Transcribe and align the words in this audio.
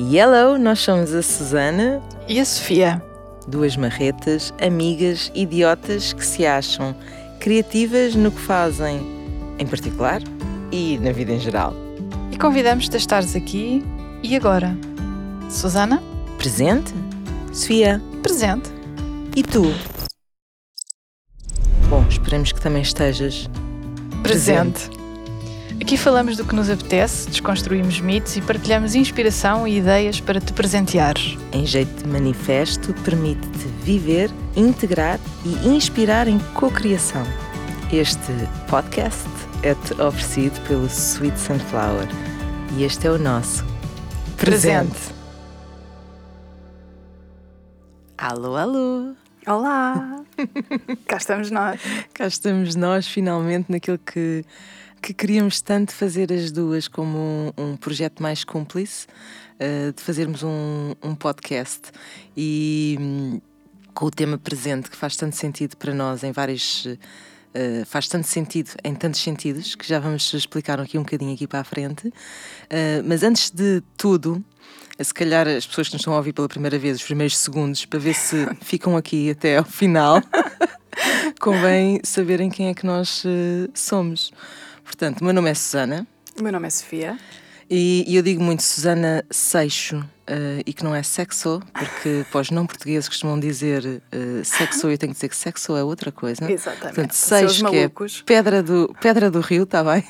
Hello, 0.00 0.56
nós 0.56 0.78
somos 0.78 1.12
a 1.12 1.20
Susana 1.20 2.00
e 2.28 2.38
a 2.38 2.44
Sofia. 2.44 3.02
Duas 3.48 3.76
marretas, 3.76 4.54
amigas, 4.62 5.32
idiotas 5.34 6.12
que 6.12 6.24
se 6.24 6.46
acham 6.46 6.94
criativas 7.40 8.14
no 8.14 8.30
que 8.30 8.38
fazem 8.38 9.00
em 9.58 9.66
particular 9.66 10.22
e 10.70 10.98
na 10.98 11.10
vida 11.10 11.32
em 11.32 11.40
geral. 11.40 11.74
E 12.30 12.38
convidamos-te 12.38 12.94
a 12.94 12.96
estares 12.96 13.34
aqui 13.34 13.84
e 14.22 14.36
agora. 14.36 14.78
Susana? 15.50 16.00
Presente? 16.38 16.94
Sofia? 17.52 18.00
Presente. 18.22 18.70
E 19.34 19.42
tu? 19.42 19.64
Bom, 21.90 22.06
esperamos 22.08 22.52
que 22.52 22.60
também 22.60 22.82
estejas 22.82 23.50
presente. 24.22 24.84
presente. 24.84 24.97
Aqui 25.80 25.96
falamos 25.96 26.36
do 26.36 26.44
que 26.44 26.54
nos 26.56 26.68
apetece, 26.68 27.30
desconstruímos 27.30 28.00
mitos 28.00 28.36
e 28.36 28.42
partilhamos 28.42 28.96
inspiração 28.96 29.66
e 29.66 29.78
ideias 29.78 30.20
para 30.20 30.40
te 30.40 30.52
presenteares. 30.52 31.38
Em 31.52 31.64
jeito 31.64 32.02
de 32.02 32.08
manifesto, 32.08 32.92
permite-te 33.04 33.66
viver, 33.84 34.28
integrar 34.56 35.20
e 35.44 35.68
inspirar 35.68 36.26
em 36.26 36.38
cocriação. 36.52 37.22
Este 37.92 38.32
podcast 38.68 39.28
é-te 39.62 39.94
oferecido 40.00 40.60
pelo 40.66 40.86
Sweet 40.86 41.38
Sunflower 41.38 42.08
e 42.76 42.82
este 42.82 43.06
é 43.06 43.10
o 43.10 43.18
nosso 43.18 43.64
presente. 44.36 44.90
presente. 44.90 45.14
Alô, 48.18 48.56
alô! 48.56 49.14
Olá! 49.46 50.22
Cá 51.06 51.16
estamos 51.16 51.50
nós. 51.50 51.80
Cá 52.12 52.26
estamos 52.26 52.74
nós, 52.74 53.06
finalmente, 53.06 53.70
naquilo 53.70 53.98
que 53.98 54.44
que 55.00 55.14
queríamos 55.14 55.60
tanto 55.60 55.92
fazer 55.92 56.32
as 56.32 56.50
duas 56.50 56.88
como 56.88 57.18
um, 57.18 57.52
um 57.56 57.76
projeto 57.76 58.22
mais 58.22 58.44
cúmplice, 58.44 59.06
uh, 59.54 59.92
de 59.92 60.02
fazermos 60.02 60.42
um, 60.42 60.94
um 61.02 61.14
podcast 61.14 61.90
e 62.36 62.96
um, 63.00 63.40
com 63.94 64.06
o 64.06 64.10
tema 64.10 64.38
presente 64.38 64.90
que 64.90 64.96
faz 64.96 65.16
tanto 65.16 65.36
sentido 65.36 65.76
para 65.76 65.94
nós 65.94 66.22
em 66.22 66.32
vários. 66.32 66.86
Uh, 66.86 67.84
faz 67.86 68.06
tanto 68.06 68.26
sentido 68.26 68.70
em 68.84 68.94
tantos 68.94 69.20
sentidos 69.20 69.74
que 69.74 69.88
já 69.88 69.98
vamos 69.98 70.32
explicar 70.34 70.78
aqui 70.78 70.98
um 70.98 71.02
bocadinho 71.02 71.32
aqui 71.32 71.46
para 71.46 71.60
a 71.60 71.64
frente. 71.64 72.08
Uh, 72.08 73.02
mas 73.04 73.22
antes 73.22 73.50
de 73.50 73.82
tudo, 73.96 74.44
se 75.00 75.14
calhar 75.14 75.48
as 75.48 75.66
pessoas 75.66 75.88
que 75.88 75.94
nos 75.94 76.00
estão 76.00 76.12
a 76.12 76.18
ouvir 76.18 76.32
pela 76.32 76.48
primeira 76.48 76.78
vez, 76.78 76.98
os 76.98 77.02
primeiros 77.02 77.38
segundos, 77.38 77.84
para 77.86 77.98
ver 77.98 78.14
se 78.14 78.46
ficam 78.60 78.96
aqui 78.96 79.30
até 79.30 79.56
ao 79.56 79.64
final, 79.64 80.22
convém 81.40 82.00
saberem 82.04 82.50
quem 82.50 82.68
é 82.68 82.74
que 82.74 82.84
nós 82.84 83.24
uh, 83.24 83.70
somos. 83.74 84.30
Portanto, 84.88 85.20
o 85.20 85.24
meu 85.24 85.34
nome 85.34 85.50
é 85.50 85.54
Susana. 85.54 86.06
O 86.40 86.42
meu 86.42 86.50
nome 86.50 86.66
é 86.66 86.70
Sofia. 86.70 87.18
E, 87.70 88.02
e 88.08 88.16
eu 88.16 88.22
digo 88.22 88.42
muito 88.42 88.62
Susana 88.62 89.22
Seixo 89.30 89.98
uh, 89.98 90.62
e 90.64 90.72
que 90.72 90.82
não 90.82 90.94
é 90.94 91.02
sexo, 91.02 91.60
porque 91.74 92.24
para 92.32 92.40
os 92.40 92.50
não 92.50 92.66
portugueses 92.66 93.06
costumam 93.06 93.38
dizer 93.38 93.84
uh, 93.84 94.42
sexo 94.42 94.88
e 94.88 94.94
eu 94.94 94.98
tenho 94.98 95.12
que 95.12 95.16
dizer 95.16 95.28
que 95.28 95.36
sexo 95.36 95.76
é 95.76 95.84
outra 95.84 96.10
coisa. 96.10 96.50
Exatamente. 96.50 96.94
Portanto, 96.94 97.12
Seixo, 97.12 97.70
que 97.70 97.76
é 97.76 97.90
pedra 98.24 98.62
do, 98.62 98.94
pedra 98.98 99.30
do 99.30 99.40
rio, 99.40 99.64
está 99.64 99.84
bem? 99.84 100.02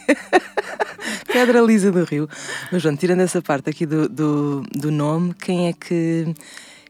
pedra 1.27 1.61
lisa 1.61 1.91
do 1.91 2.05
rio. 2.05 2.29
Mas 2.71 2.83
pronto, 2.83 3.01
tirando 3.01 3.21
essa 3.21 3.43
parte 3.43 3.69
aqui 3.69 3.85
do, 3.85 4.09
do, 4.09 4.63
do 4.71 4.93
nome, 4.93 5.35
quem 5.35 5.67
é 5.67 5.73
que 5.73 6.33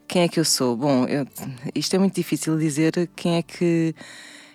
quem 0.07 0.23
é 0.23 0.29
que 0.29 0.39
eu 0.39 0.45
sou? 0.45 0.77
Bom, 0.77 1.07
eu, 1.07 1.27
isto 1.75 1.97
é 1.97 1.99
muito 1.99 2.15
difícil 2.15 2.59
dizer 2.59 3.09
quem 3.17 3.37
é 3.37 3.43
que 3.43 3.95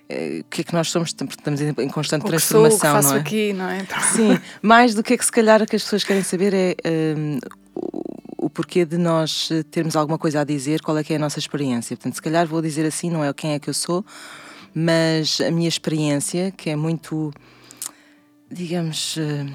o 0.09 0.43
que 0.49 0.61
é 0.61 0.63
que 0.63 0.73
nós 0.73 0.89
somos, 0.89 1.09
estamos 1.09 1.61
em 1.61 1.89
constante 1.89 2.23
o 2.23 2.27
transformação, 2.27 2.77
sou, 2.77 2.77
o 2.77 2.79
que 2.79 2.87
faço 2.87 3.09
não 3.09 3.15
é? 3.15 3.19
aqui, 3.19 3.53
não 3.53 3.69
é? 3.69 3.85
Sim, 4.13 4.39
mais 4.61 4.93
do 4.93 5.01
que 5.01 5.13
é 5.13 5.17
que 5.17 5.25
se 5.25 5.31
calhar 5.31 5.65
que 5.65 5.75
as 5.75 5.83
pessoas 5.83 6.03
querem 6.03 6.23
saber 6.23 6.53
é 6.53 6.75
um, 7.17 7.39
o, 7.75 8.45
o 8.45 8.49
porquê 8.49 8.85
de 8.85 8.97
nós 8.97 9.49
termos 9.71 9.95
alguma 9.95 10.17
coisa 10.17 10.41
a 10.41 10.43
dizer, 10.43 10.81
qual 10.81 10.97
é 10.97 11.03
que 11.03 11.13
é 11.13 11.15
a 11.15 11.19
nossa 11.19 11.39
experiência. 11.39 11.95
Portanto, 11.95 12.15
se 12.15 12.21
calhar 12.21 12.45
vou 12.45 12.61
dizer 12.61 12.85
assim, 12.85 13.09
não 13.09 13.23
é 13.23 13.33
quem 13.33 13.53
é 13.53 13.59
que 13.59 13.69
eu 13.69 13.73
sou, 13.73 14.05
mas 14.73 15.39
a 15.39 15.51
minha 15.51 15.69
experiência, 15.69 16.51
que 16.51 16.69
é 16.69 16.75
muito, 16.75 17.31
digamos, 18.51 19.17
eh, 19.17 19.45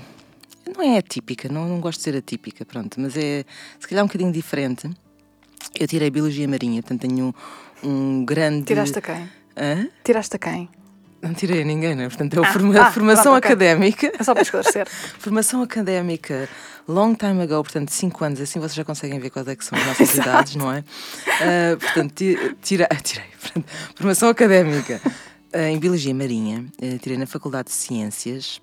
não 0.75 0.82
é 0.82 0.98
atípica, 0.98 1.48
não, 1.48 1.69
não 1.69 1.81
gosto 1.81 1.98
de 1.98 2.04
ser 2.04 2.16
atípica, 2.16 2.64
pronto, 2.64 3.00
mas 3.00 3.16
é 3.16 3.44
se 3.78 3.88
calhar 3.88 4.04
um 4.04 4.06
bocadinho 4.06 4.32
diferente. 4.32 4.91
Eu 5.78 5.87
tirei 5.87 6.10
Biologia 6.10 6.47
Marinha, 6.48 6.82
portanto 6.82 7.00
tenho 7.03 7.34
um, 7.82 7.88
um 7.88 8.25
grande... 8.25 8.64
Tiraste 8.64 8.98
a 8.98 9.03
quem? 9.03 9.38
Hã? 9.58 9.88
Tiraste 10.04 10.36
a 10.36 10.38
quem? 10.38 10.69
Não 11.20 11.34
tirei 11.34 11.62
a 11.62 11.64
ninguém, 11.64 11.96
né? 11.96 12.08
Portanto, 12.08 12.34
é 12.34 12.38
a 12.38 12.48
ah, 12.48 12.52
forma 12.52 12.80
ah, 12.80 12.92
formação 12.92 13.32
pronto, 13.32 13.44
académica. 13.44 14.06
Okay. 14.06 14.20
É 14.20 14.22
só 14.22 14.34
para 14.34 14.42
esclarecer. 14.42 14.86
formação 15.19 15.62
académica, 15.62 16.48
long 16.86 17.14
time 17.14 17.42
ago, 17.42 17.62
portanto, 17.62 17.91
5 17.91 18.24
anos, 18.24 18.41
assim 18.41 18.60
vocês 18.60 18.74
já 18.74 18.84
conseguem 18.84 19.19
ver 19.19 19.30
quais 19.30 19.48
é 19.48 19.56
que 19.56 19.64
são 19.64 19.76
as 19.76 19.86
nossas 19.86 20.14
idades, 20.16 20.54
não 20.54 20.72
é? 20.72 20.78
Uh, 20.78 21.76
portanto, 21.78 22.14
tira, 22.62 22.88
tirei. 23.02 23.26
Portanto, 23.41 23.66
formação 23.96 24.28
académica 24.28 25.00
uh, 25.52 25.58
em 25.58 25.78
Biologia 25.78 26.14
Marinha, 26.14 26.64
uh, 26.80 26.98
tirei 26.98 27.19
na 27.19 27.26
Faculdade 27.26 27.69
de 27.69 27.75
Ciências, 27.75 28.60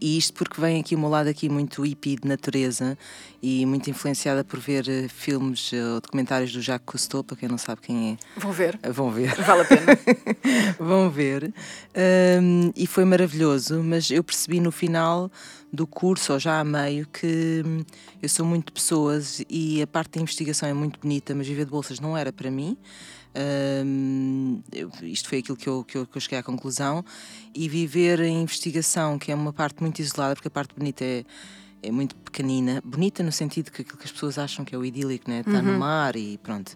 e 0.00 0.16
isto 0.16 0.32
porque 0.34 0.60
vem 0.60 0.80
aqui 0.80 0.94
o 0.94 0.98
meu 0.98 1.08
lado 1.08 1.28
aqui 1.28 1.48
muito 1.48 1.82
hippie 1.82 2.16
de 2.16 2.26
natureza 2.26 2.96
e 3.42 3.64
muito 3.66 3.88
influenciada 3.88 4.42
por 4.44 4.58
ver 4.58 4.84
uh, 4.88 5.08
filmes 5.08 5.72
uh, 5.72 5.94
ou 5.94 6.00
documentários 6.00 6.52
do 6.52 6.60
Jacques 6.60 6.86
Cousteau, 6.86 7.22
para 7.22 7.36
quem 7.36 7.48
não 7.48 7.58
sabe 7.58 7.80
quem 7.82 8.12
é. 8.12 8.40
Vão 8.40 8.52
ver. 8.52 8.78
Uh, 8.86 8.92
vão 8.92 9.10
ver. 9.10 9.34
Vale 9.36 9.62
a 9.62 9.64
pena. 9.64 9.98
vão 10.78 11.10
ver. 11.10 11.52
Um, 12.42 12.72
e 12.76 12.86
foi 12.86 13.04
maravilhoso, 13.04 13.82
mas 13.82 14.10
eu 14.10 14.22
percebi 14.24 14.60
no 14.60 14.72
final 14.72 15.30
do 15.72 15.86
curso, 15.86 16.32
ou 16.32 16.38
já 16.38 16.60
a 16.60 16.64
meio, 16.64 17.06
que 17.06 17.62
hum, 17.64 17.84
eu 18.22 18.28
sou 18.28 18.44
muito 18.44 18.66
de 18.66 18.72
pessoas 18.72 19.42
e 19.48 19.82
a 19.82 19.86
parte 19.86 20.12
da 20.16 20.22
investigação 20.22 20.68
é 20.68 20.72
muito 20.72 20.98
bonita, 20.98 21.34
mas 21.34 21.46
viver 21.46 21.64
de 21.64 21.70
bolsas 21.70 22.00
não 22.00 22.16
era 22.16 22.32
para 22.32 22.50
mim. 22.50 22.76
Um, 23.34 24.62
isto 25.02 25.28
foi 25.28 25.38
aquilo 25.38 25.56
que 25.56 25.68
eu, 25.68 25.84
que, 25.84 25.98
eu, 25.98 26.06
que 26.06 26.16
eu 26.16 26.20
cheguei 26.20 26.38
à 26.38 26.42
conclusão. 26.42 27.04
E 27.54 27.68
viver 27.68 28.20
em 28.20 28.42
investigação, 28.42 29.18
que 29.18 29.30
é 29.30 29.34
uma 29.34 29.52
parte 29.52 29.82
muito 29.82 30.00
isolada, 30.00 30.34
porque 30.34 30.48
a 30.48 30.50
parte 30.50 30.74
bonita 30.74 31.04
é, 31.04 31.24
é 31.82 31.90
muito 31.90 32.16
pequenina, 32.16 32.82
bonita 32.84 33.22
no 33.22 33.32
sentido 33.32 33.70
que 33.70 33.82
aquilo 33.82 33.98
que 33.98 34.04
as 34.04 34.12
pessoas 34.12 34.38
acham 34.38 34.64
que 34.64 34.74
é 34.74 34.78
o 34.78 34.84
idílico, 34.84 35.30
né? 35.30 35.40
Estar 35.40 35.52
uhum. 35.52 35.72
no 35.72 35.78
mar 35.78 36.16
e 36.16 36.38
pronto. 36.38 36.74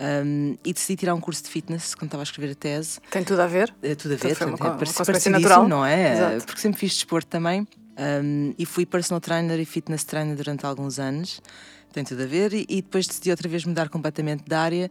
Um, 0.00 0.56
e 0.64 0.72
decidi 0.72 0.96
tirar 0.96 1.14
um 1.14 1.20
curso 1.20 1.42
de 1.42 1.50
fitness 1.50 1.94
quando 1.94 2.08
estava 2.08 2.22
a 2.22 2.24
escrever 2.24 2.52
a 2.52 2.54
tese. 2.54 3.00
Tem 3.10 3.22
tudo 3.22 3.40
a 3.42 3.46
ver? 3.46 3.74
É 3.82 3.94
tudo 3.94 4.14
a 4.14 4.16
ver, 4.16 4.34
tudo 4.34 4.56
uma, 4.56 4.66
é 4.82 4.86
consequência 4.86 5.30
natural, 5.30 5.68
não 5.68 5.84
é? 5.84 6.14
Exato. 6.14 6.46
Porque 6.46 6.60
sempre 6.60 6.80
fiz 6.80 6.94
desporto 6.94 7.28
também. 7.28 7.68
Um, 7.98 8.54
e 8.56 8.64
fui 8.64 8.86
personal 8.86 9.20
trainer 9.20 9.60
e 9.60 9.66
fitness 9.66 10.04
trainer 10.04 10.34
durante 10.34 10.64
alguns 10.64 10.98
anos. 10.98 11.42
Tem 11.92 12.02
tudo 12.02 12.22
a 12.22 12.26
ver. 12.26 12.54
E, 12.54 12.64
e 12.66 12.76
depois 12.80 13.06
decidi 13.06 13.30
outra 13.30 13.46
vez 13.46 13.66
mudar 13.66 13.90
completamente 13.90 14.42
de 14.42 14.54
área 14.54 14.90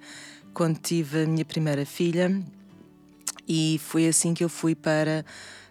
quando 0.53 0.77
tive 0.77 1.23
a 1.23 1.27
minha 1.27 1.45
primeira 1.45 1.85
filha 1.85 2.41
e 3.47 3.79
foi 3.83 4.07
assim 4.07 4.33
que 4.33 4.43
eu 4.43 4.49
fui 4.49 4.75
para 4.75 5.25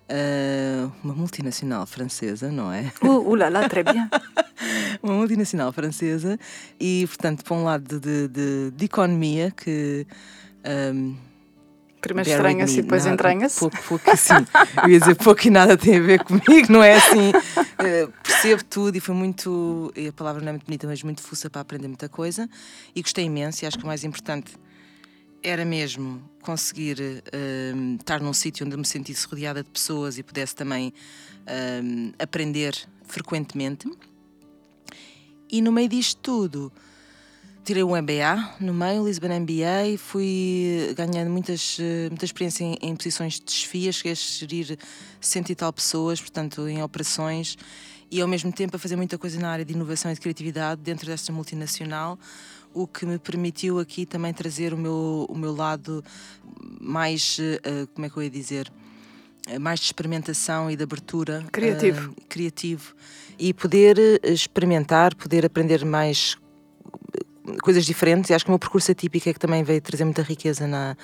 uh, 0.08 0.92
uma 1.04 1.14
multinacional 1.14 1.86
francesa, 1.86 2.50
não 2.50 2.72
é? 2.72 2.92
Uh, 3.02 3.30
uh 3.30 3.34
lá, 3.34 3.48
lá, 3.48 3.68
très 3.68 3.84
bien. 3.84 4.08
uma 5.02 5.14
multinacional 5.14 5.72
francesa 5.72 6.38
e, 6.80 7.06
portanto, 7.06 7.44
para 7.44 7.54
um 7.54 7.64
lado 7.64 8.00
de, 8.00 8.28
de, 8.28 8.70
de 8.72 8.84
economia 8.84 9.52
que. 9.56 10.06
Um, 10.94 11.16
Primeiro 12.00 12.30
estranha-se 12.30 12.78
e 12.78 12.82
depois 12.82 13.04
entranha-se. 13.06 13.58
Pouco, 13.58 13.76
pouco 13.82 14.10
assim. 14.10 14.34
Eu 14.84 14.88
ia 14.88 15.00
dizer 15.00 15.16
pouco 15.16 15.44
e 15.44 15.50
nada 15.50 15.76
tem 15.76 15.96
a 15.96 16.00
ver 16.00 16.22
comigo, 16.22 16.70
não 16.72 16.80
é 16.80 16.94
assim? 16.94 17.30
Uh, 17.30 18.12
percebo 18.22 18.62
tudo 18.62 18.96
e 18.96 19.00
foi 19.00 19.16
muito. 19.16 19.92
A 20.08 20.12
palavra 20.12 20.40
não 20.40 20.50
é 20.50 20.52
muito 20.52 20.64
bonita, 20.64 20.86
mas 20.86 21.02
muito 21.02 21.20
fuça 21.20 21.50
para 21.50 21.60
aprender 21.60 21.88
muita 21.88 22.08
coisa. 22.08 22.48
E 22.94 23.02
gostei 23.02 23.24
imenso 23.24 23.64
e 23.64 23.66
acho 23.66 23.76
que 23.76 23.82
o 23.82 23.86
mais 23.86 24.04
importante 24.04 24.52
era 25.42 25.64
mesmo 25.64 26.22
conseguir 26.42 26.98
uh, 27.00 27.96
estar 27.96 28.20
num 28.20 28.32
sítio 28.32 28.66
onde 28.66 28.76
me 28.76 28.84
sentisse 28.84 29.26
rodeada 29.26 29.62
de 29.62 29.70
pessoas 29.70 30.18
e 30.18 30.22
pudesse 30.22 30.54
também 30.54 30.88
uh, 30.88 32.14
aprender 32.18 32.74
frequentemente. 33.04 33.90
E 35.50 35.62
no 35.62 35.72
meio 35.72 35.88
disto 35.88 36.20
tudo, 36.20 36.72
tirei 37.64 37.82
um 37.82 37.96
MBA 37.96 38.56
no 38.60 38.74
meio, 38.74 39.04
Lisbon 39.04 39.28
MBA, 39.40 39.98
fui 39.98 40.94
ganhando 40.96 41.30
muitas, 41.30 41.78
muita 42.10 42.24
experiência 42.24 42.64
em, 42.64 42.76
em 42.82 42.96
posições 42.96 43.34
de 43.34 43.44
desfia, 43.44 43.92
cheguei 43.92 44.12
a 44.12 44.14
gerir 44.14 44.78
cento 45.20 45.50
e 45.50 45.54
tal 45.54 45.72
pessoas, 45.72 46.20
portanto, 46.20 46.68
em 46.68 46.82
operações, 46.82 47.56
e 48.10 48.20
ao 48.20 48.28
mesmo 48.28 48.52
tempo 48.52 48.76
a 48.76 48.78
fazer 48.78 48.96
muita 48.96 49.18
coisa 49.18 49.38
na 49.38 49.50
área 49.50 49.64
de 49.64 49.72
inovação 49.72 50.10
e 50.10 50.14
de 50.14 50.20
criatividade 50.20 50.80
dentro 50.82 51.06
desta 51.06 51.32
multinacional 51.32 52.18
o 52.74 52.86
que 52.86 53.06
me 53.06 53.18
permitiu 53.18 53.78
aqui 53.78 54.06
também 54.06 54.32
trazer 54.32 54.72
o 54.72 54.76
meu, 54.76 55.26
o 55.28 55.36
meu 55.36 55.54
lado 55.54 56.04
mais, 56.80 57.38
uh, 57.38 57.86
como 57.94 58.06
é 58.06 58.10
que 58.10 58.16
eu 58.16 58.22
ia 58.22 58.30
dizer, 58.30 58.72
eh, 59.46 59.58
mais 59.58 59.80
de 59.80 59.86
experimentação 59.86 60.70
e 60.70 60.76
de 60.76 60.82
abertura. 60.82 61.44
Criativo. 61.50 62.10
Uh, 62.10 62.14
criativo. 62.28 62.94
E 63.38 63.52
poder 63.52 64.20
experimentar, 64.24 65.14
poder 65.14 65.46
aprender 65.46 65.84
mais 65.84 66.36
coisas 67.62 67.86
diferentes 67.86 68.30
e 68.30 68.34
acho 68.34 68.44
que 68.44 68.50
o 68.50 68.52
meu 68.52 68.58
percurso 68.58 68.90
atípico 68.92 69.28
é 69.28 69.32
que 69.32 69.38
também 69.38 69.62
veio 69.62 69.80
trazer 69.80 70.04
muita 70.04 70.22
riqueza 70.22 70.66
na, 70.66 70.96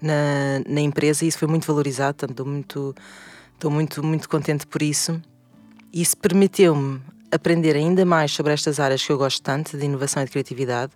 na, 0.00 0.60
na 0.66 0.80
empresa 0.80 1.24
e 1.24 1.28
isso 1.28 1.38
foi 1.38 1.46
muito 1.46 1.66
valorizado, 1.66 2.16
portanto 2.16 2.32
estou 2.32 2.46
muito, 2.46 2.94
estou 3.54 3.70
muito, 3.70 4.02
muito 4.02 4.28
contente 4.28 4.66
por 4.66 4.82
isso. 4.82 5.20
Isso 5.92 6.16
permiteu-me 6.16 7.00
aprender 7.32 7.74
ainda 7.74 8.04
mais 8.04 8.32
sobre 8.32 8.52
estas 8.52 8.78
áreas 8.78 9.04
que 9.04 9.10
eu 9.10 9.18
gosto 9.18 9.42
tanto, 9.42 9.76
de 9.76 9.84
inovação 9.84 10.22
e 10.22 10.26
de 10.26 10.30
criatividade, 10.30 10.92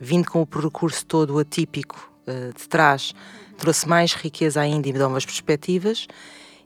vindo 0.00 0.30
com 0.30 0.40
o 0.40 0.46
percurso 0.46 1.04
todo 1.04 1.38
atípico 1.38 2.10
uh, 2.26 2.56
de 2.56 2.68
trás, 2.68 3.14
trouxe 3.58 3.88
mais 3.88 4.14
riqueza 4.14 4.60
ainda 4.60 4.88
e 4.88 4.92
me 4.92 4.98
deu 4.98 5.08
novas 5.08 5.26
perspectivas. 5.26 6.06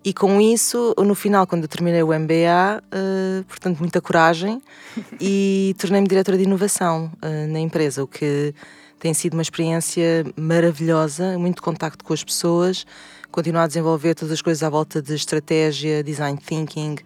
E 0.05 0.13
com 0.13 0.41
isso, 0.41 0.95
no 0.99 1.15
final, 1.15 1.47
quando 1.47 1.63
eu 1.63 1.69
terminei 1.69 2.03
o 2.03 2.09
MBA, 2.09 2.83
uh, 2.83 3.45
portanto, 3.45 3.79
muita 3.79 4.01
coragem 4.01 4.63
e 5.21 5.75
tornei-me 5.79 6.07
diretora 6.07 6.37
de 6.37 6.45
inovação 6.45 7.11
uh, 7.17 7.53
na 7.53 7.59
empresa, 7.59 8.05
o 8.05 8.07
que 8.07 8.55
tem 8.99 9.15
sido 9.15 9.35
uma 9.35 9.43
experiência 9.43 10.25
maravilhosa, 10.37 11.39
muito 11.39 11.63
contacto 11.63 12.05
com 12.05 12.13
as 12.13 12.23
pessoas, 12.23 12.85
continuar 13.31 13.65
a 13.65 13.67
desenvolver 13.67 14.15
todas 14.15 14.33
as 14.33 14.43
coisas 14.43 14.63
à 14.63 14.71
volta 14.71 15.01
de 15.01 15.15
estratégia, 15.15 16.03
design 16.03 16.39
thinking, 16.39 16.97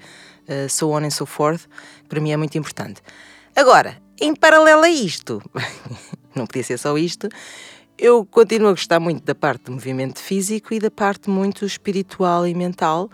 uh, 0.49 0.69
so 0.69 0.91
on 0.91 1.05
and 1.05 1.11
so 1.11 1.27
forth, 1.27 1.67
para 2.09 2.21
mim 2.21 2.33
é 2.33 2.37
muito 2.37 2.57
importante. 2.57 3.03
Agora, 3.55 3.97
em 4.21 4.35
paralelo 4.35 4.83
a 4.83 4.89
isto, 4.89 5.43
não 6.35 6.47
podia 6.47 6.65
ser 6.65 6.79
só 6.79 6.97
isto, 6.97 7.29
eu 7.99 8.25
continuo 8.25 8.69
a 8.69 8.73
gostar 8.73 8.99
muito 8.99 9.23
da 9.23 9.35
parte 9.35 9.65
do 9.65 9.73
movimento 9.73 10.19
físico 10.19 10.75
e 10.75 10.81
da 10.81 10.91
parte 10.91 11.31
muito 11.31 11.65
espiritual 11.65 12.47
e 12.47 12.55
mental. 12.55 13.11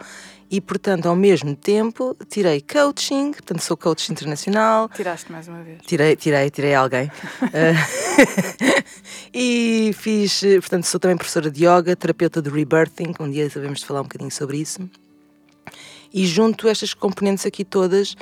E, 0.51 0.63
portanto, 0.63 1.07
ao 1.07 1.15
mesmo 1.15 1.55
tempo, 1.55 2.17
tirei 2.27 2.63
coaching, 2.63 3.33
portanto, 3.33 3.61
sou 3.61 3.77
coach 3.77 4.11
internacional. 4.11 4.89
Tiraste 4.89 5.31
mais 5.31 5.47
uma 5.47 5.63
vez. 5.63 5.83
Tirei, 5.87 6.17
tirei, 6.17 6.49
tirei 6.49 6.75
alguém. 6.75 7.07
uh, 7.07 8.09
e 9.35 9.93
fiz, 9.93 10.41
portanto, 10.61 10.85
sou 10.85 10.99
também 10.99 11.19
professora 11.19 11.51
de 11.51 11.67
yoga, 11.67 11.95
terapeuta 11.95 12.41
de 12.41 12.49
rebirthing. 12.49 13.13
Um 13.21 13.31
dia 13.31 13.51
sabemos 13.51 13.81
de 13.81 13.87
falar 13.87 14.01
um 14.01 14.05
bocadinho 14.05 14.31
sobre 14.31 14.57
isso. 14.57 14.89
E 16.13 16.27
junto 16.27 16.69
estas 16.69 16.95
componentes 16.95 17.45
aqui 17.47 17.65
todas 17.65 18.17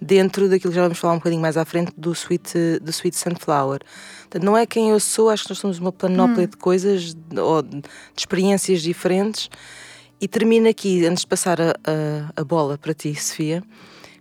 dentro 0.00 0.48
daquilo 0.48 0.70
que 0.70 0.76
já 0.76 0.82
vamos 0.82 0.98
falar 0.98 1.14
um 1.14 1.18
bocadinho 1.18 1.40
mais 1.40 1.56
à 1.56 1.64
frente 1.64 1.92
do 1.96 2.12
Sweet, 2.12 2.80
do 2.82 2.90
sweet 2.90 3.16
Sunflower. 3.16 3.80
Portanto, 4.22 4.42
não 4.42 4.56
é 4.56 4.66
quem 4.66 4.90
eu 4.90 5.00
sou, 5.00 5.30
acho 5.30 5.44
que 5.44 5.50
nós 5.50 5.58
somos 5.58 5.78
uma 5.78 5.92
panóplia 5.92 6.46
hum. 6.46 6.50
de 6.50 6.56
coisas 6.56 7.16
ou 7.36 7.62
de 7.62 7.82
experiências 8.16 8.82
diferentes. 8.82 9.48
E 10.20 10.26
termino 10.26 10.68
aqui, 10.68 11.04
antes 11.04 11.22
de 11.22 11.26
passar 11.26 11.60
a, 11.60 11.70
a, 11.70 12.40
a, 12.40 12.44
bola 12.44 12.78
para 12.78 12.94
ti, 12.94 13.14
Sofia, 13.14 13.62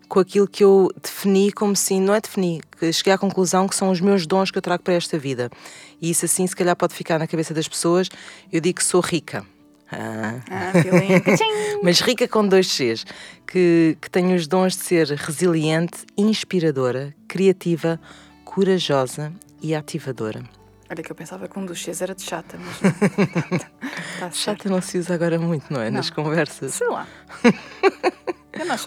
com 0.10 0.20
aquilo 0.20 0.46
que 0.46 0.64
eu 0.64 0.92
defini 1.02 1.52
como 1.54 1.74
sim, 1.74 2.02
não 2.02 2.14
é 2.14 2.20
defini, 2.20 2.62
que 2.78 2.92
cheguei 2.92 3.14
à 3.14 3.18
conclusão 3.18 3.66
que 3.66 3.76
são 3.76 3.90
os 3.90 4.02
meus 4.02 4.28
dons 4.28 4.52
que 4.52 4.58
eu 4.58 4.62
trago 4.62 4.84
para 4.84 4.94
esta 4.94 5.18
vida. 5.18 5.50
E 6.02 6.10
isso 6.10 6.26
assim, 6.26 6.46
se 6.46 6.56
calhar, 6.56 6.76
pode 6.76 6.94
ficar 6.94 7.18
na 7.18 7.28
cabeça 7.28 7.54
das 7.54 7.68
pessoas. 7.68 8.10
Eu 8.52 8.60
digo 8.60 8.80
que 8.80 8.84
sou 8.84 9.00
rica. 9.00 9.46
Ah. 9.98 10.42
ah 10.50 10.74
Mas 11.82 12.02
rica 12.02 12.28
com 12.28 12.48
dois 12.48 12.68
Cs, 12.68 13.06
que, 13.48 13.98
que 14.02 14.10
tem 14.10 14.34
os 14.34 14.48
dons 14.48 14.76
de 14.76 14.84
ser 14.84 15.08
resiliente, 15.08 16.06
inspiradora, 16.18 17.14
criativa, 17.28 18.00
corajosa 18.44 19.32
e 19.62 19.74
ativadora. 19.74 20.44
Olha 20.90 21.02
que 21.02 21.12
eu 21.12 21.16
pensava 21.16 21.48
que 21.48 21.58
um 21.58 21.66
dos 21.66 21.82
Cs 21.82 22.02
era 22.02 22.14
de 22.14 22.22
chata, 22.22 22.58
mas 22.60 23.60
tá 24.20 24.30
chata 24.32 24.70
não 24.70 24.82
se 24.82 25.00
usa 25.00 25.16
agora 25.16 25.40
muito, 25.40 25.74
não 25.74 25.82
é? 25.82 25.90
Não. 25.90 25.98
Nas 25.98 26.12
conversas. 26.12 26.76
Sei 26.76 26.88
lá. 26.88 27.08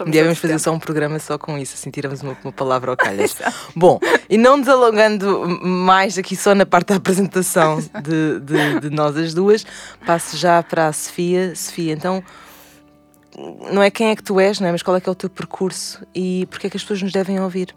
Um 0.03 0.09
dia 0.09 0.23
vamos 0.23 0.39
fazer 0.39 0.57
só 0.57 0.71
um 0.71 0.79
programa 0.79 1.19
só 1.19 1.37
com 1.37 1.55
isso, 1.55 1.75
assim 1.75 1.91
tiramos 1.91 2.23
uma, 2.23 2.35
uma 2.43 2.51
palavra 2.51 2.89
ao 2.89 2.97
calhas. 2.97 3.37
Bom, 3.75 3.99
e 4.27 4.35
não 4.35 4.59
desalongando 4.59 5.47
mais 5.61 6.17
aqui 6.17 6.35
só 6.35 6.55
na 6.55 6.65
parte 6.65 6.87
da 6.87 6.95
apresentação 6.95 7.79
de, 7.79 8.39
de, 8.39 8.79
de 8.79 8.89
nós 8.89 9.15
as 9.15 9.31
duas, 9.31 9.63
passo 10.07 10.35
já 10.35 10.63
para 10.63 10.87
a 10.87 10.93
Sofia. 10.93 11.55
Sofia, 11.55 11.93
então, 11.93 12.23
não 13.71 13.83
é 13.83 13.91
quem 13.91 14.09
é 14.09 14.15
que 14.15 14.23
tu 14.23 14.39
és, 14.39 14.59
não 14.59 14.67
é? 14.67 14.71
mas 14.71 14.81
qual 14.81 14.97
é 14.97 15.01
que 15.01 15.07
é 15.07 15.11
o 15.11 15.15
teu 15.15 15.29
percurso 15.29 16.03
e 16.15 16.47
porque 16.49 16.65
é 16.65 16.69
que 16.71 16.75
as 16.75 16.81
pessoas 16.81 17.03
nos 17.03 17.11
devem 17.11 17.39
ouvir? 17.39 17.75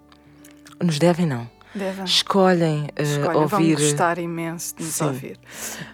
Nos 0.82 0.98
devem, 0.98 1.26
não 1.26 1.46
Devem. 1.74 2.04
Escolhem, 2.04 2.82
uh, 2.84 3.02
Escolhem 3.02 3.42
ouvir. 3.42 3.76
Vão 3.76 3.86
gostar 3.86 4.18
imenso 4.18 4.76
de 4.76 4.84
nos 4.84 4.94
Sim. 4.94 5.04
ouvir. 5.04 5.38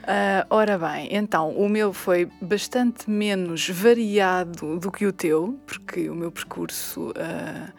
Uh, 0.02 0.46
ora 0.50 0.78
bem, 0.78 1.08
então, 1.12 1.50
o 1.50 1.68
meu 1.68 1.92
foi 1.92 2.28
bastante 2.40 3.08
menos 3.08 3.68
variado 3.68 4.78
do 4.78 4.90
que 4.90 5.06
o 5.06 5.12
teu, 5.12 5.58
porque 5.66 6.10
o 6.10 6.14
meu 6.14 6.32
percurso. 6.32 7.10
Uh, 7.10 7.72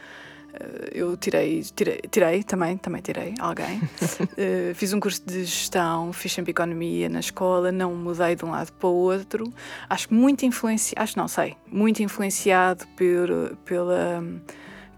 eu 0.92 1.16
tirei, 1.16 1.62
tirei, 1.64 2.02
tirei 2.10 2.44
também, 2.44 2.76
também 2.76 3.02
tirei 3.02 3.34
alguém. 3.40 3.78
uh, 3.78 4.74
fiz 4.76 4.92
um 4.94 5.00
curso 5.00 5.22
de 5.26 5.46
gestão, 5.46 6.12
fiz 6.12 6.34
sempre 6.34 6.52
economia 6.52 7.08
na 7.08 7.20
escola, 7.20 7.72
não 7.72 7.96
mudei 7.96 8.36
de 8.36 8.44
um 8.44 8.52
lado 8.52 8.72
para 8.74 8.90
o 8.90 8.94
outro. 8.94 9.54
Acho 9.90 10.14
muito 10.14 10.46
influenciado, 10.46 11.04
acho 11.04 11.18
não 11.18 11.28
sei, 11.28 11.56
muito 11.72 12.02
influenciado 12.02 12.86
por, 12.98 13.56
pela 13.64 14.24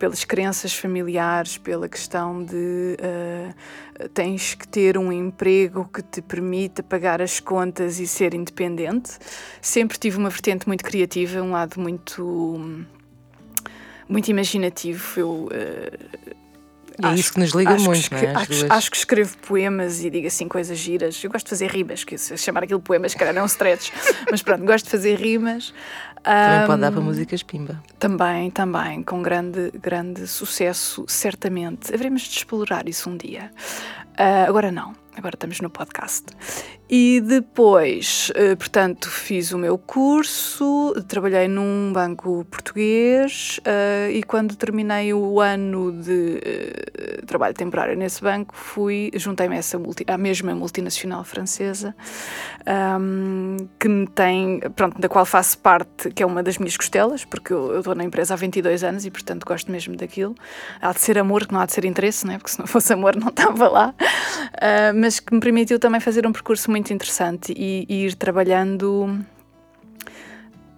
pelas 0.02 0.24
crenças 0.24 0.74
familiares, 0.74 1.60
pela 1.60 1.88
questão 1.88 2.44
de 2.44 2.98
uh, 3.00 4.10
tens 4.10 4.56
que 4.56 4.68
ter 4.68 4.98
um 4.98 5.12
emprego 5.12 5.88
que 5.94 6.02
te 6.02 6.24
permita 6.24 6.82
pagar 6.82 7.22
as 7.22 7.40
contas 7.40 8.00
e 8.00 8.08
ser 8.08 8.34
independente. 8.34 9.12
Sempre 9.62 10.00
tive 10.00 10.18
uma 10.18 10.32
vertente 10.32 10.68
muito 10.68 10.84
criativa, 10.84 11.40
um 11.44 11.52
lado 11.52 11.80
muito 11.80 12.84
muito 14.10 14.28
imaginativo. 14.30 15.20
Eu 15.20 15.30
uh, 15.30 16.42
e 17.00 17.06
é 17.06 17.14
isso 17.16 17.34
que 17.34 17.40
nos 17.40 17.52
liga 17.52 17.76
muito, 17.78 18.10
que, 18.10 18.16
não 18.16 18.22
é? 18.22 18.36
Acho, 18.36 18.66
acho, 18.70 18.92
que 18.92 18.98
escrevo 18.98 19.36
poemas 19.38 20.04
e 20.04 20.10
digo 20.10 20.28
assim 20.28 20.48
coisas 20.48 20.78
giras. 20.78 21.24
Eu 21.24 21.32
gosto 21.32 21.46
de 21.46 21.50
fazer 21.50 21.72
rimas, 21.72 22.04
que 22.04 22.18
se 22.18 22.38
chamar 22.38 22.64
aquilo 22.64 22.80
poemas, 22.80 23.14
que 23.14 23.32
não 23.32 23.46
stretch, 23.46 23.92
mas 24.30 24.42
pronto, 24.42 24.64
gosto 24.66 24.86
de 24.86 24.92
fazer 24.92 25.16
rimas. 25.16 25.74
Também 26.24 26.64
um, 26.64 26.68
pode 26.68 26.82
dar 26.82 26.92
para 26.92 27.02
músicas 27.02 27.44
pimba. 27.44 27.82
Também, 27.98 28.52
também, 28.52 29.04
com 29.04 29.22
grande, 29.22 29.72
grande 29.72 30.28
sucesso, 30.28 31.04
certamente. 31.08 31.94
Haveremos 31.94 32.24
de 32.24 32.38
explorar 32.38 32.88
isso 32.88 33.10
um 33.10 33.18
dia. 33.18 33.52
Uh, 34.20 34.48
agora 34.48 34.72
não 34.72 34.94
agora 35.16 35.36
estamos 35.36 35.60
no 35.62 35.70
podcast. 35.70 36.26
E 36.90 37.22
depois, 37.22 38.32
eh, 38.36 38.54
portanto, 38.56 39.10
fiz 39.10 39.54
o 39.54 39.58
meu 39.58 39.78
curso, 39.78 40.94
trabalhei 41.08 41.48
num 41.48 41.94
banco 41.94 42.46
português 42.52 43.60
uh, 43.60 44.12
e 44.12 44.22
quando 44.24 44.58
terminei 44.58 45.14
o 45.14 45.40
ano 45.40 45.94
de 45.94 46.42
uh, 47.22 47.26
trabalho 47.26 47.54
temporário 47.54 47.96
nesse 47.96 48.22
banco, 48.22 48.54
fui, 48.54 49.10
juntei-me 49.16 49.58
a 49.58 49.80
multi, 49.80 50.04
à 50.06 50.18
mesma 50.18 50.54
multinacional 50.54 51.24
francesa, 51.24 51.96
um, 53.00 53.56
que 53.80 53.88
me 53.88 54.06
tem, 54.08 54.60
pronto, 54.76 55.00
da 55.00 55.08
qual 55.08 55.26
faço 55.26 55.60
parte, 55.60 56.12
que 56.12 56.22
é 56.22 56.26
uma 56.26 56.44
das 56.44 56.58
minhas 56.58 56.76
costelas, 56.76 57.24
porque 57.24 57.54
eu, 57.54 57.80
estou 57.80 57.96
na 57.96 58.04
empresa 58.04 58.34
há 58.34 58.38
22 58.38 58.84
anos 58.84 59.06
e, 59.06 59.12
portanto, 59.12 59.46
gosto 59.46 59.72
mesmo 59.72 59.96
daquilo. 59.96 60.36
Há 60.82 60.92
de 60.92 61.00
ser 61.00 61.18
amor, 61.18 61.48
que 61.48 61.54
não 61.54 61.62
há 61.62 61.66
de 61.66 61.72
ser 61.72 61.86
interesse, 61.86 62.26
não 62.28 62.34
é? 62.34 62.38
porque 62.38 62.52
se 62.52 62.60
não 62.60 62.68
fosse 62.68 62.92
amor 62.92 63.16
não 63.16 63.30
estava 63.32 63.70
lá. 63.70 63.96
Uh, 64.02 64.94
mas 65.00 65.20
que 65.20 65.34
me 65.34 65.40
permitiu 65.40 65.80
também 65.80 66.00
fazer 66.00 66.26
um 66.26 66.32
percurso 66.32 66.70
muito 66.70 66.92
interessante 66.94 67.54
e, 67.56 67.86
e 67.88 68.06
ir 68.06 68.16
trabalhando 68.16 69.24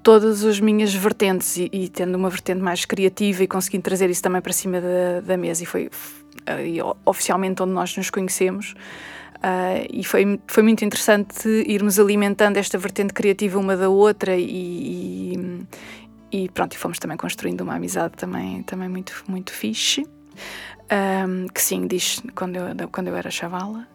todas 0.04 0.44
as 0.44 0.60
minhas 0.60 0.94
vertentes 0.94 1.58
e, 1.58 1.70
e, 1.72 1.88
tendo 1.88 2.16
uma 2.16 2.30
vertente 2.30 2.62
mais 2.62 2.84
criativa 2.84 3.44
e 3.44 3.48
conseguindo 3.48 3.84
trazer 3.84 4.10
isso 4.10 4.22
também 4.22 4.42
para 4.42 4.52
cima 4.52 4.82
da, 4.82 5.22
da 5.22 5.38
mesa. 5.38 5.64
E 5.64 5.66
foi 5.66 5.90
e, 6.66 6.80
oficialmente 7.06 7.64
onde 7.64 7.72
nós 7.72 7.96
nos 7.96 8.10
conhecemos. 8.10 8.76
Uh, 9.38 9.88
e 9.92 10.04
foi, 10.04 10.40
foi 10.48 10.64
muito 10.64 10.86
interessante 10.86 11.50
irmos 11.68 12.00
alimentando 12.00 12.58
esta 12.58 12.78
vertente 12.78 13.14
criativa 13.14 13.60
uma 13.60 13.76
da 13.76 13.90
outra 13.90 14.38
e, 14.38 15.38
e, 16.32 16.50
pronto, 16.50 16.74
e 16.74 16.78
fomos 16.78 16.98
também 16.98 17.18
construindo 17.18 17.62
uma 17.62 17.76
amizade 17.76 18.14
também, 18.16 18.64
também 18.64 18.88
muito, 18.88 19.24
muito 19.28 19.52
fixe 19.52 20.06
um, 20.92 21.48
que 21.48 21.62
sim, 21.62 21.88
diz 21.88 22.22
quando 22.36 22.58
eu, 22.58 22.90
quando 22.90 23.08
eu 23.08 23.16
era 23.16 23.32
chavala 23.32 23.88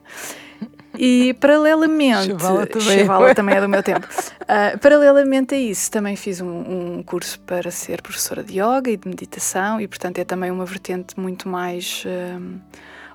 e 0.99 1.35
paralelamente. 1.35 2.27
Chavala 2.27 2.67
também, 2.67 2.99
Chavala 2.99 3.35
também 3.35 3.57
é 3.57 3.61
do 3.61 3.69
meu 3.69 3.83
tempo. 3.83 4.07
Uh, 4.07 4.79
paralelamente 4.79 5.55
a 5.55 5.59
isso, 5.59 5.91
também 5.91 6.17
fiz 6.17 6.41
um, 6.41 6.49
um, 6.49 7.03
curso 7.03 7.39
para 7.41 7.71
ser 7.71 8.03
professora 8.03 8.43
de 8.43 8.55
yoga 8.55 8.91
e 8.91 8.97
de 8.97 9.09
meditação, 9.09 9.81
e 9.81 9.87
portanto 9.87 10.19
é 10.19 10.25
também 10.25 10.51
uma 10.51 10.65
vertente 10.65 11.19
muito 11.19 11.49
mais. 11.49 12.05
Um, 12.07 12.59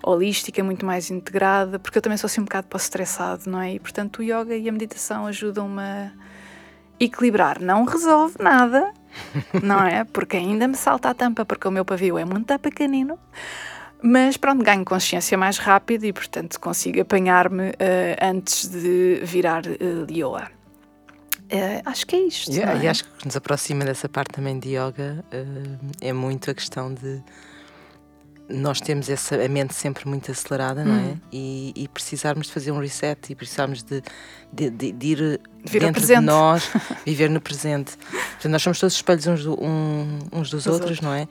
holística, 0.06 0.62
muito 0.62 0.86
mais 0.86 1.10
integrada, 1.10 1.80
porque 1.80 1.98
eu 1.98 2.01
também 2.01 2.18
sou 2.18 2.27
assim 2.27 2.42
um 2.42 2.44
bocado 2.44 2.68
para 2.68 2.77
estressado, 2.77 3.50
não 3.50 3.62
é? 3.62 3.75
E 3.75 3.80
portanto 3.80 4.20
o 4.20 4.22
yoga 4.22 4.53
e 4.53 4.68
a 4.68 4.72
meditação 4.72 5.25
ajudam-me 5.27 5.82
a 5.82 6.12
equilibrar. 7.00 7.62
Não 7.62 7.86
resolve 7.86 8.36
nada, 8.38 8.92
não 9.62 9.84
é? 9.84 10.03
Porque 10.03 10.38
ainda 10.38 10.67
me 10.67 10.75
salta 10.75 11.10
a 11.10 11.13
tampa, 11.13 11.46
porque 11.46 11.67
o 11.67 11.72
meu 11.72 11.86
pavio 11.86 12.17
é 12.17 12.25
muito 12.25 12.58
pequenino. 12.60 13.17
Mas 14.01 14.36
pronto, 14.36 14.63
ganho 14.63 14.84
consciência 14.84 15.38
mais 15.38 15.58
rápido 15.58 16.03
e, 16.03 16.12
portanto, 16.12 16.60
consigo 16.60 17.00
apanhar-me 17.00 17.70
uh, 17.70 17.74
antes 18.22 18.67
de 18.67 19.22
virar 19.24 19.63
uh, 19.65 20.05
Lioa. 20.05 20.51
Uh, 21.43 21.82
acho 21.86 22.05
que 22.05 22.15
é 22.15 22.20
isto. 22.20 22.51
Yeah, 22.51 22.79
é? 22.79 22.86
E 22.86 22.88
acho 22.88 23.05
que 23.05 23.25
nos 23.25 23.38
aproxima 23.38 23.86
dessa 23.86 24.10
parte 24.10 24.34
também 24.34 24.60
de 24.60 24.75
yoga 24.75 25.24
uh, 25.32 25.93
é 26.01 26.12
muito 26.12 26.51
a 26.51 26.53
questão 26.53 26.93
de 26.93 27.24
nós 28.50 28.81
temos 28.81 29.09
essa 29.09 29.35
a 29.35 29.47
mente 29.47 29.73
sempre 29.73 30.07
muito 30.07 30.29
acelerada, 30.31 30.83
não 30.83 30.95
é? 30.95 31.17
E, 31.31 31.73
e 31.75 31.88
precisarmos 31.88 32.47
de 32.47 32.53
fazer 32.53 32.71
um 32.71 32.79
reset 32.79 33.31
e 33.31 33.35
precisarmos 33.35 33.83
de, 33.83 34.01
de, 34.51 34.69
de, 34.69 34.91
de 34.91 35.07
ir 35.07 35.41
Vir 35.65 35.79
dentro 35.79 36.05
de 36.05 36.19
nós, 36.19 36.69
viver 37.05 37.29
no 37.29 37.39
presente. 37.39 37.97
Portanto, 37.97 38.51
nós 38.51 38.62
somos 38.62 38.79
todos 38.79 38.95
espelhos 38.95 39.27
uns, 39.27 39.43
do, 39.45 39.53
um, 39.63 40.19
uns 40.31 40.50
dos 40.50 40.67
outros, 40.67 40.81
outros, 40.81 41.01
não 41.01 41.13
é? 41.13 41.27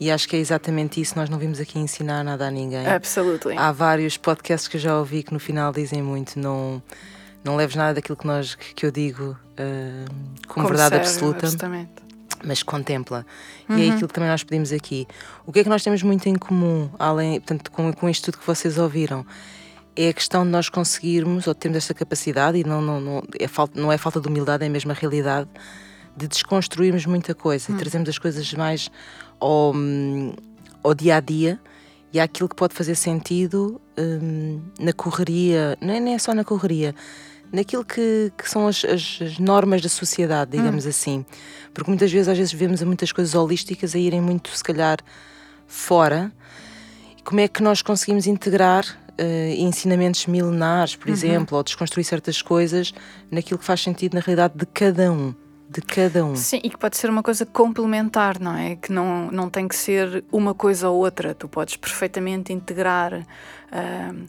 E 0.00 0.10
acho 0.10 0.26
que 0.26 0.36
é 0.36 0.38
exatamente 0.38 1.00
isso. 1.00 1.16
Nós 1.16 1.28
não 1.28 1.38
vimos 1.38 1.60
aqui 1.60 1.78
ensinar 1.78 2.24
nada 2.24 2.46
a 2.46 2.50
ninguém. 2.50 2.86
Absolutamente. 2.86 3.60
Há 3.60 3.70
vários 3.70 4.16
podcasts 4.16 4.66
que 4.66 4.78
eu 4.78 4.80
já 4.80 4.98
ouvi 4.98 5.22
que 5.22 5.32
no 5.32 5.38
final 5.38 5.70
dizem 5.70 6.02
muito: 6.02 6.38
não, 6.38 6.82
não 7.44 7.56
leves 7.56 7.76
nada 7.76 7.94
daquilo 7.94 8.16
que, 8.16 8.26
nós, 8.26 8.54
que 8.54 8.86
eu 8.86 8.90
digo 8.90 9.32
uh, 9.32 10.10
como, 10.48 10.66
como 10.66 10.68
verdade 10.68 10.96
sério, 10.96 11.06
absoluta. 11.06 11.46
Absolutamente 11.46 12.03
mas 12.44 12.62
contempla. 12.62 13.26
Uhum. 13.68 13.78
E 13.78 13.88
é 13.88 13.92
aquilo 13.92 14.08
que 14.08 14.14
também 14.14 14.30
nós 14.30 14.42
pedimos 14.42 14.72
aqui. 14.72 15.06
O 15.46 15.52
que 15.52 15.60
é 15.60 15.62
que 15.62 15.68
nós 15.68 15.82
temos 15.82 16.02
muito 16.02 16.28
em 16.28 16.34
comum, 16.34 16.90
além, 16.98 17.40
portanto, 17.40 17.70
com, 17.70 17.92
com 17.92 18.08
isto 18.08 18.26
tudo 18.26 18.40
que 18.40 18.46
vocês 18.46 18.78
ouviram? 18.78 19.24
É 19.96 20.08
a 20.08 20.12
questão 20.12 20.44
de 20.44 20.50
nós 20.50 20.68
conseguirmos, 20.68 21.46
ou 21.46 21.54
termos 21.54 21.78
esta 21.78 21.94
capacidade, 21.94 22.58
e 22.58 22.64
não, 22.64 22.82
não, 22.82 23.00
não, 23.00 23.22
é, 23.38 23.46
falta, 23.46 23.80
não 23.80 23.92
é 23.92 23.96
falta 23.96 24.20
de 24.20 24.28
humildade, 24.28 24.64
é 24.64 24.68
mesmo 24.68 24.90
a 24.90 24.94
realidade, 24.94 25.48
de 26.16 26.28
desconstruirmos 26.28 27.06
muita 27.06 27.34
coisa 27.34 27.70
uhum. 27.70 27.76
e 27.76 27.80
trazemos 27.80 28.08
as 28.08 28.18
coisas 28.18 28.52
mais 28.54 28.90
ao, 29.40 29.72
ao 30.82 30.94
dia 30.94 31.16
a 31.16 31.20
dia 31.20 31.60
e 32.12 32.20
àquilo 32.20 32.48
que 32.48 32.54
pode 32.54 32.74
fazer 32.74 32.94
sentido 32.94 33.80
hum, 33.98 34.60
na 34.78 34.92
correria, 34.92 35.76
não 35.80 35.92
é, 35.92 35.98
nem 35.98 36.14
é 36.14 36.18
só 36.18 36.32
na 36.32 36.44
correria, 36.44 36.94
naquilo 37.54 37.84
que, 37.84 38.32
que 38.36 38.50
são 38.50 38.66
as, 38.66 38.84
as, 38.84 39.18
as, 39.22 39.38
normas 39.38 39.80
da 39.80 39.88
sociedade, 39.88 40.50
digamos 40.50 40.84
hum. 40.84 40.88
assim. 40.88 41.26
Porque 41.72 41.90
muitas 41.90 42.10
vezes, 42.10 42.28
às 42.28 42.36
vezes, 42.36 42.52
vemos 42.52 42.82
muitas 42.82 43.12
coisas 43.12 43.34
holísticas 43.34 43.94
a 43.94 43.98
irem 43.98 44.20
muito, 44.20 44.50
se 44.50 44.62
calhar, 44.62 44.98
fora. 45.66 46.32
Como 47.24 47.40
é 47.40 47.48
que 47.48 47.62
nós 47.62 47.80
conseguimos 47.80 48.26
integrar 48.26 48.84
uh, 48.84 49.54
ensinamentos 49.56 50.26
milenares, 50.26 50.96
por 50.96 51.08
uhum. 51.08 51.14
exemplo, 51.14 51.56
ou 51.56 51.64
desconstruir 51.64 52.04
certas 52.04 52.42
coisas 52.42 52.92
naquilo 53.30 53.58
que 53.58 53.64
faz 53.64 53.80
sentido 53.80 54.14
na 54.14 54.20
realidade 54.20 54.54
de 54.56 54.66
cada 54.66 55.10
um? 55.10 55.34
De 55.68 55.80
cada 55.80 56.24
um. 56.24 56.36
Sim, 56.36 56.60
e 56.62 56.70
que 56.70 56.78
pode 56.78 56.96
ser 56.96 57.10
uma 57.10 57.22
coisa 57.22 57.44
complementar, 57.46 58.38
não 58.38 58.56
é? 58.56 58.76
Que 58.76 58.92
não, 58.92 59.30
não 59.30 59.48
tem 59.48 59.66
que 59.66 59.74
ser 59.74 60.24
uma 60.30 60.54
coisa 60.54 60.88
ou 60.88 60.98
outra. 60.98 61.34
Tu 61.34 61.48
podes 61.48 61.76
perfeitamente 61.76 62.52
integrar 62.52 63.14
uh, 63.14 64.28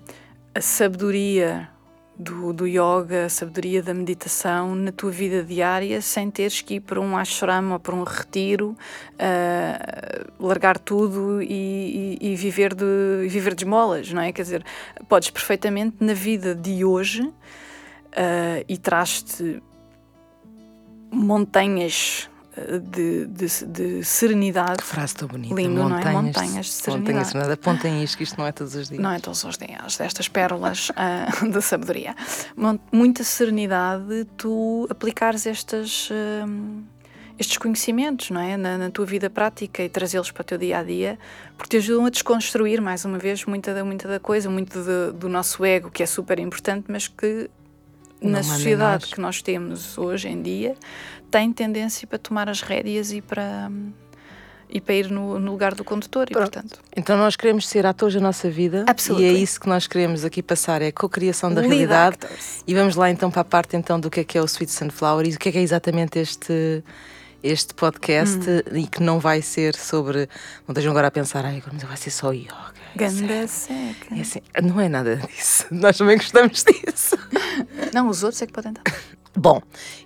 a 0.55 0.61
sabedoria 0.61 1.69
do, 2.17 2.53
do 2.53 2.65
yoga, 2.65 3.25
a 3.25 3.29
sabedoria 3.29 3.83
da 3.83 3.93
meditação 3.93 4.73
na 4.73 4.91
tua 4.91 5.11
vida 5.11 5.43
diária 5.43 6.01
sem 6.01 6.31
teres 6.31 6.61
que 6.61 6.75
ir 6.75 6.79
para 6.79 6.99
um 6.99 7.17
ashram 7.17 7.73
ou 7.73 7.79
para 7.79 7.93
um 7.93 8.03
retiro, 8.03 8.75
uh, 9.13 10.45
largar 10.45 10.79
tudo 10.79 11.41
e, 11.41 12.17
e, 12.21 12.31
e, 12.31 12.35
viver, 12.35 12.73
de, 12.73 13.27
viver 13.27 13.53
de 13.53 13.63
esmolas, 13.63 14.11
não 14.11 14.21
é? 14.21 14.31
Quer 14.31 14.43
dizer, 14.43 14.65
podes 15.09 15.29
perfeitamente 15.29 15.97
na 15.99 16.13
vida 16.13 16.55
de 16.55 16.85
hoje 16.85 17.21
uh, 17.21 17.33
e 18.67 18.77
traz-te 18.77 19.61
montanhas 21.11 22.29
de, 22.81 23.25
de, 23.25 23.65
de, 23.65 24.03
serenidade. 24.03 24.77
Que 24.77 24.83
frase 24.83 25.15
tão 25.15 25.27
bonita. 25.27 25.53
Lindo, 25.53 25.83
montanhas, 25.83 26.05
não 26.05 26.11
é? 26.11 26.13
Montanhas 26.13 26.65
de 26.65 26.71
serenidade. 26.71 27.01
Montanhas 27.01 27.27
de 27.27 27.31
serenidade. 27.31 27.53
Apontem 27.53 28.03
isto, 28.03 28.17
que 28.17 28.23
isto 28.23 28.37
não 28.37 28.47
é 28.47 28.51
todos 28.51 28.75
os 28.75 28.89
dias. 28.89 29.01
Não 29.01 29.11
é 29.11 29.19
todos 29.19 29.43
os 29.43 29.57
dias. 29.57 29.97
Destas 29.97 30.27
pérolas 30.27 30.89
uh, 30.95 31.49
da 31.49 31.61
sabedoria. 31.61 32.15
Muita 32.91 33.23
serenidade 33.23 34.25
tu 34.37 34.87
aplicares 34.89 35.45
estas, 35.45 36.09
uh, 36.09 36.83
estes 37.37 37.57
conhecimentos, 37.57 38.29
não 38.29 38.39
é? 38.39 38.55
Na, 38.55 38.77
na 38.77 38.89
tua 38.89 39.05
vida 39.05 39.29
prática 39.29 39.83
e 39.83 39.89
trazê-los 39.89 40.31
para 40.31 40.41
o 40.41 40.45
teu 40.45 40.57
dia 40.57 40.79
a 40.79 40.83
dia, 40.83 41.19
porque 41.57 41.69
te 41.69 41.77
ajudam 41.77 42.05
a 42.05 42.09
desconstruir, 42.09 42.81
mais 42.81 43.03
uma 43.03 43.17
vez, 43.17 43.43
muita 43.43 43.73
da, 43.73 43.83
muita 43.83 44.07
da 44.07 44.19
coisa, 44.19 44.49
muito 44.49 44.81
de, 44.81 45.11
do 45.17 45.27
nosso 45.27 45.65
ego, 45.65 45.91
que 45.91 46.01
é 46.01 46.05
super 46.05 46.39
importante, 46.39 46.85
mas 46.87 47.07
que 47.07 47.49
na 48.21 48.43
sociedade 48.43 49.07
que 49.07 49.19
nós 49.19 49.41
temos 49.41 49.97
hoje 49.97 50.27
em 50.27 50.41
dia, 50.41 50.75
tem 51.29 51.51
tendência 51.51 52.07
para 52.07 52.17
tomar 52.17 52.49
as 52.49 52.61
rédeas 52.61 53.11
e 53.11 53.21
para 53.21 53.69
e 54.67 54.81
para 54.81 54.95
ir 54.95 55.11
no, 55.11 55.39
no 55.39 55.51
lugar 55.51 55.75
do 55.75 55.83
condutor 55.83 56.27
e 56.29 56.33
portanto. 56.33 56.79
Então 56.95 57.17
nós 57.17 57.35
queremos 57.35 57.67
ser 57.67 57.85
atores 57.85 58.15
da 58.15 58.21
nossa 58.21 58.49
vida 58.49 58.85
e 59.17 59.23
é 59.23 59.31
isso 59.31 59.59
que 59.59 59.69
nós 59.69 59.87
queremos 59.87 60.25
aqui 60.25 60.41
passar 60.41 60.81
é 60.81 60.87
a 60.87 60.91
co-criação 60.91 61.53
da 61.53 61.61
Lead 61.61 61.73
realidade. 61.73 62.15
actors. 62.15 62.63
e 62.67 62.73
vamos 62.73 62.95
lá 62.95 63.09
então 63.09 63.29
para 63.29 63.41
a 63.41 63.45
parte 63.45 63.77
então 63.77 63.99
do 63.99 64.09
que 64.09 64.21
é 64.21 64.23
que 64.23 64.37
é 64.37 64.41
o 64.41 64.45
Sweet 64.45 64.71
Sunflower 64.71 65.25
e 65.27 65.35
o 65.35 65.39
que 65.39 65.49
é 65.49 65.51
que 65.51 65.57
é 65.59 65.61
exatamente 65.61 66.19
este 66.19 66.83
este 67.43 67.75
podcast 67.75 68.49
hum. 68.49 68.75
e 68.75 68.87
que 68.87 69.03
não 69.03 69.19
vai 69.19 69.41
ser 69.41 69.75
sobre 69.75 70.27
não 70.67 70.73
estejam 70.73 70.91
agora 70.91 71.07
a 71.07 71.11
pensar 71.11 71.45
ai 71.45 71.57
agora 71.57 71.77
vai 71.85 71.97
ser 71.97 72.09
só 72.09 72.33
yoga 72.33 72.74
Ganda 72.95 73.47
seca. 73.47 74.15
É 74.15 74.21
assim, 74.21 74.41
não 74.63 74.79
é 74.79 74.87
nada 74.87 75.17
disso. 75.17 75.65
Nós 75.71 75.97
também 75.97 76.17
gostamos 76.17 76.63
disso. 76.63 77.17
Não, 77.93 78.07
os 78.07 78.23
outros 78.23 78.41
é 78.41 78.47
que 78.47 78.53
podem 78.53 78.71
estar. 78.71 78.83
Bom, 79.37 79.61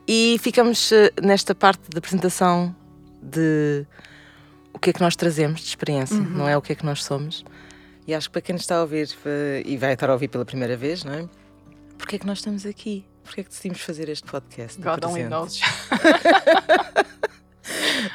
e 0.08 0.38
ficamos 0.42 0.92
eh, 0.92 1.12
nesta 1.22 1.54
parte 1.54 1.82
da 1.90 2.00
apresentação 2.00 2.76
de 3.22 3.86
o 4.74 4.80
que 4.80 4.90
é 4.90 4.94
que 4.94 5.02
nós 5.02 5.16
trazemos 5.16 5.62
de 5.62 5.68
experiência, 5.68 6.16
uhum. 6.16 6.30
não 6.30 6.50
é 6.50 6.58
o 6.58 6.62
que 6.62 6.72
é 6.72 6.76
que 6.76 6.86
nós 6.86 7.04
somos. 7.04 7.46
E 8.08 8.14
acho 8.14 8.28
que 8.28 8.34
para 8.34 8.42
quem 8.42 8.54
nos 8.54 8.64
está 8.64 8.78
a 8.78 8.82
ouvir 8.82 9.08
eh, 9.26 9.62
e 9.66 9.78
vai 9.78 9.94
estar 9.94 10.10
a 10.10 10.14
ouvir 10.14 10.30
pela 10.30 10.46
primeira 10.46 10.76
vez, 10.76 11.04
não 11.04 11.14
é? 11.14 11.30
Porque 11.96 12.16
é 12.16 12.20
que 12.20 12.26
nós 12.26 12.40
estamos 12.40 12.66
aqui? 12.66 13.06
Porque 13.24 13.42
é 13.42 13.44
que 13.44 13.50
decidimos 13.50 13.82
fazer 13.82 14.10
este 14.10 14.26
podcast? 14.26 14.82
God 14.82 15.04
only 15.06 15.26
knows. 15.26 15.62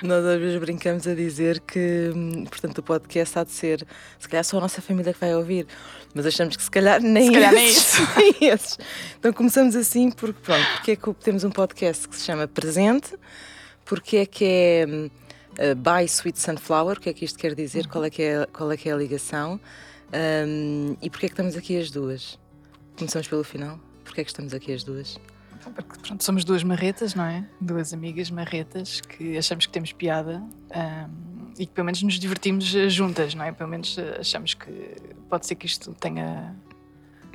Nós 0.03 0.25
às 0.25 0.39
vezes 0.41 0.61
brincamos 0.61 1.07
a 1.07 1.15
dizer 1.15 1.61
que, 1.61 2.11
portanto, 2.49 2.79
o 2.79 2.83
podcast 2.83 3.39
há 3.39 3.45
de 3.45 3.53
ser, 3.53 3.87
se 4.19 4.29
calhar 4.29 4.45
só 4.45 4.59
a 4.59 4.61
nossa 4.61 4.83
família 4.83 5.13
que 5.13 5.21
vai 5.21 5.35
ouvir, 5.35 5.67
mas 6.15 6.27
achamos 6.27 6.57
que 6.57 6.63
se 6.63 6.71
calhar 6.71 7.01
nem, 7.01 7.27
se 7.27 7.33
calhar 7.33 7.55
esses, 7.55 8.01
nem 8.17 8.51
esses. 8.51 8.79
Então 9.19 9.33
começamos 9.33 9.77
assim 9.77 10.11
porque, 10.11 10.41
pronto, 10.41 10.67
porque 10.75 10.93
é 10.93 10.97
que 10.97 11.15
temos 11.15 11.45
um 11.45 11.51
podcast 11.51 12.09
que 12.09 12.17
se 12.17 12.25
chama 12.25 12.47
Presente, 12.47 13.17
porque 13.85 14.19
é 14.19 14.27
que 14.27 14.45
é 14.45 14.87
uh, 14.87 16.05
Sweet 16.07 16.39
Sunflower, 16.39 16.99
o 16.99 17.01
que 17.01 17.09
é 17.09 17.13
que 17.13 17.25
isto 17.25 17.39
quer 17.39 17.55
dizer, 17.55 17.85
uhum. 17.85 17.91
qual, 17.91 18.05
é 18.05 18.11
que 18.11 18.23
é, 18.23 18.47
qual 18.53 18.73
é 18.73 18.77
que 18.77 18.89
é 18.89 18.93
a 18.93 18.97
ligação 18.97 19.61
um, 20.13 20.97
e 21.03 21.11
porque 21.11 21.27
é 21.27 21.29
que 21.29 21.33
estamos 21.33 21.57
aqui 21.57 21.79
as 21.79 21.91
duas. 21.91 22.39
Começamos 22.97 23.27
pelo 23.27 23.43
final, 23.43 23.81
porque 24.05 24.21
é 24.21 24.25
que 24.25 24.31
estamos 24.31 24.55
aqui 24.55 24.73
as 24.73 24.85
duas? 24.85 25.19
Porque 25.73 25.99
pronto, 26.00 26.25
somos 26.25 26.44
duas 26.44 26.62
marretas, 26.62 27.14
não 27.14 27.25
é? 27.25 27.44
Duas 27.61 27.92
amigas 27.92 28.30
marretas 28.30 29.00
que 29.00 29.37
achamos 29.38 29.66
que 29.66 29.73
temos 29.73 29.92
piada 29.92 30.42
um, 30.75 31.52
e 31.59 31.66
que 31.66 31.73
pelo 31.73 31.87
menos 31.87 32.02
nos 32.02 32.18
divertimos 32.18 32.75
eh, 32.75 32.88
juntas, 32.88 33.35
não 33.35 33.44
é? 33.44 33.52
Pelo 33.52 33.71
menos 33.71 33.97
eh, 33.99 34.18
achamos 34.21 34.54
que 34.54 34.71
pode 35.28 35.47
ser 35.47 35.54
que 35.54 35.66
isto 35.66 35.94
tenha 35.94 36.54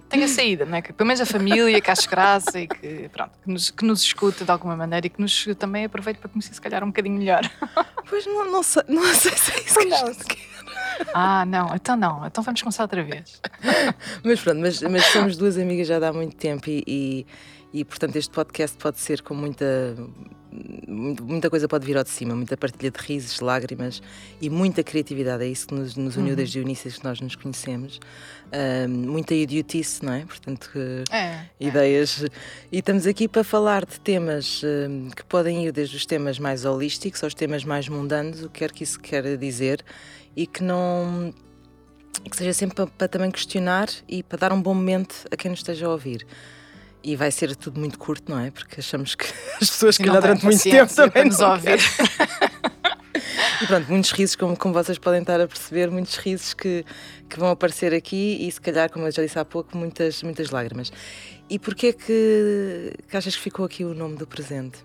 tenha 0.10 0.28
saída, 0.28 0.66
não 0.66 0.78
é? 0.78 0.82
Que 0.82 0.92
pelo 0.92 1.08
menos 1.08 1.22
a 1.22 1.26
família 1.26 1.80
que 1.80 1.92
ache 1.92 2.08
graça 2.08 2.60
e 2.60 2.68
que, 2.68 3.08
pronto, 3.10 3.32
que 3.44 3.52
nos, 3.52 3.70
que 3.70 3.86
nos 3.86 4.02
escute 4.02 4.44
de 4.44 4.52
alguma 4.52 4.76
maneira 4.76 5.06
e 5.06 5.10
que 5.10 5.22
nos 5.22 5.46
também 5.58 5.86
aproveite 5.86 6.20
para 6.20 6.30
conhecer 6.30 6.54
se 6.54 6.60
calhar 6.60 6.84
um 6.84 6.88
bocadinho 6.88 7.18
melhor. 7.18 7.42
Pois 8.10 8.26
não, 8.26 8.52
não, 8.52 8.64
sei, 8.64 8.82
não 8.88 9.04
sei 9.14 9.32
se 9.38 9.52
é 9.52 9.64
isso 9.64 9.78
que 9.78 9.86
não. 9.86 10.14
quer. 10.16 10.50
Ah, 11.14 11.46
não, 11.46 11.76
então 11.76 11.96
não, 11.96 12.26
então 12.26 12.44
vamos 12.44 12.60
começar 12.60 12.82
outra 12.82 13.04
vez. 13.04 13.40
mas 14.26 14.42
pronto, 14.42 14.60
mas, 14.60 14.82
mas 14.82 15.06
somos 15.06 15.38
duas 15.38 15.60
amigas 15.60 15.88
já 15.88 15.98
há 15.98 16.12
muito 16.12 16.36
tempo 16.36 16.68
e, 16.68 16.84
e 16.88 17.28
e 17.74 17.86
portanto 17.86 18.16
este 18.16 18.32
podcast 18.32 18.78
pode 18.78 19.00
ser 19.00 19.22
com 19.22 19.34
muita 19.34 19.96
muita 20.88 21.50
coisa 21.50 21.68
pode 21.68 21.86
vir 21.86 21.98
ao 21.98 22.04
de 22.04 22.10
cima, 22.10 22.36
muita 22.36 22.58
partilha 22.58 22.90
de 22.90 23.00
risos, 23.00 23.40
lágrimas 23.40 24.02
e 24.42 24.50
muita 24.50 24.84
criatividade. 24.84 25.44
É 25.44 25.48
isso 25.48 25.68
que 25.68 25.76
nos, 25.76 25.96
nos 25.96 26.18
uniu 26.18 26.32
uhum. 26.32 26.36
desde 26.36 26.60
o 26.60 26.62
início 26.62 26.92
que 26.92 27.04
nós 27.04 27.22
nos 27.22 27.36
conhecemos. 27.36 28.00
muita 28.90 29.34
idiotice, 29.34 30.04
não 30.04 30.14
é? 30.14 30.26
Portanto, 30.26 30.72
é, 31.12 31.18
é. 31.18 31.50
ideias. 31.60 32.24
É. 32.24 32.28
E 32.72 32.80
estamos 32.80 33.06
aqui 33.06 33.28
para 33.28 33.44
falar 33.44 33.86
de 33.86 34.00
temas 34.00 34.62
que 35.16 35.24
podem 35.26 35.66
ir 35.66 35.72
desde 35.72 35.96
os 35.96 36.06
temas 36.06 36.40
mais 36.40 36.66
holísticos 36.66 37.24
aos 37.24 37.34
temas 37.34 37.64
mais 37.64 37.88
mundanos, 37.88 38.44
o 38.44 38.50
que 38.50 38.60
quer 38.60 38.72
que 38.72 38.84
isso 38.84 39.00
queira 39.00 39.38
dizer, 39.38 39.84
e 40.36 40.48
que 40.48 40.64
não. 40.64 41.34
que 42.30 42.36
seja 42.36 42.54
sempre 42.54 42.76
para, 42.76 42.88
para 42.88 43.08
também 43.08 43.32
questionar 43.32 43.88
e 44.08 44.24
para 44.24 44.40
dar 44.40 44.54
um 44.54 44.62
bom 44.62 44.74
momento 44.74 45.28
a 45.32 45.38
quem 45.38 45.52
nos 45.52 45.60
esteja 45.60 45.86
a 45.86 45.90
ouvir. 45.90 46.26
E 47.04 47.16
vai 47.16 47.32
ser 47.32 47.56
tudo 47.56 47.80
muito 47.80 47.98
curto, 47.98 48.32
não 48.32 48.40
é? 48.40 48.52
Porque 48.52 48.80
achamos 48.80 49.16
que 49.16 49.26
as 49.62 49.70
pessoas, 49.70 49.98
que 49.98 50.04
calhar, 50.04 50.22
durante 50.22 50.44
muito 50.44 50.64
tempo 50.64 50.94
também 50.94 51.26
nos 51.26 51.40
ouvir. 51.40 51.80
e 53.62 53.68
pronto, 53.68 53.90
muitos 53.90 54.12
risos, 54.12 54.36
como, 54.36 54.58
como 54.58 54.74
vocês 54.74 54.98
podem 54.98 55.22
estar 55.22 55.40
a 55.40 55.48
perceber, 55.48 55.90
muitos 55.90 56.18
risos 56.18 56.54
que, 56.54 56.86
que 57.30 57.40
vão 57.40 57.50
aparecer 57.50 57.94
aqui 57.94 58.38
e, 58.42 58.52
se 58.52 58.60
calhar, 58.60 58.92
como 58.92 59.08
eu 59.08 59.12
já 59.12 59.24
disse 59.24 59.40
há 59.40 59.46
pouco, 59.46 59.78
muitas, 59.78 60.22
muitas 60.24 60.50
lágrimas. 60.50 60.92
E 61.50 61.58
porquê 61.58 61.88
é 61.88 61.94
que, 61.94 62.94
que 63.08 63.18
achas 63.18 63.36
que 63.36 63.42
ficou 63.42 63.66
aqui 63.66 63.86
o 63.86 63.94
nome 63.94 64.18
do 64.18 64.28
presente? 64.28 64.80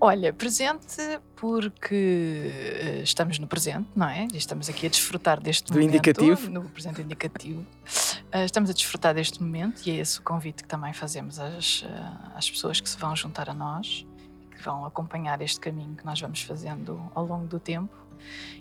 Olha, 0.00 0.32
presente 0.32 0.96
porque 1.36 2.50
eh, 2.52 3.00
estamos 3.02 3.38
no 3.38 3.46
presente, 3.46 3.88
não 3.94 4.08
é? 4.08 4.26
Estamos 4.34 4.68
aqui 4.68 4.86
a 4.86 4.88
desfrutar 4.88 5.40
deste 5.40 5.72
do 5.72 5.74
momento. 5.74 5.94
indicativo. 5.94 6.50
No 6.50 6.68
presente 6.68 7.00
indicativo. 7.00 7.60
Uh, 7.60 8.44
estamos 8.44 8.70
a 8.70 8.72
desfrutar 8.72 9.14
deste 9.14 9.42
momento 9.42 9.82
e 9.86 9.90
é 9.92 9.96
esse 9.96 10.18
o 10.18 10.22
convite 10.22 10.62
que 10.62 10.68
também 10.68 10.92
fazemos 10.92 11.38
às, 11.38 11.82
uh, 11.82 11.86
às 12.34 12.50
pessoas 12.50 12.80
que 12.80 12.88
se 12.88 12.98
vão 12.98 13.14
juntar 13.14 13.48
a 13.48 13.54
nós, 13.54 14.06
que 14.50 14.62
vão 14.62 14.84
acompanhar 14.84 15.40
este 15.40 15.60
caminho 15.60 15.94
que 15.94 16.04
nós 16.04 16.20
vamos 16.20 16.42
fazendo 16.42 17.00
ao 17.14 17.24
longo 17.24 17.46
do 17.46 17.60
tempo. 17.60 17.94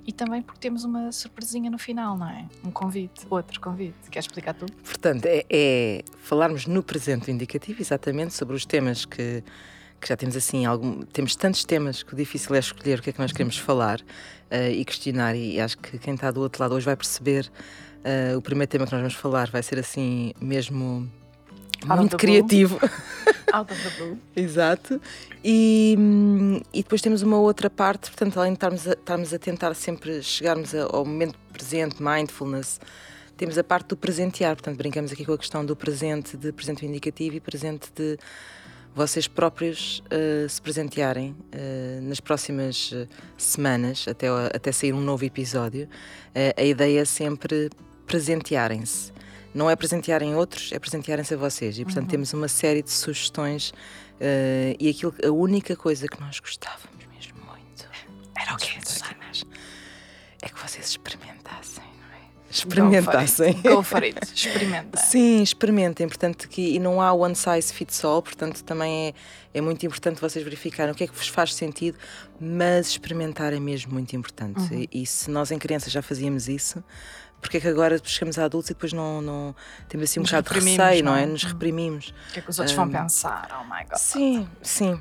E 0.06 0.12
também 0.12 0.42
porque 0.42 0.60
temos 0.60 0.84
uma 0.84 1.12
surpresinha 1.12 1.70
no 1.70 1.78
final, 1.78 2.18
não 2.18 2.28
é? 2.28 2.46
Um 2.64 2.72
convite, 2.72 3.26
outro 3.30 3.62
convite. 3.62 4.10
Queres 4.10 4.26
explicar 4.26 4.54
tudo? 4.54 4.74
Portanto, 4.74 5.26
é, 5.26 5.46
é 5.50 6.04
falarmos 6.18 6.68
no 6.68 6.84
presente 6.84 7.32
indicativo, 7.32 7.82
exatamente, 7.82 8.34
sobre 8.34 8.56
os 8.56 8.66
temas 8.66 9.06
que, 9.06 9.44
que 10.04 10.10
já 10.10 10.18
temos 10.18 10.36
assim, 10.36 10.66
algum, 10.66 11.02
temos 11.02 11.34
tantos 11.36 11.64
temas 11.64 12.04
que 12.04 12.14
o 12.14 12.18
difícil 12.18 12.54
é 12.54 12.60
escolher 12.60 13.00
o 13.00 13.02
que 13.02 13.10
é 13.10 13.14
que 13.14 13.20
nós 13.20 13.32
queremos 13.32 13.58
falar 13.58 14.02
uh, 14.02 14.70
e 14.70 14.84
questionar, 14.84 15.34
e 15.34 15.60
acho 15.60 15.78
que 15.78 15.98
quem 15.98 16.14
está 16.14 16.30
do 16.30 16.42
outro 16.42 16.62
lado 16.62 16.76
hoje 16.76 16.86
vai 16.86 16.96
perceber. 16.96 17.50
Uh, 18.04 18.38
o 18.38 18.42
primeiro 18.42 18.70
tema 18.70 18.86
que 18.86 18.92
nós 18.92 19.00
vamos 19.00 19.16
falar 19.16 19.50
vai 19.50 19.64
ser 19.64 19.80
assim 19.80 20.34
mesmo 20.42 21.10
Out 21.88 22.00
muito 22.00 22.18
criativo. 22.18 22.78
Out 23.54 23.72
of 23.72 23.82
the 23.82 23.90
blue. 23.98 24.20
Exato. 24.36 25.02
E, 25.42 25.98
e 26.74 26.84
depois 26.84 27.02
temos 27.02 27.22
uma 27.22 27.38
outra 27.38 27.70
parte, 27.70 28.10
portanto, 28.10 28.38
além 28.40 28.52
de 28.52 28.58
estarmos 28.58 28.88
a, 28.88 28.92
estarmos 28.92 29.34
a 29.34 29.40
tentar 29.40 29.74
sempre 29.74 30.22
chegarmos 30.22 30.76
ao 30.76 31.06
momento 31.06 31.38
presente, 31.54 32.04
mindfulness, 32.04 32.80
temos 33.38 33.58
a 33.58 33.64
parte 33.64 33.88
do 33.88 33.98
presentear, 33.98 34.56
portanto, 34.56 34.78
brincamos 34.78 35.14
aqui 35.14 35.24
com 35.24 35.34
a 35.34 35.38
questão 35.38 35.66
do 35.66 35.76
presente, 35.76 36.36
de 36.36 36.52
presente 36.52 36.86
indicativo 36.86 37.38
e 37.38 37.40
presente 37.40 37.90
de 37.96 38.18
vocês 38.96 39.28
próprios 39.28 40.04
uh, 40.12 40.48
se 40.48 40.62
presentearem 40.62 41.32
uh, 41.32 42.02
nas 42.02 42.20
próximas 42.20 42.92
uh, 42.92 43.08
semanas, 43.38 44.06
até, 44.08 44.28
até 44.54 44.72
sair 44.72 44.94
um 44.94 45.02
novo 45.02 45.26
episódio. 45.26 45.88
a 46.58 46.64
ideia 46.64 47.02
é 47.02 47.06
sempre 47.06 47.70
presentearem-se 48.06 49.14
não 49.54 49.70
é 49.70 49.76
presentearem 49.76 50.36
outros, 50.36 50.72
é 50.72 50.80
presentearem-se 50.80 51.34
a 51.34 51.38
vocês. 51.38 51.78
E 51.78 51.84
portanto 51.84 52.06
uhum. 52.06 52.10
temos 52.10 52.34
uma 52.34 52.48
série 52.48 52.82
de 52.82 52.92
sugestões 52.92 53.70
uh, 53.70 54.76
e 54.80 54.90
aquilo, 54.90 55.14
a 55.24 55.30
única 55.30 55.76
coisa 55.76 56.08
que 56.08 56.20
nós 56.20 56.40
gostávamos 56.40 57.06
mesmo 57.14 57.38
muito 57.46 57.88
era 58.36 58.54
o 58.54 58.58
quê, 58.58 58.80
É 60.42 60.50
que 60.50 60.60
vocês 60.60 60.90
experimentassem. 60.90 61.93
Não 62.54 62.88
é? 62.88 63.00
Experimentassem. 63.00 63.54
Go 63.62 63.84
for 63.84 64.04
it. 64.04 64.20
Experimentem. 64.34 65.02
Sim, 65.02 65.42
experimentem. 65.42 66.08
Portanto, 66.08 66.48
que, 66.48 66.76
e 66.76 66.80
não 66.80 67.02
há 67.02 67.12
one 67.14 67.36
size 67.36 67.74
fits 67.74 68.04
all, 68.04 68.22
portanto, 68.22 68.64
também 68.64 69.10
é, 69.54 69.58
é 69.58 69.62
muito 69.62 69.86
importante 69.86 70.22
vocês 70.22 70.44
verificarem 70.44 70.92
o 70.92 70.96
que 70.96 71.04
é 71.04 71.08
que 71.08 71.16
vos 71.16 71.28
faz 71.28 71.54
sentido, 71.54 71.98
mas 72.40 72.88
experimentar 72.90 73.54
é 73.54 73.60
mesmo 73.60 73.94
muito 73.94 74.16
importante. 74.16 74.60
Uhum. 74.74 74.88
E, 74.92 75.04
e 75.04 75.06
se 75.06 75.30
nós 75.30 75.52
em 75.52 75.60
criança 75.60 75.90
já 75.90 76.02
fazíamos 76.02 76.48
isso, 76.48 76.84
porque 77.42 77.58
é 77.58 77.60
que 77.60 77.68
agora 77.68 78.00
chegamos 78.04 78.40
a 78.40 78.46
adultos 78.46 78.70
e 78.70 78.74
depois 78.74 78.94
não, 78.94 79.22
não 79.22 79.56
temos 79.90 80.10
assim 80.10 80.20
um 80.20 80.24
Nos 80.24 80.32
bocado 80.32 80.50
de 80.50 80.60
receio, 80.60 81.04
não, 81.04 81.16
é? 81.16 81.26
Nos 81.26 81.44
reprimimos. 81.44 82.14
O 82.30 82.34
que 82.34 82.40
é 82.40 82.42
que 82.42 82.50
os 82.50 82.58
outros 82.58 82.78
um, 82.78 82.82
vão 82.82 82.90
pensar? 82.90 83.50
Oh 83.60 83.64
my 83.66 83.84
God. 83.84 83.98
Sim, 83.98 84.48
sim. 84.62 85.00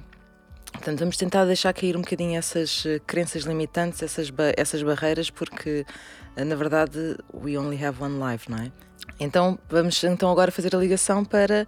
Portanto, 0.72 0.98
vamos 0.98 1.16
tentar 1.16 1.44
deixar 1.44 1.72
cair 1.72 1.96
um 1.96 2.00
bocadinho 2.00 2.36
essas 2.36 2.84
uh, 2.84 3.00
crenças 3.06 3.42
limitantes, 3.44 4.02
essas, 4.02 4.30
ba 4.30 4.52
essas 4.56 4.82
barreiras, 4.82 5.30
porque 5.30 5.86
na 6.36 6.54
verdade 6.54 7.16
we 7.32 7.58
only 7.58 7.82
have 7.82 8.02
one 8.02 8.18
life, 8.18 8.50
não 8.50 8.58
é? 8.58 8.72
Então 9.18 9.58
vamos 9.68 10.02
então 10.04 10.30
agora 10.30 10.50
fazer 10.50 10.74
a 10.74 10.78
ligação 10.78 11.24
para 11.24 11.66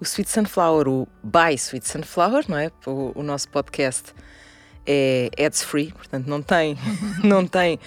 o 0.00 0.04
Sweet 0.04 0.30
Sunflower, 0.30 0.88
o 0.88 1.08
By 1.22 1.54
Sweet 1.54 1.88
Sunflower, 1.88 2.44
não 2.48 2.56
é? 2.56 2.70
O, 2.86 3.12
o 3.14 3.22
nosso 3.22 3.48
podcast 3.48 4.14
é 4.86 5.28
ads 5.38 5.62
free, 5.62 5.92
portanto 5.92 6.26
não 6.26 6.40
tem, 6.40 6.78
não 7.22 7.46
tem 7.46 7.78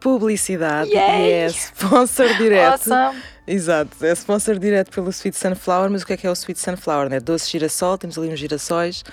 publicidade 0.00 0.90
Yay! 0.90 1.22
e 1.22 1.32
é 1.32 1.46
sponsor 1.46 2.36
direto. 2.36 2.92
Awesome. 2.92 3.22
Exato, 3.46 4.04
é 4.04 4.12
sponsor 4.12 4.58
direto 4.58 4.90
pelo 4.90 5.10
Sweet 5.10 5.36
Sunflower, 5.36 5.90
mas 5.90 6.02
o 6.02 6.06
que 6.06 6.12
é 6.12 6.16
que 6.16 6.26
é 6.26 6.30
o 6.30 6.32
Sweet 6.32 6.60
Sunflower? 6.60 7.08
Né? 7.08 7.20
Doce 7.20 7.50
girassol, 7.50 7.96
temos 7.96 8.18
ali 8.18 8.28
uns 8.28 8.38
girassóis, 8.38 9.04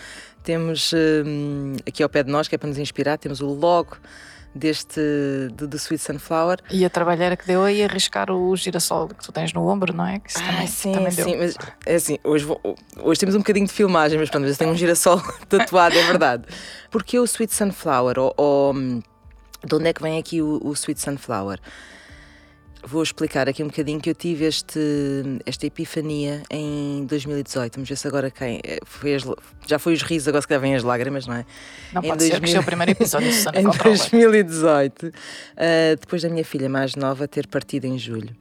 temos 0.43 0.91
um, 0.93 1.75
aqui 1.87 2.03
ao 2.03 2.09
pé 2.09 2.23
de 2.23 2.31
nós, 2.31 2.47
que 2.47 2.55
é 2.55 2.57
para 2.57 2.69
nos 2.69 2.77
inspirar, 2.77 3.17
temos 3.17 3.41
o 3.41 3.47
logo 3.47 3.97
deste 4.53 4.99
do, 5.53 5.67
do 5.67 5.77
Sweet 5.77 6.03
Sunflower. 6.03 6.59
E 6.69 6.83
a 6.83 6.89
trabalheira 6.89 7.37
que 7.37 7.45
deu 7.45 7.63
aí 7.63 7.83
arriscar 7.83 8.31
o 8.31 8.55
girassol 8.55 9.07
que 9.07 9.23
tu 9.23 9.31
tens 9.31 9.53
no 9.53 9.67
ombro, 9.67 9.93
não 9.93 10.05
é? 10.05 10.19
Que 10.19 10.31
ah, 10.35 10.41
também, 10.41 10.67
sim, 10.67 10.91
também 10.91 11.11
sim, 11.11 11.35
mas 11.35 11.55
é 11.85 11.95
assim, 11.95 12.17
hoje, 12.23 12.45
vou, 12.45 12.59
hoje 13.01 13.19
temos 13.19 13.35
um 13.35 13.39
bocadinho 13.39 13.67
de 13.67 13.73
filmagem, 13.73 14.19
mas 14.19 14.29
pronto, 14.29 14.47
eu 14.47 14.55
tenho 14.55 14.71
um 14.71 14.75
girassol 14.75 15.21
tatuado, 15.47 15.97
é 15.97 16.03
verdade. 16.03 16.43
Porque 16.89 17.19
o 17.19 17.23
Sweet 17.23 17.53
Sunflower, 17.53 18.19
ou, 18.19 18.33
ou 18.37 18.73
hum, 18.73 19.01
de 19.65 19.75
onde 19.75 19.87
é 19.87 19.93
que 19.93 20.01
vem 20.01 20.17
aqui 20.17 20.41
o, 20.41 20.59
o 20.63 20.73
Sweet 20.73 20.99
Sunflower? 20.99 21.59
Vou 22.83 23.03
explicar 23.03 23.49
aqui 23.49 23.61
um 23.61 23.67
bocadinho 23.67 23.99
que 23.99 24.09
eu 24.09 24.15
tive 24.15 24.45
este, 24.45 24.79
esta 25.45 25.65
epifania 25.65 26.43
em 26.49 27.05
2018. 27.05 27.75
Vamos 27.75 27.89
ver 27.89 27.95
se 27.97 28.07
agora 28.07 28.31
quem. 28.31 28.61
Eh, 28.63 28.79
foi 28.85 29.15
as, 29.15 29.23
já 29.67 29.77
foi 29.77 29.93
os 29.93 30.01
risos, 30.01 30.27
agora 30.27 30.41
se 30.41 30.47
calhar 30.47 30.61
vêm 30.61 30.75
as 30.75 30.83
lágrimas, 30.83 31.27
não 31.27 31.35
é? 31.35 31.45
Não 31.93 32.01
em 32.01 32.07
pode 32.07 32.19
2000, 32.29 32.47
ser 32.47 32.53
que 32.53 32.59
o 32.59 32.63
primeiro 32.63 32.91
episódio 32.91 33.29
Em 33.53 33.63
2018, 33.63 35.07
uh, 35.07 35.11
depois 35.99 36.21
da 36.21 36.29
minha 36.29 36.45
filha 36.45 36.69
mais 36.69 36.95
nova 36.95 37.27
ter 37.27 37.47
partido 37.47 37.85
em 37.85 37.97
julho. 37.97 38.35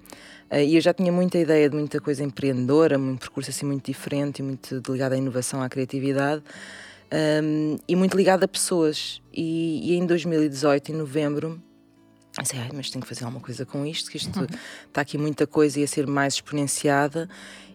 Uh, 0.51 0.59
e 0.59 0.77
eu 0.77 0.81
já 0.81 0.95
tinha 0.95 1.11
muita 1.11 1.37
ideia 1.37 1.69
de 1.69 1.77
muita 1.77 2.01
coisa 2.01 2.23
empreendedora, 2.23 2.99
um 2.99 3.17
percurso 3.17 3.51
assim 3.51 3.67
muito 3.67 3.87
diferente 3.87 4.39
e 4.39 4.43
muito 4.43 4.81
ligado 4.89 5.13
à 5.13 5.17
inovação, 5.17 5.61
à 5.63 5.69
criatividade 5.69 6.43
um, 7.13 7.77
e 7.89 7.97
muito 7.97 8.17
ligado 8.17 8.45
a 8.45 8.49
pessoas. 8.49 9.21
E, 9.33 9.93
e, 9.93 9.97
em 9.97 10.07
2018, 10.07 10.93
em 10.93 10.95
novembro, 10.95 11.61
mas 12.75 12.91
tenho 12.91 13.03
que 13.03 13.09
fazer 13.09 13.25
alguma 13.25 13.43
coisa 13.43 13.67
com 13.67 13.85
isto, 13.85 14.11
que 14.11 14.17
isto 14.17 14.39
uhum. 14.39 14.47
está 14.87 15.01
aqui 15.01 15.19
muita 15.19 15.47
coisa 15.47 15.81
e 15.81 15.85
a 15.85 15.87
ser 15.87 16.07
mais 16.07 16.35
exponenciada. 16.35 17.29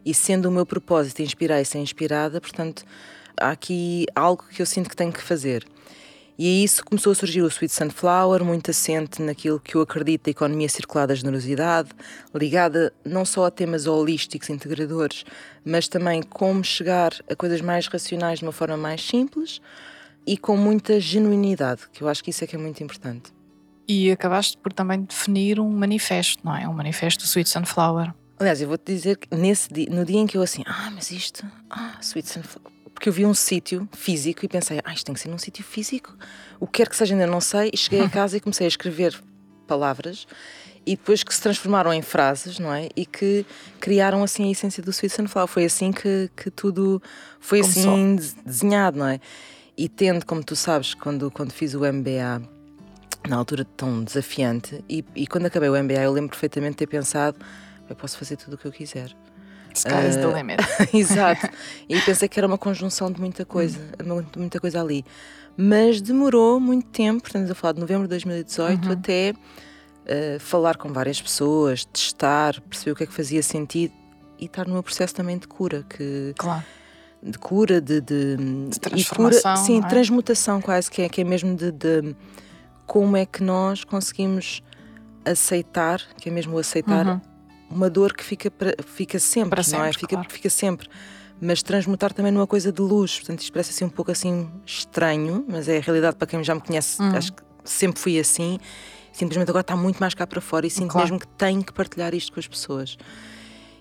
E 0.06 0.14
sendo 0.14 0.48
o 0.48 0.52
meu 0.52 0.66
propósito 0.66 1.22
inspirar 1.22 1.62
e 1.62 1.66
ser 1.66 1.80
inspirada, 1.80 2.42
portanto, 2.42 2.84
há 3.38 3.52
aqui 3.52 4.06
algo 4.16 4.44
que 4.50 4.62
eu 4.62 4.66
sinto 4.66 4.90
que 4.90 4.96
tenho 4.96 5.12
que 5.12 5.22
fazer. 5.22 5.66
E 6.38 6.48
aí 6.48 6.64
isso 6.64 6.84
começou 6.84 7.12
a 7.12 7.16
surgir 7.16 7.44
o 7.44 7.48
Sweet 7.48 7.72
Sunflower, 7.72 8.44
muito 8.44 8.72
assente 8.72 9.22
naquilo 9.22 9.60
que 9.60 9.76
eu 9.76 9.82
acredito 9.82 10.26
da 10.26 10.32
economia 10.32 10.68
circular 10.68 11.06
da 11.06 11.14
generosidade, 11.14 11.90
ligada 12.34 12.92
não 13.06 13.24
só 13.24 13.46
a 13.46 13.52
temas 13.52 13.86
holísticos 13.86 14.50
integradores, 14.50 15.24
mas 15.64 15.88
também 15.88 16.24
como 16.24 16.64
chegar 16.64 17.14
a 17.30 17.36
coisas 17.36 17.62
mais 17.62 17.86
racionais 17.86 18.40
de 18.40 18.46
uma 18.46 18.52
forma 18.52 18.76
mais 18.76 19.06
simples 19.06 19.62
e 20.26 20.36
com 20.36 20.58
muita 20.58 21.00
genuinidade, 21.00 21.84
que 21.94 22.02
eu 22.02 22.08
acho 22.08 22.24
que 22.24 22.32
isso 22.32 22.44
é 22.44 22.48
que 22.48 22.56
é 22.56 22.60
muito 22.60 22.84
importante. 22.84 23.32
E 23.88 24.12
acabaste 24.12 24.58
por 24.58 24.72
também 24.72 25.02
definir 25.02 25.60
um 25.60 25.70
manifesto, 25.70 26.46
não 26.46 26.56
é? 26.56 26.68
Um 26.68 26.74
manifesto 26.74 27.24
do 27.24 27.28
Sweet 27.28 27.50
Sunflower. 27.50 28.14
Aliás, 28.40 28.62
eu 28.62 28.68
vou-te 28.68 28.94
dizer 28.94 29.18
que 29.18 29.36
nesse 29.36 29.72
dia, 29.72 29.88
no 29.90 30.06
dia 30.06 30.20
em 30.20 30.28
que 30.28 30.38
eu 30.38 30.42
assim, 30.42 30.64
ah, 30.66 30.90
mas 30.94 31.12
isto, 31.12 31.46
ah, 31.70 31.98
Sweet 32.02 32.28
Sunflower, 32.28 32.72
porque 32.94 33.10
eu 33.10 33.14
vi 33.14 33.26
um 33.26 33.34
sítio 33.34 33.88
físico 33.92 34.46
e 34.46 34.48
pensei, 34.48 34.80
ah, 34.84 34.94
isto 34.94 35.06
tem 35.06 35.14
que 35.14 35.22
ser 35.22 35.30
num 35.30 35.38
sítio 35.38 35.64
físico. 35.64 36.16
O 36.60 36.66
que 36.66 36.80
quer 36.80 36.90
que 36.90 36.96
seja, 36.96 37.14
ainda 37.14 37.28
não 37.28 37.42
sei. 37.42 37.70
E 37.74 37.78
cheguei 37.78 38.02
a 38.02 38.08
casa 38.10 38.38
e 38.38 38.40
comecei 38.40 38.66
a 38.66 38.70
escrever 38.70 39.20
palavras 39.68 40.26
e 40.86 40.96
depois 40.96 41.24
que 41.24 41.34
se 41.34 41.42
transformaram 41.42 41.94
em 41.94 42.02
frases, 42.02 42.60
não 42.60 42.74
é? 42.74 42.90
E 42.96 43.06
que 43.06 43.46
criaram 43.80 44.24
assim 44.24 44.48
a 44.48 44.52
essência 44.52 44.84
do 44.84 44.92
Sweet 44.92 45.16
Sunflower. 45.16 45.48
Foi 45.48 45.66
assim 45.66 45.92
que, 45.92 46.30
que 46.36 46.52
tudo 46.52 47.02
foi 47.40 47.62
Começou. 47.62 47.94
assim 47.94 48.16
desenhado, 48.46 49.00
não 49.00 49.08
é? 49.08 49.20
E 49.78 49.90
tendo, 49.90 50.26
como 50.26 50.44
tu 50.44 50.56
sabes, 50.56 50.94
quando, 50.94 51.32
quando 51.32 51.52
fiz 51.52 51.74
o 51.74 51.80
MBA, 51.80 52.42
na 53.28 53.38
altura 53.38 53.66
tão 53.78 54.04
desafiante, 54.04 54.84
e, 54.90 55.04
e 55.16 55.28
quando 55.28 55.46
acabei 55.46 55.70
o 55.70 55.84
MBA, 55.84 56.02
eu 56.02 56.12
lembro 56.12 56.30
perfeitamente 56.30 56.72
de 56.72 56.78
ter 56.78 56.88
pensado: 56.88 57.38
eu 57.90 57.96
posso 57.96 58.18
fazer 58.18 58.38
tudo 58.38 58.56
o 58.56 58.58
que 58.58 58.66
eu 58.66 58.72
quiser. 58.72 59.16
Sky's 59.74 60.16
uh, 60.18 60.20
the 60.20 60.38
limit. 60.38 60.62
exato. 60.94 61.50
E 61.90 62.00
pensei 62.02 62.30
que 62.30 62.40
era 62.40 62.48
uma 62.48 62.58
conjunção 62.58 63.12
de 63.12 63.20
muita 63.20 63.44
coisa, 63.46 63.80
hum. 64.04 64.24
muita 64.38 64.60
coisa 64.60 64.82
ali. 64.82 65.04
Mas 65.58 66.02
demorou 66.02 66.60
muito 66.60 66.88
tempo, 66.88 67.22
portanto, 67.22 67.52
a 67.52 67.56
falar 67.56 67.74
de 67.74 67.80
novembro 67.80 68.04
de 68.04 68.10
2018 68.10 68.86
uhum. 68.86 68.94
até 68.94 69.34
uh, 69.34 70.40
falar 70.40 70.78
com 70.78 70.92
várias 70.92 71.22
pessoas, 71.22 71.86
testar, 71.86 72.60
perceber 72.62 72.92
o 72.92 72.96
que 72.96 73.04
é 73.04 73.06
que 73.06 73.14
fazia 73.14 73.44
sentido 73.44 73.94
e 74.40 74.46
estar 74.46 74.66
no 74.68 74.74
meu 74.74 74.84
processo 74.84 75.14
também 75.14 75.38
de 75.38 75.48
cura. 75.48 75.86
Que, 75.90 76.34
claro. 76.38 76.64
De 77.22 77.38
cura, 77.38 77.80
de. 77.80 78.02
de, 78.02 78.36
de 78.70 78.80
transformação. 78.80 79.54
Cura, 79.54 79.66
sim, 79.66 79.80
é? 79.80 79.88
transmutação 79.88 80.60
quase, 80.60 80.90
que 80.90 81.04
é, 81.04 81.10
que 81.10 81.22
é 81.22 81.24
mesmo 81.24 81.56
de, 81.56 81.72
de 81.72 82.16
como 82.86 83.18
é 83.18 83.26
que 83.26 83.44
nós 83.44 83.84
conseguimos 83.84 84.62
aceitar, 85.26 86.02
que 86.18 86.30
é 86.30 86.32
mesmo 86.32 86.58
aceitar. 86.58 87.06
Uhum 87.06 87.34
uma 87.74 87.90
dor 87.90 88.14
que 88.14 88.24
fica, 88.24 88.52
fica 88.86 89.20
sempre, 89.20 89.50
para 89.50 89.64
sempre, 89.64 89.80
não 89.80 89.86
é? 89.86 89.94
Fica, 89.94 90.08
claro. 90.08 90.30
fica 90.30 90.50
sempre. 90.50 90.88
Mas 91.42 91.62
transmutar 91.62 92.14
também 92.14 92.32
numa 92.32 92.48
coisa 92.48 92.72
de 92.72 92.82
luz. 92.82 93.18
Portanto, 93.18 93.42
isto 93.42 93.52
parece 93.52 93.72
assim 93.72 93.86
um 93.86 93.90
pouco 93.90 94.12
assim 94.12 94.50
estranho, 94.66 95.44
mas 95.48 95.68
é 95.68 95.78
a 95.78 95.82
realidade 95.82 96.16
para 96.16 96.28
quem 96.28 96.44
já 96.44 96.56
me 96.56 96.62
conhece. 96.62 97.02
Uhum. 97.02 97.16
Acho 97.16 97.34
que 97.34 97.44
sempre 97.64 98.00
fui 98.00 98.20
assim. 98.20 98.60
Simplesmente 99.12 99.50
agora 99.50 99.62
está 99.62 99.76
muito 99.76 100.00
mais 100.00 100.14
cá 100.14 100.26
para 100.26 100.40
fora 100.40 100.66
e 100.66 100.70
sinto 100.70 100.92
claro. 100.92 101.08
mesmo 101.08 101.20
que 101.20 101.28
tenho 101.28 101.64
que 101.64 101.74
partilhar 101.74 102.14
isto 102.14 102.32
com 102.32 102.40
as 102.40 102.48
pessoas. 102.48 102.98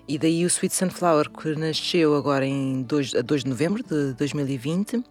E 0.07 0.17
daí 0.17 0.43
o 0.43 0.47
Sweet 0.47 0.75
Sunflower, 0.75 1.29
que 1.29 1.55
nasceu 1.55 2.15
agora 2.15 2.45
em 2.45 2.83
2, 2.83 3.15
a 3.15 3.21
2 3.21 3.43
de 3.43 3.49
novembro 3.49 3.81
de 3.83 4.13
2020, 4.13 5.01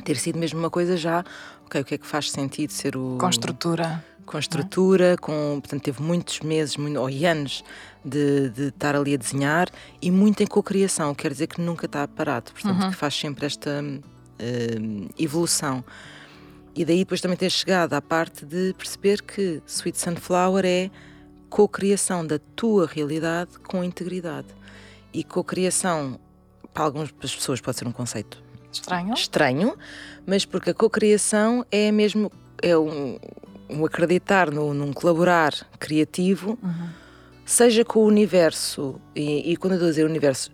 ter 0.00 0.16
sido 0.16 0.38
mesmo 0.38 0.58
uma 0.58 0.70
coisa 0.70 0.96
já, 0.96 1.24
ok, 1.66 1.80
o 1.80 1.84
que 1.84 1.94
é 1.94 1.98
que 1.98 2.06
faz 2.06 2.30
sentido 2.30 2.70
ser 2.72 2.96
o. 2.96 3.18
Com 3.18 3.28
estrutura 3.28 4.02
com 4.24 4.38
estrutura, 4.38 5.16
com, 5.20 5.58
portanto, 5.60 5.82
teve 5.82 6.02
muitos 6.02 6.40
meses 6.40 6.76
muito, 6.76 6.98
ou 6.98 7.06
anos 7.06 7.62
de, 8.04 8.50
de 8.50 8.62
estar 8.68 8.94
ali 8.94 9.14
a 9.14 9.16
desenhar 9.16 9.68
e 10.00 10.10
muito 10.10 10.42
em 10.42 10.46
cocriação, 10.46 11.14
quer 11.14 11.32
dizer 11.32 11.48
que 11.48 11.60
nunca 11.60 11.86
está 11.86 12.06
parado, 12.06 12.52
portanto, 12.52 12.82
uhum. 12.82 12.90
que 12.90 12.96
faz 12.96 13.14
sempre 13.14 13.46
esta 13.46 13.82
uh, 13.82 15.10
evolução. 15.18 15.84
E 16.74 16.84
daí 16.84 17.00
depois 17.00 17.20
também 17.20 17.36
ter 17.36 17.50
chegado 17.50 17.92
à 17.92 18.00
parte 18.00 18.46
de 18.46 18.74
perceber 18.74 19.20
que 19.20 19.60
Sweet 19.66 19.98
Sunflower 19.98 20.64
é 20.64 20.90
co-criação 21.50 22.26
da 22.26 22.38
tua 22.56 22.86
realidade 22.86 23.58
com 23.58 23.84
integridade. 23.84 24.48
E 25.12 25.22
co-criação, 25.22 26.18
para 26.72 26.84
algumas 26.84 27.10
pessoas, 27.10 27.60
pode 27.60 27.76
ser 27.76 27.86
um 27.86 27.92
conceito 27.92 28.42
Estranho. 28.72 29.14
estranho, 29.14 29.76
mas 30.26 30.44
porque 30.44 30.70
a 30.70 30.74
cocriação 30.74 31.64
é 31.70 31.92
mesmo 31.92 32.30
é 32.62 32.76
um, 32.76 33.18
um 33.68 33.84
acreditar 33.84 34.50
no, 34.50 34.72
num 34.72 34.92
colaborar 34.92 35.52
criativo, 35.78 36.58
Uhum. 36.62 36.88
seja 37.44 37.84
com 37.84 38.00
o 38.00 38.06
universo, 38.06 39.00
e, 39.14 39.52
e 39.52 39.56
quando 39.56 39.72
eu 39.72 39.76
estou 39.76 39.88
a 39.88 39.90
dizer 39.90 40.04
universo, 40.04 40.50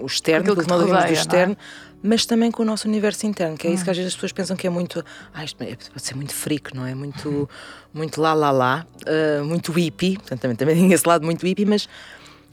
o 0.00 0.06
externo, 0.06 0.40
Aquilo 0.52 0.62
que 0.64 0.68
nós 0.68 0.80
do 0.82 0.86
rodeia, 0.92 1.12
externo, 1.12 1.56
mas 2.02 2.26
também 2.26 2.50
com 2.50 2.62
o 2.62 2.66
nosso 2.66 2.86
universo 2.86 3.26
interno, 3.26 3.56
que 3.56 3.66
é 3.66 3.70
isso 3.70 3.78
Uhum. 3.80 3.84
que 3.84 3.90
às 3.90 3.96
vezes 3.96 4.12
as 4.12 4.14
pessoas 4.14 4.32
pensam 4.32 4.56
que 4.56 4.66
é 4.66 4.70
muito. 4.70 5.02
Ah, 5.32 5.44
isto 5.44 5.62
é- 5.62 5.74
pode 5.76 6.02
ser 6.02 6.14
muito 6.14 6.34
freak, 6.34 6.74
não 6.76 6.84
é? 6.86 6.94
Muito, 6.94 7.48
muito 7.92 8.20
lá, 8.20 8.34
lá, 8.34 8.50
lá, 8.50 8.86
ah, 9.06 9.42
muito 9.44 9.72
hippie, 9.72 10.16
portanto 10.16 10.40
também, 10.40 10.56
também 10.56 10.76
tem 10.76 10.92
esse 10.92 11.06
lado 11.08 11.24
muito 11.24 11.44
hippie, 11.46 11.64
mas. 11.64 11.88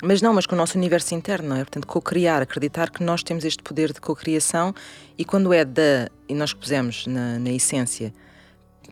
Mas 0.03 0.21
não, 0.21 0.33
mas 0.33 0.45
com 0.45 0.55
o 0.55 0.57
nosso 0.57 0.77
universo 0.77 1.13
interno, 1.13 1.49
não 1.49 1.55
é? 1.55 1.59
Portanto, 1.59 1.85
co-criar, 1.85 2.41
acreditar 2.41 2.89
que 2.89 3.03
nós 3.03 3.21
temos 3.23 3.45
este 3.45 3.61
poder 3.61 3.93
de 3.93 4.01
co-criação 4.01 4.73
e 5.17 5.23
quando 5.23 5.53
é 5.53 5.63
da, 5.63 6.09
e 6.27 6.33
nós 6.33 6.53
pusemos 6.53 7.05
na, 7.05 7.37
na 7.37 7.51
essência, 7.51 8.13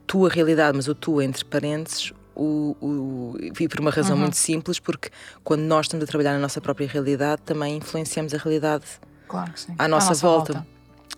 tua 0.05 0.29
realidade, 0.29 0.75
mas 0.75 0.87
o 0.87 0.93
tu 0.95 1.21
entre 1.21 1.43
parênteses, 1.45 2.13
o, 2.35 2.75
o, 2.79 3.37
e 3.41 3.67
por 3.67 3.79
uma 3.79 3.91
razão 3.91 4.15
Uhum. 4.15 4.21
muito 4.21 4.37
simples, 4.37 4.79
porque 4.79 5.09
quando 5.43 5.61
nós 5.61 5.87
estamos 5.87 6.03
a 6.03 6.07
trabalhar 6.07 6.33
na 6.33 6.39
nossa 6.39 6.61
própria 6.61 6.87
realidade, 6.87 7.41
também 7.43 7.77
influenciamos 7.77 8.33
a 8.33 8.37
realidade 8.37 8.85
Claro 9.27 9.51
que 9.51 9.59
sim. 9.59 9.75
à 9.77 9.87
nossa, 9.87 10.13
volta. 10.13 10.65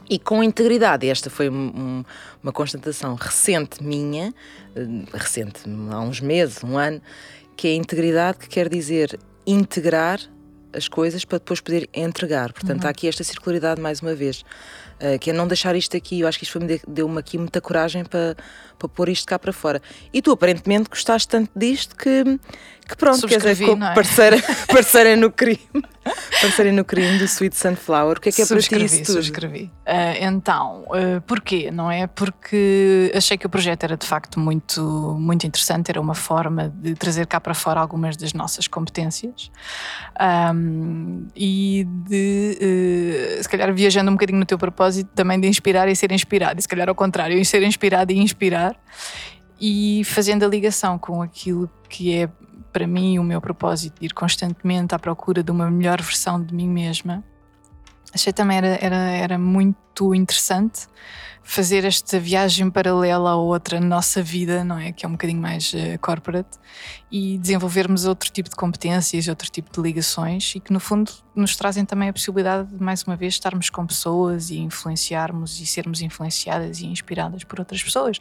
E 0.10 0.18
com 0.18 0.44
integridade, 0.44 1.08
esta 1.08 1.30
foi 1.30 1.50
um- 1.50 1.54
um- 1.76 2.06
uma 2.42 2.52
constatação 2.52 3.16
recente 3.16 3.84
minha, 3.84 4.34
eh, 4.76 4.88
recente, 5.14 5.62
há 5.92 6.00
uns 6.02 6.20
meses, 6.20 6.64
um 6.64 6.78
ano, 6.78 7.02
que 7.56 7.68
é 7.68 7.72
a 7.72 7.76
integridade 7.76 8.40
que 8.40 8.50
quer 8.50 8.68
dizer 8.68 9.18
integrar 9.46 10.20
as 10.74 10.88
coisas 10.88 11.26
para 11.26 11.38
depois 11.38 11.60
poder 11.60 11.90
entregar. 11.94 12.54
Portanto, 12.54 12.86
há 12.86 12.90
aqui 12.90 13.08
esta 13.08 13.24
circularidade 13.24 13.82
mais 13.82 14.00
uma 14.00 14.16
vez, 14.16 14.44
eh, 15.02 15.18
que 15.18 15.32
é 15.32 15.34
não 15.34 15.48
deixar 15.48 15.76
isto 15.76 15.98
aqui. 15.98 16.20
Eu 16.20 16.28
acho 16.28 16.38
que 16.38 16.46
isto 16.46 16.60
deu-me 16.88 17.20
aqui 17.20 17.38
muita 17.38 17.60
coragem 17.60 18.06
para, 18.06 18.38
para 18.78 18.88
pôr 18.88 19.10
isto 19.10 19.26
cá 19.26 19.40
para 19.40 19.52
fora. 19.52 19.82
E 20.14 20.22
tu 20.22 20.32
aparentemente 20.32 20.90
gostaste 20.90 21.28
tanto 21.28 21.50
disto 21.56 21.96
que, 21.96 22.24
que 22.88 22.96
pronto, 22.96 23.28
quer 23.28 23.38
dizer, 23.38 23.56
Subscrevi, 23.56 23.66
como 23.66 23.78
não 23.78 23.92
é? 23.92 23.96
parceira, 23.96 24.38
parceira 24.72 25.16
no 25.16 25.32
crime, 25.32 25.60
parceira 26.40 26.72
no 26.72 26.86
crime 26.86 27.18
do 27.18 27.26
Sweet 27.26 27.58
Sunflower. 27.58 28.18
O 28.18 28.22
que 28.22 28.30
é 28.30 28.32
que 28.32 28.42
é 28.44 28.46
para 28.46 28.60
ti 28.62 28.86
isso 28.86 29.14
subscrevi. 29.14 29.72
Ah, 29.86 30.18
então, 30.20 30.86
ah, 30.90 31.22
porquê? 31.26 31.72
Não 31.72 31.90
é? 31.90 32.06
Porque 32.06 33.12
achei 33.16 33.38
que 33.38 33.46
o 33.48 33.50
projeto 33.50 33.84
era 33.84 33.98
de 33.98 34.06
facto 34.06 34.40
muito, 34.40 34.82
muito 35.20 35.48
interessante, 35.48 35.90
era 35.90 36.00
uma 36.00 36.16
forma 36.16 36.72
de 36.76 36.94
trazer 36.94 37.26
cá 37.26 37.40
para 37.42 37.56
fora 37.56 37.80
algumas 37.80 38.16
das 38.16 38.34
nossas 38.34 38.68
competências 38.68 39.52
Ahm, 40.24 41.28
e 41.36 41.88
de, 42.08 43.40
se 43.42 43.50
calhar, 43.50 43.74
viajando 43.74 44.12
um 44.12 44.14
bocadinho 44.14 44.38
no 44.38 44.46
teu 44.46 44.58
propósito, 44.58 44.91
também 45.16 45.40
de 45.40 45.48
inspirar 45.48 45.88
e 45.88 45.96
ser 45.96 46.12
inspirado, 46.12 46.60
e 46.60 46.62
se 46.62 46.68
calhar 46.68 46.88
ao 46.90 46.96
contrário, 46.96 47.38
em 47.38 47.44
ser 47.44 47.64
inspirado 47.64 48.12
e 48.12 48.18
inspirar, 48.18 48.76
e 49.60 50.04
fazendo 50.06 50.44
a 50.44 50.48
ligação 50.48 50.98
com 50.98 51.22
aquilo 51.22 51.70
que 51.88 52.14
é 52.14 52.30
para 52.72 52.88
mim 52.88 53.20
o 53.20 53.24
meu 53.24 53.42
propósito, 53.42 54.04
ir 54.04 54.14
constantemente 54.14 54.96
à 54.96 55.00
procura 55.00 55.44
de 55.44 55.52
uma 55.52 55.70
melhor 55.70 56.02
versão 56.02 56.42
de 56.42 56.54
mim 56.54 56.70
mesma. 56.70 57.24
Achei 58.14 58.34
também 58.34 58.58
era, 58.58 58.78
era, 58.82 58.96
era 58.96 59.38
muito 59.38 60.16
interessante 60.16 60.88
fazer 61.44 61.84
esta 61.84 62.20
viagem 62.20 62.70
paralela 62.70 63.32
a 63.32 63.36
outra 63.36 63.80
nossa 63.80 64.22
vida, 64.22 64.64
não 64.64 64.78
é? 64.78 64.92
Que 64.92 65.06
é 65.06 65.10
um 65.10 65.14
bocadinho 65.14 65.42
mais 65.42 65.74
eh, 65.74 65.98
corporate 65.98 66.60
e 67.12 67.38
desenvolvermos 67.38 68.06
outro 68.06 68.32
tipo 68.32 68.50
de 68.50 68.56
competências, 68.56 69.28
outro 69.28 69.50
tipo 69.52 69.70
de 69.70 69.82
ligações 69.82 70.54
e 70.56 70.60
que 70.62 70.72
no 70.72 70.80
fundo 70.80 71.12
nos 71.36 71.56
trazem 71.56 71.84
também 71.84 72.10
a 72.10 72.14
possibilidade 72.14 72.70
de 72.70 72.82
mais 72.82 73.04
uma 73.04 73.16
vez 73.16 73.34
estarmos 73.34 73.70
com 73.70 73.86
pessoas 73.86 74.50
e 74.50 74.60
influenciarmos 74.60 75.60
e 75.60 75.66
sermos 75.66 76.02
influenciadas 76.02 76.80
e 76.80 76.86
inspiradas 76.86 77.44
por 77.44 77.60
outras 77.60 77.84
pessoas. 77.84 78.18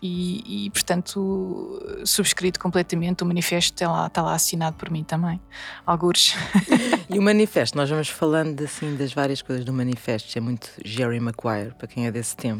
E, 0.00 0.66
e, 0.66 0.70
portanto 0.70 1.82
subscrito 2.04 2.58
completamente 2.58 3.22
o 3.22 3.26
manifesto 3.26 3.74
está 3.74 3.90
lá, 3.90 4.06
está 4.06 4.22
lá 4.22 4.34
assinado 4.34 4.76
por 4.76 4.90
mim 4.90 5.04
também. 5.04 5.40
Algures. 5.84 6.34
E 7.12 7.18
o 7.18 7.22
manifesto, 7.22 7.76
nós 7.76 7.90
vamos 7.90 8.08
falando 8.08 8.62
assim 8.62 8.94
das 8.94 9.12
várias 9.12 9.42
coisas 9.42 9.64
do 9.64 9.72
manifesto, 9.72 10.36
é 10.38 10.40
muito 10.40 10.70
Jerry 10.84 11.18
Maguire, 11.18 11.74
para 11.76 11.88
quem 11.88 12.06
é 12.06 12.10
desse 12.10 12.36
tempo. 12.36 12.59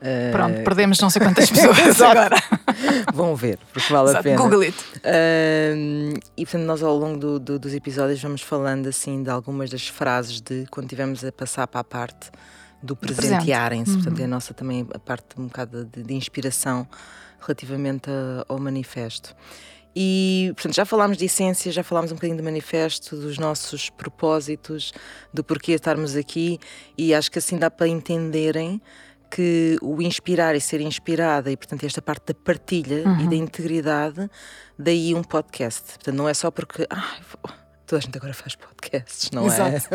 Uh, 0.00 0.30
pronto 0.30 0.62
perdemos 0.62 1.00
não 1.00 1.10
sei 1.10 1.20
quantas 1.20 1.50
pessoas 1.50 1.76
agora 2.00 2.36
Vão 3.12 3.34
ver, 3.34 3.58
porque 3.72 3.92
vale 3.92 4.08
a 4.08 4.10
Exato, 4.12 4.22
pena. 4.22 4.36
Google 4.40 4.60
it 4.62 4.76
Uh, 4.98 6.20
e 6.36 6.44
portanto, 6.44 6.62
nós 6.66 6.82
ao 6.82 6.96
longo 6.96 7.18
do- 7.18 7.38
do- 7.40 7.58
dos 7.58 7.74
episódios 7.74 8.20
vamos 8.22 8.42
falando 8.42 8.86
assim 8.88 9.22
de 9.24 9.30
algumas 9.30 9.70
das 9.70 9.88
frases 9.88 10.40
de 10.40 10.66
quando 10.70 10.84
estivermos 10.86 11.24
a 11.24 11.32
passar 11.32 11.66
para 11.66 11.80
a 11.80 11.84
parte 11.84 12.30
do 12.82 12.94
presente. 12.94 13.20
presentearem-se. 13.28 13.92
Portanto, 13.94 14.16
Uhum. 14.18 14.22
é 14.22 14.24
a 14.24 14.28
nossa 14.28 14.54
também 14.54 14.86
a 14.94 14.98
parte 15.00 15.24
um 15.36 15.46
bocado 15.46 15.84
de, 15.84 16.02
de 16.04 16.14
inspiração 16.14 16.86
relativamente 17.40 18.08
a- 18.08 18.44
ao 18.48 18.58
manifesto. 18.58 19.34
E, 19.96 20.52
portanto, 20.54 20.74
já 20.76 20.84
falámos 20.84 21.16
de 21.16 21.24
essência, 21.24 21.72
já 21.72 21.82
falámos 21.82 22.12
um 22.12 22.14
bocadinho 22.14 22.36
do 22.38 22.44
manifesto, 22.44 23.16
dos 23.16 23.36
nossos 23.36 23.90
propósitos, 23.90 24.92
do 25.34 25.42
porquê 25.42 25.72
estarmos 25.72 26.14
aqui, 26.14 26.60
e 26.96 27.12
acho 27.12 27.28
que 27.32 27.38
assim 27.40 27.58
dá 27.58 27.68
para 27.68 27.88
entenderem 27.88 28.80
que 29.30 29.76
o 29.82 30.00
inspirar 30.02 30.54
e 30.54 30.60
ser 30.60 30.80
inspirada, 30.80 31.50
e 31.50 31.56
portanto 31.56 31.84
esta 31.84 32.00
parte 32.02 32.26
da 32.28 32.34
partilha 32.34 33.00
e 33.00 33.06
Uhum. 33.06 33.28
da 33.28 33.36
integridade, 33.36 34.30
daí 34.78 35.14
um 35.14 35.22
podcast. 35.22 35.82
Portanto, 35.94 36.14
não 36.14 36.28
é 36.28 36.34
só 36.34 36.50
porque 36.50 36.86
ai, 36.90 37.20
toda 37.86 37.98
a 37.98 38.00
gente 38.00 38.16
agora 38.18 38.34
faz 38.34 38.54
podcasts, 38.54 39.30
não 39.30 39.44
é? 39.44 39.46
Exato. 39.46 39.88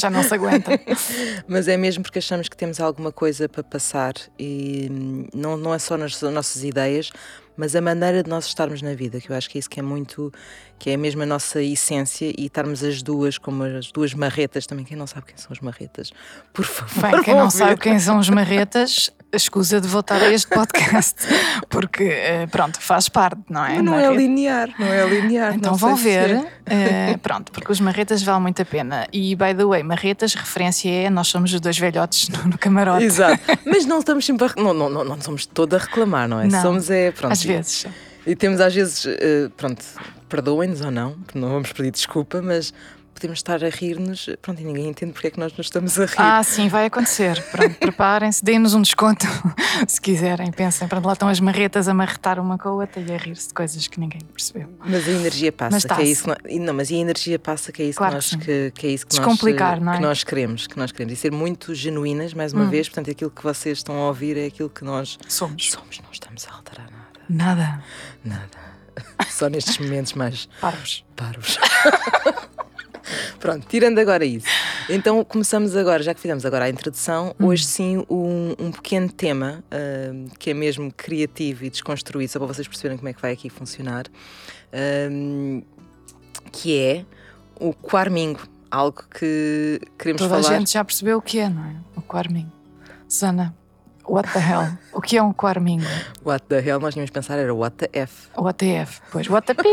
já 0.00 0.08
não 0.10 0.22
se 0.22 0.32
aguenta 0.34 0.70
Mas 1.48 1.66
é 1.68 1.76
mesmo 1.76 2.02
porque 2.02 2.18
achamos 2.20 2.48
que 2.48 2.56
temos 2.56 2.78
alguma 2.80 3.10
coisa 3.12 3.48
para 3.48 3.62
passar 3.64 4.14
e 4.38 4.88
hum, 4.90 5.26
não, 5.34 5.56
não 5.56 5.74
é 5.74 5.78
só 5.78 5.96
nas 5.96 6.20
nossas 6.22 6.62
ideias, 6.64 7.10
mas 7.56 7.76
a 7.76 7.80
maneira 7.80 8.22
de 8.22 8.30
nós 8.30 8.46
estarmos 8.46 8.82
na 8.82 8.94
vida, 8.94 9.20
que 9.20 9.30
eu 9.30 9.36
acho 9.36 9.48
que 9.48 9.58
é 9.58 9.60
isso 9.60 9.68
que 9.68 9.80
é 9.80 9.82
muito, 9.82 10.32
que 10.78 10.90
é 10.90 10.96
mesmo 10.96 11.22
a 11.22 11.26
nossa 11.26 11.62
essência 11.62 12.32
e 12.36 12.46
estarmos 12.46 12.82
as 12.82 13.02
duas 13.02 13.38
como 13.38 13.62
as 13.64 13.92
duas 13.92 14.14
marretas 14.14 14.66
também. 14.66 14.84
Quem 14.84 14.96
não 14.96 15.06
sabe 15.06 15.26
quem 15.26 15.36
são 15.36 15.52
as 15.52 15.60
marretas, 15.60 16.12
por 16.52 16.64
favor. 16.64 17.10
Bem, 17.10 17.22
quem 17.22 17.34
não 17.34 17.50
sabe 17.50 17.80
quem 17.80 17.98
são 17.98 18.18
os 18.18 18.28
marretas, 18.28 19.10
escusa 19.32 19.80
de 19.80 19.88
voltar 19.88 20.22
a 20.22 20.30
este 20.30 20.48
podcast, 20.48 21.16
porque 21.68 22.04
eh, 22.04 22.46
pronto, 22.46 22.80
faz 22.80 23.08
parte, 23.08 23.40
não 23.48 23.64
é? 23.64 23.76
Mas 23.76 23.84
não 23.84 23.94
é 23.94 24.02
Marreta. 24.02 24.20
linear, 24.20 24.70
não 24.78 24.86
é 24.86 25.08
linear. 25.08 25.54
Então 25.54 25.74
vão 25.74 25.92
é. 25.92 25.96
ver, 25.96 26.46
eh, 26.66 27.16
pronto, 27.22 27.50
porque 27.52 27.72
os 27.72 27.80
marretas 27.80 28.22
valem 28.22 28.42
muito 28.42 28.60
a 28.60 28.64
pena. 28.64 29.06
E 29.12 29.34
by 29.34 29.54
the 29.54 29.64
way, 29.64 29.82
marretas, 29.82 30.34
referência 30.34 30.90
é 30.90 31.10
nós 31.10 31.28
somos 31.28 31.52
os 31.52 31.60
dois 31.60 31.78
velhotes 31.78 32.28
no, 32.28 32.44
no 32.44 32.58
camarote. 32.58 33.04
Exato. 33.04 33.42
Mas 33.64 33.86
não 33.86 34.00
estamos 34.00 34.24
sempre 34.24 34.46
a, 34.46 34.62
não, 34.62 34.74
não, 34.74 34.88
não, 34.88 35.04
não 35.04 35.20
somos 35.20 35.46
toda 35.46 35.76
a 35.76 35.80
reclamar, 35.80 36.28
não 36.28 36.40
é? 36.40 36.46
Não. 36.46 36.62
Somos 36.62 36.90
é, 36.90 37.10
pronto. 37.12 37.32
Às 37.32 37.41
vezes. 37.44 37.86
E 38.26 38.36
temos 38.36 38.60
às 38.60 38.74
vezes, 38.74 39.04
eh, 39.06 39.48
pronto, 39.56 39.84
perdoem-nos 40.28 40.80
ou 40.80 40.90
não, 40.90 41.16
não 41.34 41.48
vamos 41.50 41.72
pedir 41.72 41.90
desculpa, 41.90 42.40
mas 42.40 42.72
podemos 43.14 43.38
estar 43.38 43.62
a 43.64 43.68
rir-nos, 43.68 44.28
pronto, 44.40 44.60
e 44.60 44.64
ninguém 44.64 44.88
entende 44.88 45.12
porque 45.12 45.28
é 45.28 45.30
que 45.30 45.38
nós 45.38 45.52
nos 45.56 45.66
estamos 45.66 45.96
a 46.00 46.06
rir. 46.06 46.14
Ah, 46.18 46.42
sim, 46.42 46.66
vai 46.68 46.86
acontecer. 46.86 47.40
Pronto, 47.52 47.74
preparem-se, 47.78 48.44
deem-nos 48.44 48.74
um 48.74 48.82
desconto 48.82 49.26
se 49.86 50.00
quiserem. 50.00 50.50
Pensem, 50.50 50.88
pronto, 50.88 51.04
lá 51.06 51.12
estão 51.12 51.28
as 51.28 51.38
marretas 51.38 51.86
a 51.88 51.94
marretar 51.94 52.40
uma 52.40 52.58
com 52.58 52.68
a 52.70 52.72
outra 52.72 53.00
e 53.00 53.12
a 53.12 53.16
rir-se 53.16 53.48
de 53.48 53.54
coisas 53.54 53.86
que 53.86 54.00
ninguém 54.00 54.20
percebeu. 54.32 54.68
Mas 54.84 55.06
a 55.06 55.10
energia 55.12 55.52
passa, 55.52 55.70
Mas 55.76 55.84
que 55.84 55.92
é 55.92 56.04
isso 56.04 56.22
que 56.22 56.28
nós, 56.30 56.38
não, 56.60 56.74
mas 56.74 56.90
a 56.90 56.94
energia 56.94 57.38
passa, 57.38 57.70
que 57.70 57.82
é 57.82 57.86
isso 57.86 57.98
Claro 57.98 58.12
que 58.12 58.16
nós 58.16 58.34
que 58.44 58.70
que, 58.74 58.86
é 58.86 58.90
isso 58.90 59.06
que 59.06 59.16
nós, 59.16 59.24
Descomplicar, 59.26 59.76
eh, 59.76 59.80
não 59.80 59.92
é? 59.92 59.96
que 59.96 60.02
nós 60.02 60.24
queremos, 60.24 60.66
que 60.66 60.76
nós 60.78 60.90
queremos 60.90 61.12
e 61.12 61.16
ser 61.16 61.30
muito 61.30 61.74
genuínas, 61.74 62.34
mais 62.34 62.52
uma 62.52 62.64
Hum. 62.64 62.70
vez, 62.70 62.88
portanto, 62.88 63.10
aquilo 63.10 63.30
que 63.30 63.42
vocês 63.42 63.78
estão 63.78 63.94
a 63.96 64.06
ouvir 64.08 64.36
é 64.36 64.46
aquilo 64.46 64.68
que 64.70 64.84
nós 64.84 65.16
Somos. 65.28 65.70
somos, 65.70 66.00
não 66.00 66.10
estamos 66.10 66.44
a 66.48 66.54
alterar 66.56 66.90
nada, 66.90 67.01
Nada. 67.28 67.82
nada. 68.24 68.72
Só 69.30 69.48
nestes 69.48 69.78
momentos 69.78 70.12
mais 70.14 70.48
Parvos. 70.60 71.04
parvos. 71.16 71.58
Pronto, 73.40 73.66
tirando 73.68 73.98
agora 73.98 74.24
isso. 74.24 74.46
Então 74.88 75.24
começamos 75.24 75.74
agora, 75.76 76.02
já 76.02 76.14
que 76.14 76.20
fizemos 76.20 76.44
agora 76.46 76.66
a 76.66 76.68
introdução, 76.68 77.34
Hum. 77.40 77.46
hoje 77.46 77.64
sim 77.64 78.04
um, 78.08 78.54
um 78.58 78.70
pequeno 78.70 79.10
tema 79.10 79.64
ahm, 79.70 80.26
que 80.38 80.50
é 80.50 80.54
mesmo 80.54 80.92
criativo 80.96 81.64
e 81.64 81.70
desconstruído, 81.70 82.30
só 82.30 82.38
para 82.38 82.46
vocês 82.48 82.68
perceberem 82.68 82.96
como 82.98 83.08
é 83.08 83.12
que 83.12 83.20
vai 83.20 83.32
aqui 83.32 83.50
funcionar, 83.50 84.04
ahm, 84.72 85.62
que 86.52 86.78
é 86.78 87.04
o 87.58 87.72
quarmingo, 87.74 88.40
algo 88.70 89.02
que 89.18 89.80
queremos 89.98 90.22
Toda 90.22 90.40
falar. 90.42 90.54
a 90.54 90.58
gente 90.58 90.72
já 90.72 90.84
percebeu 90.84 91.18
o 91.18 91.22
que 91.22 91.38
é, 91.40 91.48
não 91.48 91.64
é? 91.64 91.74
O 91.96 92.02
quarmingo. 92.02 92.52
Susana, 93.08 93.54
what 94.06 94.30
the 94.32 94.38
hell? 94.38 94.68
O 94.92 95.00
que 95.00 95.16
é 95.16 95.22
um 95.22 95.32
quarmingo? 95.32 95.86
What 96.24 96.46
the 96.48 96.60
hell, 96.60 96.80
nós 96.80 96.94
tínhamos 96.94 97.10
de 97.10 97.12
pensar 97.12 97.38
era 97.38 97.54
what 97.54 97.76
the 97.76 97.88
F. 97.92 98.28
O 98.36 98.46
ATF. 98.46 99.00
Pois, 99.10 99.28
what 99.28 99.46
the 99.46 99.54
pi 99.54 99.68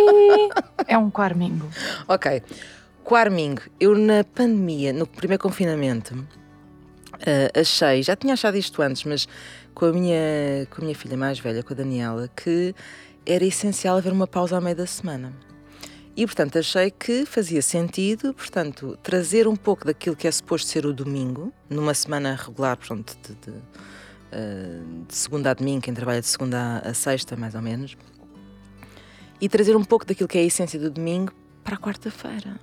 é 0.87 0.97
um 0.97 1.09
quarmingo. 1.09 1.67
Ok. 2.07 2.41
Quarmingo, 3.03 3.63
eu 3.79 3.97
na 3.97 4.23
pandemia, 4.23 4.93
no 4.93 5.07
primeiro 5.07 5.41
confinamento, 5.41 6.27
ah, 7.13 7.59
achei, 7.59 8.03
já 8.03 8.15
tinha 8.15 8.33
achado 8.33 8.57
isto 8.57 8.81
antes, 8.81 9.03
mas 9.03 9.27
com 9.73 9.85
a 9.85 9.93
minha, 9.93 10.67
com 10.69 10.81
a 10.81 10.83
minha 10.83 10.95
filha 10.95 11.17
mais 11.17 11.39
velha, 11.39 11.63
com 11.63 11.73
a 11.73 11.75
Daniela, 11.75 12.29
que 12.35 12.73
era 13.25 13.43
essencial 13.45 13.97
haver 13.97 14.13
uma 14.13 14.27
pausa 14.27 14.55
ao 14.55 14.61
meio 14.61 14.75
da 14.75 14.85
semana. 14.85 15.33
E, 16.15 16.25
portanto, 16.25 16.57
achei 16.57 16.91
que 16.91 17.25
fazia 17.25 17.61
sentido, 17.61 18.33
portanto, 18.33 18.97
trazer 19.01 19.47
um 19.47 19.55
pouco 19.55 19.85
daquilo 19.85 20.15
que 20.15 20.27
é 20.27 20.31
suposto 20.31 20.69
ser 20.69 20.85
o 20.85 20.91
domingo, 20.91 21.53
numa 21.69 21.93
semana 21.93 22.35
regular, 22.35 22.75
portanto, 22.75 23.17
de, 23.23 23.35
de, 23.35 23.57
eh, 24.31 24.79
de 25.07 25.15
segunda 25.15 25.51
a 25.51 25.53
domingo, 25.53 25.81
quem 25.81 25.93
trabalha 25.93 26.21
de 26.21 26.27
segunda 26.27 26.79
a 26.79 26.93
sexta, 26.93 27.35
mais 27.35 27.55
ou 27.55 27.61
menos, 27.61 27.97
e 29.41 29.47
trazer 29.47 29.75
um 29.75 29.83
pouco 29.83 30.05
daquilo 30.05 30.27
que 30.27 30.37
é 30.37 30.41
a 30.41 30.45
essência 30.45 30.79
do 30.79 30.89
domingo 30.89 31.31
para 31.63 31.75
a 31.75 31.77
quarta-feira. 31.79 32.59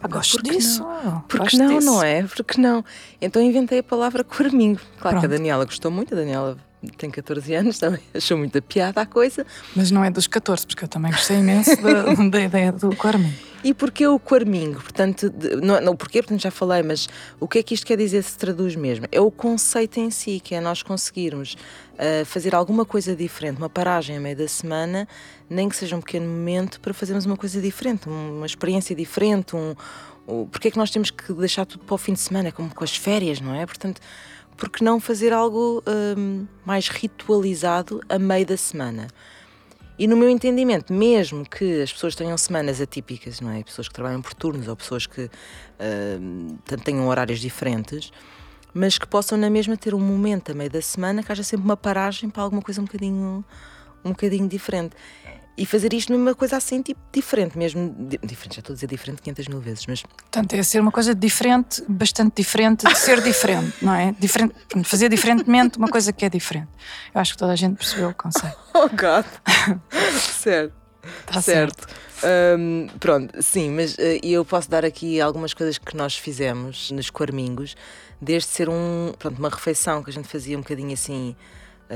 Ah, 0.00 0.06
gosto 0.06 0.36
Porque 0.36 0.50
disso. 0.50 0.84
Porque 1.26 1.38
gosto 1.38 1.58
não, 1.58 1.78
disso. 1.78 1.86
não 1.86 2.02
é? 2.02 2.22
Porque 2.22 2.60
não? 2.60 2.84
Então 3.20 3.42
inventei 3.42 3.80
a 3.80 3.82
palavra 3.82 4.22
quarmingo. 4.24 4.80
Claro 4.98 5.18
que 5.18 5.26
a 5.26 5.28
Pronto. 5.28 5.28
Daniela 5.28 5.64
gostou 5.64 5.90
muito, 5.90 6.14
a 6.14 6.16
Daniela 6.16 6.56
tem 6.96 7.10
14 7.10 7.54
anos, 7.54 7.78
também 7.78 8.00
achou 8.14 8.36
muita 8.38 8.60
piada 8.62 9.00
a 9.00 9.06
coisa. 9.06 9.44
Mas 9.74 9.90
não 9.90 10.04
é 10.04 10.10
dos 10.10 10.26
14, 10.26 10.66
porque 10.66 10.84
eu 10.84 10.88
também 10.88 11.10
gostei 11.12 11.38
imenso 11.38 11.70
da, 11.82 12.14
da 12.30 12.40
ideia 12.40 12.72
do 12.72 12.94
Quarmin. 12.96 13.32
E 13.64 13.74
porquê 13.74 14.06
o 14.06 14.20
quarmingo? 14.20 14.80
Portanto, 14.80 15.28
de- 15.28 15.56
não, 15.56 15.80
não, 15.80 15.96
porquê, 15.96 16.22
portanto, 16.22 16.40
já 16.40 16.50
falei, 16.50 16.80
mas 16.84 17.08
o 17.40 17.48
que 17.48 17.58
é 17.58 17.62
que 17.64 17.74
isto 17.74 17.84
quer 17.84 17.96
dizer 17.98 18.22
se 18.22 18.38
traduz 18.38 18.76
mesmo? 18.76 19.06
É 19.10 19.20
o 19.20 19.32
conceito 19.32 19.98
em 19.98 20.12
si, 20.12 20.38
que 20.38 20.54
é 20.54 20.60
nós 20.60 20.80
conseguirmos 20.80 21.56
ah, 21.98 22.24
fazer 22.24 22.54
alguma 22.54 22.84
coisa 22.84 23.16
diferente, 23.16 23.56
uma 23.58 23.68
paragem 23.68 24.16
a 24.16 24.20
meio 24.20 24.36
da 24.36 24.46
semana, 24.46 25.08
nem 25.50 25.68
que 25.68 25.74
seja 25.74 25.96
um 25.96 26.00
pequeno 26.00 26.26
momento, 26.28 26.80
para 26.80 26.94
fazermos 26.94 27.26
uma 27.26 27.36
coisa 27.36 27.60
diferente, 27.60 28.08
uma 28.08 28.46
experiência 28.46 28.94
diferente, 28.94 29.56
um, 29.56 29.74
o- 30.24 30.46
Porquê 30.46 30.68
é 30.68 30.70
que 30.70 30.78
nós 30.78 30.92
temos 30.92 31.10
que 31.10 31.32
deixar 31.32 31.66
tudo 31.66 31.84
para 31.84 31.94
o 31.96 31.98
fim 31.98 32.12
de 32.12 32.20
semana, 32.20 32.52
como 32.52 32.72
com 32.72 32.84
as 32.84 32.94
férias, 32.96 33.40
não 33.40 33.52
é? 33.56 33.66
Portanto, 33.66 34.00
por 34.58 34.68
que 34.68 34.82
não 34.82 34.98
fazer 34.98 35.32
algo 35.32 35.82
hum, 36.16 36.46
mais 36.66 36.88
ritualizado 36.88 38.02
a 38.08 38.18
meio 38.18 38.44
da 38.44 38.56
semana? 38.56 39.06
E 39.96 40.06
no 40.06 40.16
meu 40.16 40.28
entendimento, 40.28 40.92
mesmo 40.92 41.48
que 41.48 41.80
as 41.80 41.92
pessoas 41.92 42.14
tenham 42.14 42.36
semanas 42.36 42.80
atípicas, 42.80 43.40
não 43.40 43.50
é? 43.50 43.62
Pessoas 43.62 43.88
que 43.88 43.94
trabalham 43.94 44.20
por 44.20 44.34
turnos 44.34 44.68
ou 44.68 44.76
pessoas 44.76 45.06
que 45.06 45.30
tanto 46.64 46.84
tenham 46.84 47.08
horários 47.08 47.40
diferentes, 47.40 48.12
mas 48.74 48.98
que 48.98 49.06
possam 49.06 49.38
na 49.38 49.48
mesma 49.48 49.76
ter 49.76 49.94
um 49.94 50.00
momento 50.00 50.52
a 50.52 50.54
meio 50.54 50.70
da 50.70 50.82
semana 50.82 51.22
que 51.22 51.32
haja 51.32 51.42
sempre 51.42 51.64
uma 51.64 51.76
paragem 51.76 52.28
para 52.28 52.42
alguma 52.42 52.62
coisa 52.62 52.80
um 52.80 52.84
bocadinho, 52.84 53.44
um 54.04 54.10
bocadinho 54.10 54.48
diferente. 54.48 54.94
E 55.60 55.66
fazer 55.66 55.92
isto 55.92 56.12
numa 56.12 56.34
coisa 56.34 56.56
assim, 56.56 56.80
tipo, 56.82 57.00
diferente 57.12 57.58
mesmo. 57.58 57.94
Di- 57.98 58.18
Diferente, 58.22 58.54
já 58.56 58.60
estou 58.60 58.72
a 58.72 58.74
dizer 58.74 58.86
diferente 58.86 59.20
500 59.22 59.48
mil 59.48 59.60
vezes, 59.60 59.84
mas 59.86 60.02
Portanto, 60.02 60.52
é 60.54 60.62
ser 60.62 60.80
uma 60.80 60.92
coisa 60.92 61.14
diferente, 61.14 61.82
bastante 61.88 62.34
diferente 62.36 62.86
de 62.86 62.96
ser 62.96 63.20
diferente, 63.22 63.74
não 63.82 63.92
é? 63.94 64.14
Diferente, 64.20 64.54
fazer 64.84 65.08
diferentemente 65.08 65.76
uma 65.78 65.88
coisa 65.88 66.12
que 66.12 66.24
é 66.24 66.28
diferente. 66.30 66.68
Eu 67.14 67.20
acho 67.20 67.32
que 67.32 67.38
toda 67.38 67.52
a 67.52 67.56
gente 67.56 67.76
percebeu 67.76 68.10
o 68.10 68.14
conceito. 68.14 68.56
Oh, 68.74 68.88
God! 68.90 69.24
certo. 70.40 70.72
Está 71.26 71.42
certo. 71.42 71.86
Hum, 72.58 72.86
pronto, 73.00 73.42
sim, 73.42 73.70
mas 73.70 73.96
eh, 73.98 74.20
eu 74.22 74.44
posso 74.44 74.68
dar 74.70 74.84
aqui 74.84 75.20
algumas 75.20 75.54
coisas 75.54 75.78
que 75.78 75.96
nós 75.96 76.16
fizemos 76.16 76.90
nos 76.90 77.10
Quarmingos, 77.10 77.76
desde 78.20 78.48
ser 78.48 78.68
um, 78.68 79.12
pronto, 79.18 79.38
uma 79.38 79.48
refeição 79.48 80.02
que 80.02 80.10
a 80.10 80.12
gente 80.12 80.28
fazia 80.28 80.56
um 80.56 80.60
bocadinho 80.60 80.92
assim, 80.92 81.34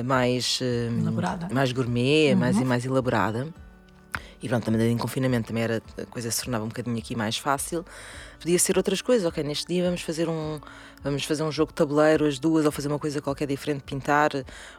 mais. 0.05 0.61
hum, 0.63 1.01
Elaborada. 1.01 1.49
Mais 1.53 1.73
gourmet, 1.73 2.35
mais, 2.35 2.57
Uhum. 2.57 2.65
mais 2.65 2.85
elaborada. 2.85 3.49
E 4.43 4.49
pronto, 4.49 4.65
também 4.65 4.91
em 4.91 4.97
confinamento 4.99 5.47
também 5.49 5.63
era, 5.63 5.81
a 5.97 6.07
coisa 6.07 6.29
se 6.31 6.43
tornava 6.43 6.65
um 6.65 6.69
bocadinho 6.69 6.99
aqui 6.99 7.15
mais 7.15 7.37
fácil. 7.39 7.85
Podia 8.41 8.59
ser 8.59 8.77
outras 8.77 9.01
coisas, 9.01 9.25
ok, 9.27 9.43
neste 9.45 9.67
dia 9.69 9.85
vamos 9.85 10.01
fazer 10.03 10.29
um 10.29 10.59
vamos 11.05 11.25
fazer 11.25 11.43
um 11.45 11.53
jogo 11.53 11.71
de 11.71 11.77
tabuleiro 11.77 12.27
as 12.27 12.39
duas 12.41 12.65
ou 12.65 12.73
fazer 12.73 12.89
uma 12.89 12.99
coisa 12.99 13.21
qualquer 13.23 13.47
diferente, 13.47 13.83
pintar, 13.85 14.31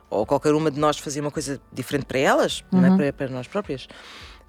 ou 0.10 0.26
qualquer 0.26 0.54
uma 0.54 0.70
de 0.70 0.80
nós 0.80 0.98
fazia 1.00 1.22
uma 1.22 1.32
coisa 1.32 1.62
diferente 1.72 2.06
para 2.06 2.20
elas, 2.20 2.62
não 2.72 2.84
é? 2.84 2.90
Uhum. 2.90 2.98
para, 2.98 3.14
para 3.14 3.30
nós 3.30 3.48
próprias. 3.48 3.88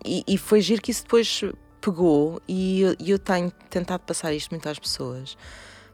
E, 0.04 0.24
e 0.26 0.36
foi 0.36 0.60
giro 0.60 0.82
que 0.82 0.90
isso 0.90 1.04
depois 1.04 1.42
pegou 1.80 2.40
e 2.48 2.80
eu, 2.80 2.96
eu 2.98 3.18
tenho 3.18 3.52
tentado 3.70 4.00
passar 4.04 4.32
isto 4.34 4.50
muito 4.50 4.68
às 4.68 4.78
pessoas. 4.80 5.36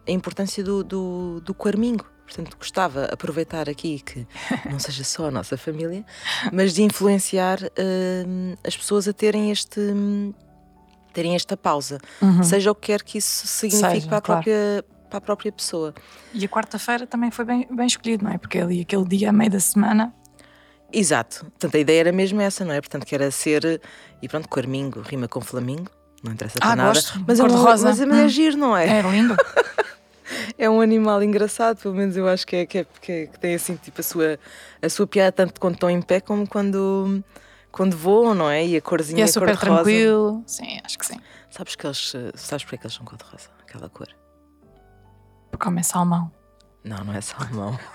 A 0.08 0.10
importância 0.12 0.64
do, 0.64 0.82
do, 0.82 1.40
do 1.44 1.52
quarmingo. 1.52 2.06
Portanto, 2.32 2.56
gostava 2.56 3.08
de 3.08 3.14
aproveitar 3.14 3.68
aqui 3.68 3.98
que 4.00 4.24
não 4.70 4.78
seja 4.78 5.02
só 5.02 5.26
a 5.26 5.30
nossa 5.32 5.56
família, 5.58 6.04
mas 6.52 6.72
de 6.72 6.82
influenciar 6.84 7.58
hum, 8.24 8.54
as 8.64 8.76
pessoas 8.76 9.08
a 9.08 9.12
terem 9.12 9.50
este 9.50 9.80
terem 11.12 11.34
esta 11.34 11.56
pausa, 11.56 11.98
Uhum. 12.22 12.42
seja 12.44 12.70
o 12.70 12.74
que 12.74 12.82
quer 12.86 13.02
que 13.02 13.18
isso 13.18 13.44
signifique 13.48 13.94
Seja, 13.94 14.06
para, 14.08 14.18
a 14.18 14.20
claro. 14.20 14.42
própria, 14.44 14.84
para 15.08 15.18
a 15.18 15.20
própria 15.20 15.50
pessoa. 15.50 15.92
E 16.32 16.44
a 16.44 16.48
quarta-feira 16.48 17.04
também 17.04 17.32
foi 17.32 17.44
bem, 17.44 17.66
bem 17.68 17.86
escolhido, 17.88 18.22
não 18.24 18.30
é? 18.30 18.38
Porque 18.38 18.60
ali, 18.60 18.80
aquele 18.82 19.04
dia 19.04 19.30
a 19.30 19.32
meio 19.32 19.50
da 19.50 19.58
semana, 19.60 20.14
Exato. 20.92 21.44
Portanto, 21.46 21.74
a 21.76 21.78
ideia 21.78 22.00
era 22.00 22.12
mesmo 22.12 22.40
essa, 22.40 22.64
não 22.64 22.72
é? 22.74 22.80
Portanto, 22.80 23.06
que 23.06 23.14
era 23.14 23.30
ser. 23.30 23.80
E 24.20 24.28
pronto, 24.28 24.48
Quarmingo 24.48 25.00
rima 25.02 25.28
com 25.28 25.40
Flamingo, 25.40 25.88
não 26.22 26.32
interessa 26.32 26.58
para 26.58 26.68
Ah, 26.70 26.74
nada. 26.76 26.88
gosto. 26.94 27.24
Mas 27.28 27.38
é, 27.38 27.44
um, 27.44 27.46
Cor-de-rosa. 27.48 27.84
mas 27.88 28.00
é, 28.00 28.06
mas 28.06 28.18
é 28.18 28.24
Hum. 28.24 28.28
giro, 28.28 28.56
não 28.56 28.76
é? 28.76 28.98
é 28.98 29.02
lindo. 29.02 29.36
É 30.58 30.68
um 30.70 30.80
animal 30.80 31.22
engraçado, 31.22 31.78
pelo 31.78 31.94
menos 31.94 32.16
eu 32.16 32.28
acho 32.28 32.46
que 32.46 32.56
é 32.56 32.66
que, 32.66 32.78
é, 32.78 32.86
que, 33.00 33.12
é- 33.12 33.26
que 33.26 33.38
tem 33.38 33.54
assim 33.54 33.76
tipo 33.76 34.00
a 34.00 34.04
sua, 34.04 34.38
a 34.82 34.88
sua 34.88 35.06
piada, 35.06 35.32
tanto 35.32 35.60
quando 35.60 35.74
estão 35.74 35.90
em 35.90 36.00
pé 36.02 36.20
como 36.20 36.46
quando, 36.48 37.22
quando 37.72 37.96
voam, 37.96 38.34
não 38.34 38.48
é? 38.50 38.66
E 38.66 38.76
a 38.76 38.80
corzinha 38.82 39.20
E 39.20 39.22
é 39.22 39.24
a 39.24 39.28
super 39.28 39.56
cor 39.56 39.58
tranquilo. 39.58 40.42
Sim, 40.46 40.80
acho 40.84 40.98
que 40.98 41.06
sim. 41.06 41.16
Sabes 41.50 41.74
que 41.76 41.86
eles. 41.86 42.14
eh, 42.14 42.30
Sabes 42.34 42.64
porque 42.64 42.76
é 42.76 42.78
que 42.78 42.86
eles 42.86 42.94
são 42.96 43.04
cor 43.04 43.16
de 43.18 43.24
rosa? 43.24 43.48
Aquela 43.62 43.88
cor. 43.88 44.08
Porque 45.50 45.64
comem 45.64 45.82
salmão. 45.82 46.30
Não, 46.84 47.04
não 47.04 47.12
é 47.14 47.20
salmão. 47.20 47.78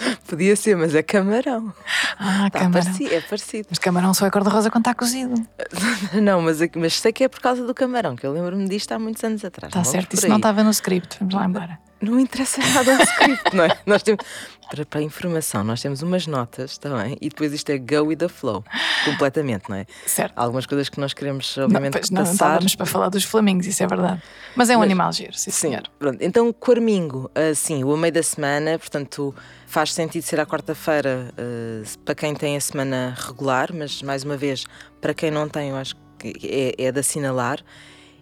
Podia 0.28 0.54
ser, 0.56 0.76
mas 0.76 0.94
é 0.94 1.02
camarão. 1.02 1.72
Ah, 2.18 2.48
Tá 2.50 2.60
camarão. 2.60 2.84
parecido, 2.84 3.14
é 3.14 3.20
parecido. 3.20 3.66
Mas 3.70 3.78
camarão 3.78 4.14
só 4.14 4.26
é 4.26 4.30
cor-de-rosa 4.30 4.70
quando 4.70 4.82
está 4.82 4.94
cozido. 4.94 5.34
Não, 6.22 6.40
mas, 6.42 6.58
mas 6.76 6.94
sei 7.00 7.12
que 7.12 7.24
é 7.24 7.28
por 7.28 7.40
causa 7.40 7.64
do 7.66 7.74
camarão, 7.74 8.16
que 8.16 8.26
eu 8.26 8.32
lembro-me 8.32 8.68
disto 8.68 8.92
há 8.92 8.98
muitos 8.98 9.22
anos 9.24 9.44
atrás. 9.44 9.70
Está 9.70 9.78
não 9.80 9.84
certo, 9.84 10.14
isso 10.14 10.28
não 10.28 10.36
estava 10.36 10.62
no 10.62 10.70
script. 10.70 11.16
Vamos 11.20 11.34
lá 11.34 11.44
embora. 11.46 11.78
Não 12.00 12.18
interessa 12.18 12.62
nada 12.72 12.96
ao 12.96 13.02
script, 13.02 13.54
não 13.54 13.64
é? 13.64 13.76
Nós 13.84 14.02
temos, 14.02 14.24
para, 14.70 14.86
para 14.86 15.02
informação, 15.02 15.62
nós 15.62 15.82
temos 15.82 16.00
umas 16.00 16.26
notas 16.26 16.78
também 16.78 17.18
e 17.20 17.28
depois 17.28 17.52
isto 17.52 17.68
é 17.68 17.76
go 17.76 18.06
with 18.06 18.16
the 18.16 18.28
flow, 18.28 18.64
completamente, 19.04 19.68
não 19.68 19.76
é? 19.76 19.84
Certo. 20.06 20.32
Há 20.34 20.42
algumas 20.42 20.64
coisas 20.64 20.88
que 20.88 20.98
nós 20.98 21.12
queremos, 21.12 21.54
Não, 21.58 21.64
obviamente, 21.64 21.92
pois 21.92 22.08
não, 22.10 22.22
não 22.22 22.24
passar. 22.24 22.32
estávamos 22.34 22.74
para 22.74 22.86
falar 22.86 23.08
dos 23.10 23.24
flamingos, 23.24 23.66
isso 23.66 23.82
é 23.82 23.86
verdade. 23.86 24.22
Mas 24.56 24.70
é 24.70 24.76
um 24.76 24.78
Mas- 24.80 24.86
animal 24.86 25.12
giro, 25.12 25.34
sim, 25.34 25.50
Sim, 25.50 25.68
senhor. 25.68 25.82
pronto. 25.98 26.16
Então, 26.22 26.50
Quarmingo, 26.54 27.30
assim, 27.34 27.84
o 27.84 27.94
meio 27.98 28.14
da 28.14 28.22
semana, 28.22 28.78
portanto, 28.78 29.34
faz 29.66 29.89
sentido 29.90 30.22
ser 30.22 30.40
à 30.40 30.46
quarta-feira 30.46 31.32
eh, 31.36 31.82
para 32.04 32.14
quem 32.14 32.34
tem 32.34 32.56
a 32.56 32.60
semana 32.60 33.14
regular, 33.18 33.70
mas 33.74 34.02
mais 34.02 34.24
uma 34.24 34.36
vez, 34.36 34.64
para 35.00 35.12
quem 35.14 35.30
não 35.30 35.48
tem, 35.48 35.70
eu 35.70 35.76
acho 35.76 35.94
que 36.18 36.32
é, 36.78 36.84
é 36.86 36.92
de 36.92 37.00
assinalar. 37.00 37.60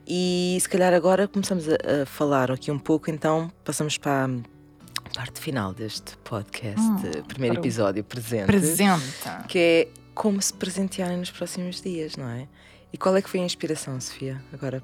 E 0.06 0.56
se 0.60 0.68
calhar 0.68 0.92
agora 0.94 1.28
começamos 1.28 1.68
a, 1.68 2.02
a 2.02 2.06
falar 2.06 2.50
aqui 2.50 2.70
um 2.70 2.78
pouco, 2.78 3.10
então 3.10 3.52
passamos 3.64 3.98
para 3.98 4.24
a 4.26 5.10
parte 5.14 5.40
final 5.40 5.72
deste 5.74 6.16
podcast, 6.18 6.80
Hum, 6.80 6.96
eh, 7.04 7.22
primeiro 7.26 7.56
episódio 7.60 8.02
presente, 8.04 8.46
Presenta. 8.46 9.44
que 9.48 9.58
é 9.58 9.88
como 10.14 10.40
se 10.42 10.52
presentearem 10.54 11.16
nos 11.18 11.30
próximos 11.30 11.80
dias, 11.80 12.16
não 12.16 12.28
é? 12.28 12.48
E 12.92 12.96
qual 12.98 13.14
é 13.16 13.22
que 13.22 13.28
foi 13.28 13.40
a 13.40 13.44
inspiração, 13.44 14.00
Sofia? 14.00 14.42
Agora, 14.52 14.82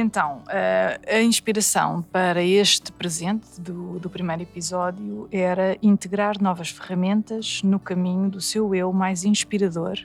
Então, 0.00 0.44
eh, 0.48 1.00
a 1.08 1.22
inspiração 1.22 2.02
para 2.02 2.40
este 2.40 2.92
presente 2.92 3.60
do, 3.60 3.98
do 3.98 4.08
primeiro 4.08 4.42
episódio 4.42 5.28
era 5.32 5.76
integrar 5.82 6.40
novas 6.40 6.68
ferramentas 6.68 7.62
no 7.64 7.80
caminho 7.80 8.30
do 8.30 8.40
seu 8.40 8.72
eu 8.76 8.92
mais 8.92 9.24
inspirador, 9.24 9.98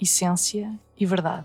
essência 0.00 0.72
e 0.98 1.04
verdade 1.04 1.44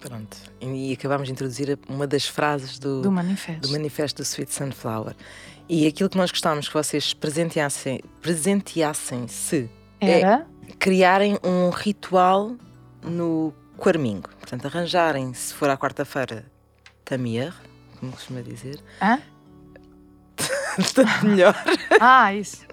pronto. 0.00 0.36
E 0.60 0.94
acabámos 0.94 1.28
de 1.28 1.32
introduzir 1.32 1.78
uma 1.86 2.06
das 2.06 2.26
frases 2.26 2.78
do, 2.78 3.02
do 3.02 3.12
manifesto. 3.12 3.60
do 3.60 3.70
manifesto 3.70 4.22
do 4.22 4.24
Sweet 4.24 4.52
Sunflower. 4.52 5.14
E 5.68 5.86
aquilo 5.86 6.08
que 6.08 6.16
nós 6.16 6.30
gostávamos 6.30 6.66
que 6.66 6.74
vocês 6.74 7.12
presenteassem, 7.12 8.00
presenteassem-se, 8.20 9.70
Era 10.00 10.46
criarem 10.78 11.38
um 11.44 11.68
ritual 11.68 12.56
no 13.02 13.52
Quarmingo. 13.76 14.30
Portanto, 14.30 14.66
arranjarem, 14.66 15.34
se 15.34 15.52
for 15.52 15.68
à 15.68 15.76
quarta-feira, 15.76 16.50
Tamir, 17.10 17.52
como 17.98 18.12
costuma 18.12 18.40
dizer, 18.40 18.78
Hã? 19.02 19.18
tanto 20.94 21.26
melhor. 21.26 21.54
Ah, 22.00 22.32
isso. 22.34 22.64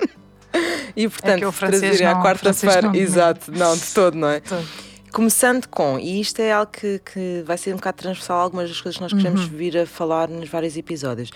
E 0.95 1.08
portanto, 1.10 1.52
francês 1.52 1.82
trazerem 1.82 2.08
à 2.08 2.21
quarta-feira, 2.21 2.91
exato, 2.95 3.52
não, 3.52 3.76
de 3.76 3.93
todo, 3.93 4.15
não 4.15 4.30
é? 4.30 4.39
Todo. 4.39 4.65
Começando 5.12 5.67
com, 5.67 5.97
e 6.00 6.21
isto 6.21 6.39
é 6.39 6.52
algo 6.54 6.71
que, 6.71 7.00
que 7.00 7.43
vai 7.45 7.58
ser 7.58 7.73
um 7.73 7.78
bocado 7.78 7.97
transversal 7.97 8.39
algumas 8.39 8.69
das 8.69 8.80
coisas 8.80 8.97
que 8.97 9.02
nós 9.04 9.13
queremos 9.13 9.41
Uhum. 9.41 9.58
vir 9.58 9.78
a 9.78 9.86
falar 9.88 10.30
nos 10.30 10.47
vários 10.50 10.78
episódios. 10.78 11.32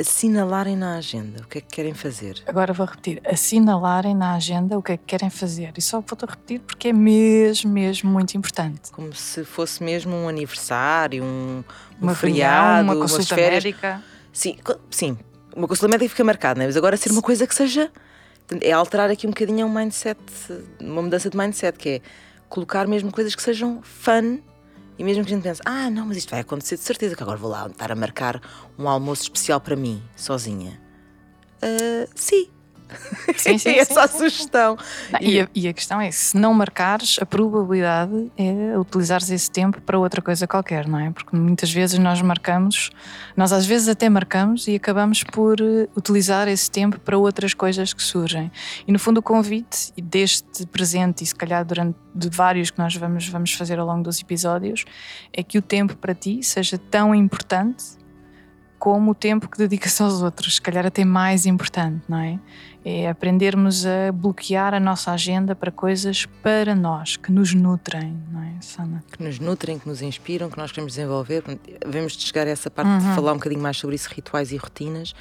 Assinalarem 0.00 0.76
na 0.76 0.94
agenda 0.96 1.42
o 1.42 1.46
que 1.46 1.58
é 1.58 1.60
que 1.60 1.66
querem 1.66 1.92
fazer. 1.92 2.42
Agora 2.46 2.72
vou 2.72 2.86
repetir. 2.86 3.20
Assinalarem 3.26 4.14
na 4.14 4.34
agenda 4.34 4.78
o 4.78 4.82
que 4.82 4.92
é 4.92 4.96
que 4.96 5.04
querem 5.04 5.28
fazer. 5.28 5.74
E 5.76 5.82
só 5.82 6.00
vou-te 6.00 6.24
repetir 6.24 6.60
porque 6.60 6.88
é 6.88 6.92
mesmo, 6.92 7.70
mesmo 7.70 8.10
muito 8.10 8.34
importante. 8.34 8.90
Como 8.92 9.14
se 9.14 9.44
fosse 9.44 9.82
mesmo 9.82 10.16
um 10.16 10.26
aniversário, 10.26 11.22
um, 11.22 11.62
um 12.00 12.04
Uma 12.04 12.14
feriado, 12.14 12.84
uma 12.84 12.96
consulta 12.96 13.34
férias. 13.34 13.62
médica. 13.62 14.02
Sim, 14.32 14.56
sim, 14.90 15.18
uma 15.54 15.68
consulta 15.68 15.88
médica 15.88 16.08
fica 16.08 16.24
marcada, 16.24 16.58
né? 16.60 16.66
mas 16.66 16.76
agora 16.78 16.96
ser 16.96 17.10
uma 17.10 17.22
coisa 17.22 17.46
que 17.46 17.54
seja. 17.54 17.90
É 18.62 18.72
alterar 18.72 19.10
aqui 19.10 19.26
um 19.26 19.30
bocadinho 19.30 19.66
um 19.66 19.72
mindset, 19.72 20.18
uma 20.80 21.02
mudança 21.02 21.28
de 21.28 21.36
mindset, 21.36 21.78
que 21.78 21.88
é 21.88 22.00
colocar 22.48 22.86
mesmo 22.88 23.12
coisas 23.12 23.34
que 23.34 23.42
sejam 23.42 23.80
fun 23.82 24.38
e 25.00 25.02
mesmo 25.02 25.24
que 25.24 25.32
a 25.32 25.34
gente 25.34 25.42
pense, 25.42 25.62
ah, 25.64 25.88
não, 25.88 26.04
mas 26.04 26.18
isto 26.18 26.28
vai 26.28 26.40
acontecer 26.40 26.76
de 26.76 26.82
certeza, 26.82 27.16
que 27.16 27.22
agora 27.22 27.38
vou 27.38 27.50
lá 27.50 27.66
estar 27.68 27.90
a 27.90 27.94
marcar 27.94 28.38
um 28.78 28.86
almoço 28.86 29.22
especial 29.22 29.58
para 29.58 29.74
mim, 29.74 30.02
sozinha. 30.14 30.78
Uh, 31.62 32.06
sim, 32.14 32.50
Sim, 33.36 33.56
sim, 33.56 33.70
é 33.70 33.84
sim, 33.84 33.94
só 33.94 34.06
sim. 34.06 34.18
sugestão. 34.18 34.76
Não, 35.10 35.20
e, 35.20 35.40
a, 35.40 35.48
e 35.54 35.68
a 35.68 35.72
questão 35.72 36.00
é, 36.00 36.10
se 36.10 36.36
não 36.36 36.52
marcares, 36.52 37.16
a 37.20 37.24
probabilidade 37.24 38.30
é 38.36 38.76
utilizares 38.78 39.30
esse 39.30 39.50
tempo 39.50 39.80
para 39.80 39.98
outra 39.98 40.20
coisa 40.20 40.46
qualquer, 40.46 40.86
não 40.86 40.98
é? 40.98 41.10
Porque 41.10 41.34
muitas 41.34 41.72
vezes 41.72 41.98
nós 41.98 42.20
marcamos, 42.20 42.90
nós 43.36 43.52
às 43.52 43.64
vezes 43.64 43.88
até 43.88 44.08
marcamos 44.08 44.68
e 44.68 44.74
acabamos 44.74 45.22
por 45.24 45.60
uh, 45.60 45.88
utilizar 45.96 46.48
esse 46.48 46.70
tempo 46.70 46.98
para 47.00 47.16
outras 47.16 47.54
coisas 47.54 47.92
que 47.92 48.02
surgem. 48.02 48.50
E 48.86 48.92
no 48.92 48.98
fundo 48.98 49.18
o 49.18 49.22
convite 49.22 49.92
deste 49.96 50.66
presente 50.66 51.24
e 51.24 51.26
se 51.26 51.34
calhar 51.34 51.64
durante 51.64 51.96
de 52.14 52.28
vários 52.28 52.70
que 52.70 52.78
nós 52.78 52.94
vamos, 52.96 53.28
vamos 53.28 53.52
fazer 53.54 53.78
ao 53.78 53.86
longo 53.86 54.02
dos 54.02 54.20
episódios 54.20 54.84
é 55.32 55.42
que 55.42 55.58
o 55.58 55.62
tempo 55.62 55.96
para 55.96 56.14
ti 56.14 56.42
seja 56.42 56.76
tão 56.76 57.14
importante 57.14 57.99
como 58.80 59.10
o 59.10 59.14
tempo 59.14 59.46
que 59.46 59.58
dedicas 59.58 60.00
aos 60.00 60.22
outros, 60.22 60.54
se 60.54 60.60
calhar 60.60 60.86
até 60.86 61.04
mais 61.04 61.44
importante, 61.44 62.02
não 62.08 62.18
é? 62.18 62.40
É 62.82 63.10
aprendermos 63.10 63.84
a 63.84 64.10
bloquear 64.10 64.72
a 64.72 64.80
nossa 64.80 65.12
agenda 65.12 65.54
para 65.54 65.70
coisas 65.70 66.24
para 66.42 66.74
nós, 66.74 67.18
que 67.18 67.30
nos 67.30 67.52
nutrem, 67.52 68.16
não 68.32 68.42
é, 68.42 68.54
Sana? 68.62 69.04
Que 69.12 69.22
nos 69.22 69.38
nutrem, 69.38 69.78
que 69.78 69.86
nos 69.86 70.00
inspiram, 70.00 70.48
que 70.48 70.56
nós 70.56 70.72
queremos 70.72 70.94
desenvolver. 70.94 71.44
Devemos 71.78 72.14
de 72.14 72.26
chegar 72.26 72.46
a 72.46 72.50
essa 72.50 72.70
parte 72.70 72.88
uhum. 72.88 73.10
de 73.10 73.14
falar 73.14 73.32
um 73.32 73.36
bocadinho 73.36 73.60
mais 73.60 73.76
sobre 73.76 73.96
isso, 73.96 74.08
rituais 74.10 74.50
e 74.50 74.56
rotinas, 74.56 75.14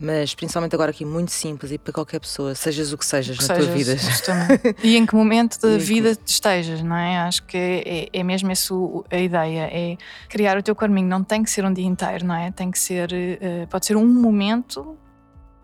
mas 0.00 0.34
principalmente 0.34 0.74
agora 0.74 0.90
aqui 0.90 1.04
muito 1.04 1.30
simples 1.30 1.70
e 1.72 1.78
para 1.78 1.92
qualquer 1.92 2.18
pessoa, 2.20 2.54
sejas 2.54 2.90
o 2.90 2.96
que 2.96 3.04
sejas 3.04 3.36
que 3.36 3.46
na 3.46 3.54
sejas, 3.54 3.66
tua 3.66 3.76
vida. 3.76 3.96
Justamente. 3.98 4.76
e 4.82 4.96
em 4.96 5.04
que 5.04 5.14
momento 5.14 5.60
da 5.60 5.76
vida 5.76 6.16
estejas, 6.24 6.82
não 6.82 6.96
é? 6.96 7.18
Acho 7.18 7.42
que 7.42 7.56
é, 7.56 8.08
é 8.10 8.22
mesmo 8.22 8.50
essa 8.50 8.72
a 9.10 9.18
ideia, 9.18 9.68
é 9.70 9.98
criar 10.28 10.56
o 10.56 10.62
teu 10.62 10.74
caminho, 10.74 11.06
não 11.06 11.22
tem 11.22 11.42
que 11.42 11.50
ser 11.50 11.66
um 11.66 11.72
dia 11.72 11.84
inteiro, 11.84 12.24
não 12.24 12.34
é? 12.34 12.50
Tem 12.50 12.70
que 12.70 12.78
ser, 12.78 13.10
uh, 13.12 13.66
pode 13.68 13.84
ser 13.84 13.96
um 13.96 14.06
momento 14.06 14.96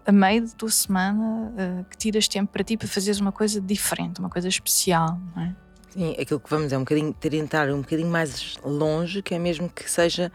a 0.05 0.12
meio 0.12 0.42
da 0.42 0.53
tua 0.53 0.70
semana 0.70 1.53
uh, 1.53 1.85
que 1.88 1.96
tiras 1.96 2.29
tempo 2.29 2.53
para 2.53 2.62
ti 2.62 2.77
para 2.77 2.87
fazeres 2.87 3.18
uma 3.18 3.33
coisa 3.33 3.59
diferente, 3.59 4.20
uma 4.20 4.29
coisa 4.29 4.49
especial, 4.49 5.18
não 5.35 5.42
é? 5.44 5.57
Sim, 5.90 6.14
aquilo 6.20 6.38
que 6.38 6.51
vamos 6.51 6.75
é 6.75 6.77
um 6.77 6.81
bocadinho 6.81 7.14
tentar 7.14 7.70
um 7.70 7.81
bocadinho 7.81 8.11
mais 8.11 8.59
longe, 8.62 9.22
que 9.22 9.35
é 9.35 9.38
mesmo 9.38 9.66
que 9.70 9.90
seja 9.90 10.31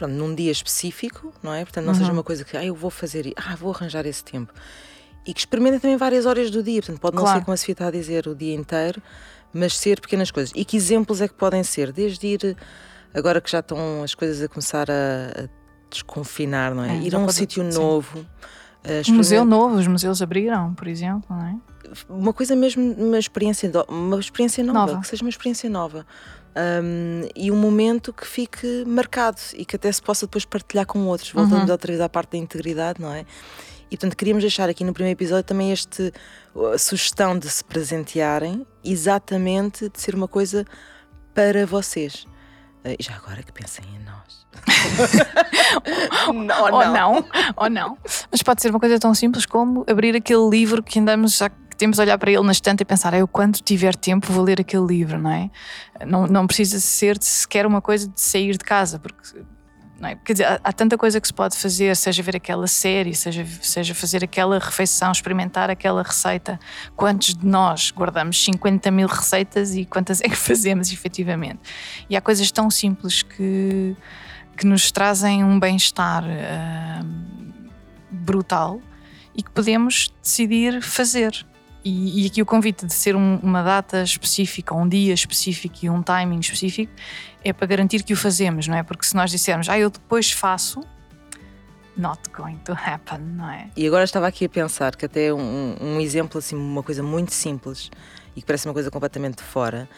pronto, 0.00 0.14
num 0.14 0.34
dia 0.34 0.50
específico, 0.50 1.32
não 1.42 1.52
é? 1.52 1.62
Portanto, 1.62 1.84
não 1.84 1.92
uhum. 1.92 1.98
seja 1.98 2.12
uma 2.12 2.22
coisa 2.22 2.42
que 2.42 2.56
ah, 2.56 2.64
eu 2.64 2.74
vou 2.74 2.90
fazer, 2.90 3.32
ah, 3.36 3.54
vou 3.54 3.70
arranjar 3.70 4.06
esse 4.06 4.24
tempo. 4.24 4.52
E 5.26 5.34
que 5.34 5.40
experimentem 5.40 5.78
também 5.78 5.98
várias 5.98 6.24
horas 6.24 6.50
do 6.50 6.62
dia, 6.62 6.80
portanto, 6.80 6.98
pode 7.00 7.16
não 7.16 7.22
claro. 7.22 7.38
ser 7.38 7.44
como 7.44 7.52
a 7.52 7.56
Sofia 7.58 7.72
está 7.74 7.88
a 7.88 7.90
dizer 7.90 8.26
o 8.26 8.34
dia 8.34 8.54
inteiro, 8.54 9.02
mas 9.52 9.76
ser 9.76 10.00
pequenas 10.00 10.30
coisas. 10.30 10.52
E 10.56 10.64
que 10.64 10.76
exemplos 10.76 11.20
é 11.20 11.28
que 11.28 11.34
podem 11.34 11.62
ser? 11.62 11.92
Desde 11.92 12.26
ir, 12.26 12.56
agora 13.12 13.42
que 13.42 13.50
já 13.50 13.58
estão 13.58 14.02
as 14.02 14.14
coisas 14.14 14.42
a 14.42 14.48
começar 14.48 14.90
a, 14.90 15.44
a 15.44 15.48
desconfinar, 15.90 16.74
não 16.74 16.82
é? 16.82 16.96
É, 16.96 17.02
ir 17.02 17.14
a 17.14 17.18
um 17.18 17.26
pode- 17.26 17.34
sítio 17.34 17.62
novo. 17.62 18.24
a 18.82 19.10
Um 19.10 19.14
museu 19.16 19.44
novo, 19.44 19.76
os 19.76 19.86
museus 19.86 20.22
abriram, 20.22 20.72
por 20.72 20.88
exemplo, 20.88 21.26
não 21.28 21.46
é? 21.46 21.56
uma 22.08 22.32
coisa 22.32 22.54
mesmo, 22.54 22.92
uma 22.94 23.18
experiência, 23.18 23.70
uma 23.88 24.18
experiência 24.18 24.62
nova, 24.64 24.78
Nova. 24.92 25.00
que 25.00 25.08
seja 25.08 25.24
uma 25.24 25.30
experiência 25.30 25.68
nova. 25.68 26.06
Um, 26.56 27.28
e 27.36 27.50
um 27.52 27.56
momento 27.56 28.12
que 28.12 28.26
fique 28.26 28.84
marcado 28.86 29.38
e 29.54 29.64
que 29.64 29.76
até 29.76 29.90
se 29.92 30.02
possa 30.02 30.26
depois 30.26 30.44
partilhar 30.44 30.84
com 30.84 31.00
outros. 31.06 31.30
Voltamos 31.30 31.64
Uhum. 31.66 31.70
outra 31.72 31.88
vez 31.92 32.00
à 32.00 32.08
parte 32.08 32.32
da 32.32 32.38
integridade, 32.38 33.00
não 33.00 33.12
é? 33.12 33.24
E 33.90 33.96
portanto 33.96 34.16
queríamos 34.16 34.42
deixar 34.42 34.68
aqui 34.68 34.82
no 34.84 34.92
primeiro 34.92 35.16
episódio 35.16 35.44
também 35.44 35.70
este 35.72 36.12
a 36.74 36.78
sugestão 36.78 37.38
de 37.38 37.48
se 37.48 37.64
presentearem, 37.64 38.66
exatamente 38.84 39.88
de 39.88 40.00
ser 40.00 40.14
uma 40.14 40.26
coisa 40.28 40.64
para 41.34 41.66
vocês. 41.66 42.26
Eh, 42.84 42.96
E 42.98 43.02
já 43.02 43.14
agora 43.16 43.42
que 43.42 43.52
pensem 43.52 43.84
em 43.84 43.98
nós. 44.04 44.46
não, 46.34 46.62
Ou 46.64 46.86
não, 46.92 47.24
ou 47.56 47.70
não. 47.70 47.98
Mas 48.30 48.42
pode 48.42 48.60
ser 48.62 48.70
uma 48.70 48.80
coisa 48.80 48.98
tão 48.98 49.14
simples 49.14 49.46
como 49.46 49.84
abrir 49.88 50.14
aquele 50.16 50.48
livro 50.48 50.82
que 50.82 50.98
andamos 50.98 51.36
já 51.36 51.50
a 51.98 52.02
olhar 52.02 52.18
para 52.18 52.30
ele 52.30 52.42
na 52.42 52.52
estante 52.52 52.82
e 52.82 52.84
pensar, 52.84 53.14
"Ah, 53.14 53.18
eu 53.18 53.28
quando 53.28 53.56
tiver 53.56 53.94
tempo 53.94 54.32
vou 54.32 54.44
ler 54.44 54.60
aquele 54.60 54.86
livro, 54.86 55.18
não 55.18 55.30
é? 55.30 55.50
Não, 56.06 56.26
não 56.26 56.46
precisa 56.46 56.80
ser 56.80 57.16
sequer 57.22 57.66
uma 57.66 57.80
coisa 57.80 58.08
de 58.08 58.20
sair 58.20 58.52
de 58.52 58.64
casa, 58.64 58.98
porque 58.98 59.20
é? 60.02 60.14
Quer 60.16 60.32
dizer, 60.32 60.44
há, 60.46 60.60
há 60.64 60.72
tanta 60.72 60.96
coisa 60.96 61.20
que 61.20 61.26
se 61.26 61.34
pode 61.34 61.56
fazer, 61.56 61.94
seja 61.94 62.22
ver 62.22 62.36
aquela 62.36 62.66
série, 62.66 63.14
seja, 63.14 63.46
seja 63.60 63.94
fazer 63.94 64.24
aquela 64.24 64.58
refeição, 64.58 65.12
experimentar 65.12 65.68
aquela 65.68 66.02
receita. 66.02 66.58
Quantos 66.96 67.34
de 67.34 67.46
nós 67.46 67.90
guardamos 67.90 68.42
50 68.42 68.90
mil 68.90 69.06
receitas 69.06 69.74
e 69.74 69.84
quantas 69.84 70.20
é 70.22 70.28
que 70.28 70.36
fazemos 70.36 70.90
efetivamente? 70.90 71.60
E 72.08 72.16
há 72.16 72.20
coisas 72.20 72.50
tão 72.50 72.70
simples 72.70 73.22
que, 73.22 73.94
que 74.56 74.66
nos 74.66 74.90
trazem 74.90 75.44
um 75.44 75.60
bem-estar 75.60 76.24
ah, 76.24 77.02
brutal 78.10 78.80
e 79.34 79.42
que 79.42 79.50
podemos 79.50 80.10
decidir 80.22 80.80
fazer. 80.80 81.46
E, 81.84 82.24
e 82.24 82.26
aqui 82.26 82.42
o 82.42 82.46
convite 82.46 82.84
de 82.84 82.92
ser 82.92 83.16
um- 83.16 83.36
uma 83.42 83.62
data 83.62 84.02
específica, 84.02 84.74
um 84.74 84.86
dia 84.88 85.14
específico 85.14 85.76
e 85.82 85.88
um 85.90 86.02
timing 86.02 86.40
específico 86.40 86.92
é 87.42 87.52
para 87.52 87.66
garantir 87.66 88.02
que 88.02 88.12
o 88.12 88.16
fazemos, 88.16 88.66
não 88.68 88.76
é? 88.76 88.82
Porque 88.82 89.04
se 89.06 89.14
nós 89.16 89.30
dissermos, 89.30 89.68
ah, 89.68 89.78
eu 89.78 89.88
depois 89.88 90.30
faço, 90.30 90.80
not 91.96 92.20
going 92.36 92.56
to 92.64 92.72
happen, 92.72 93.18
não 93.20 93.50
é? 93.50 93.68
E 93.76 93.86
agora 93.86 94.04
estava 94.04 94.26
aqui 94.26 94.44
a 94.44 94.48
pensar 94.48 94.94
que 94.94 95.06
até 95.06 95.32
um, 95.32 95.76
um 95.80 96.00
exemplo, 96.00 96.38
assim, 96.38 96.54
uma 96.56 96.82
coisa 96.82 97.02
muito 97.02 97.32
simples 97.32 97.90
e 98.36 98.40
que 98.40 98.46
parece 98.46 98.66
uma 98.66 98.74
coisa 98.74 98.90
completamente 98.90 99.38
de 99.38 99.42
fora, 99.42 99.88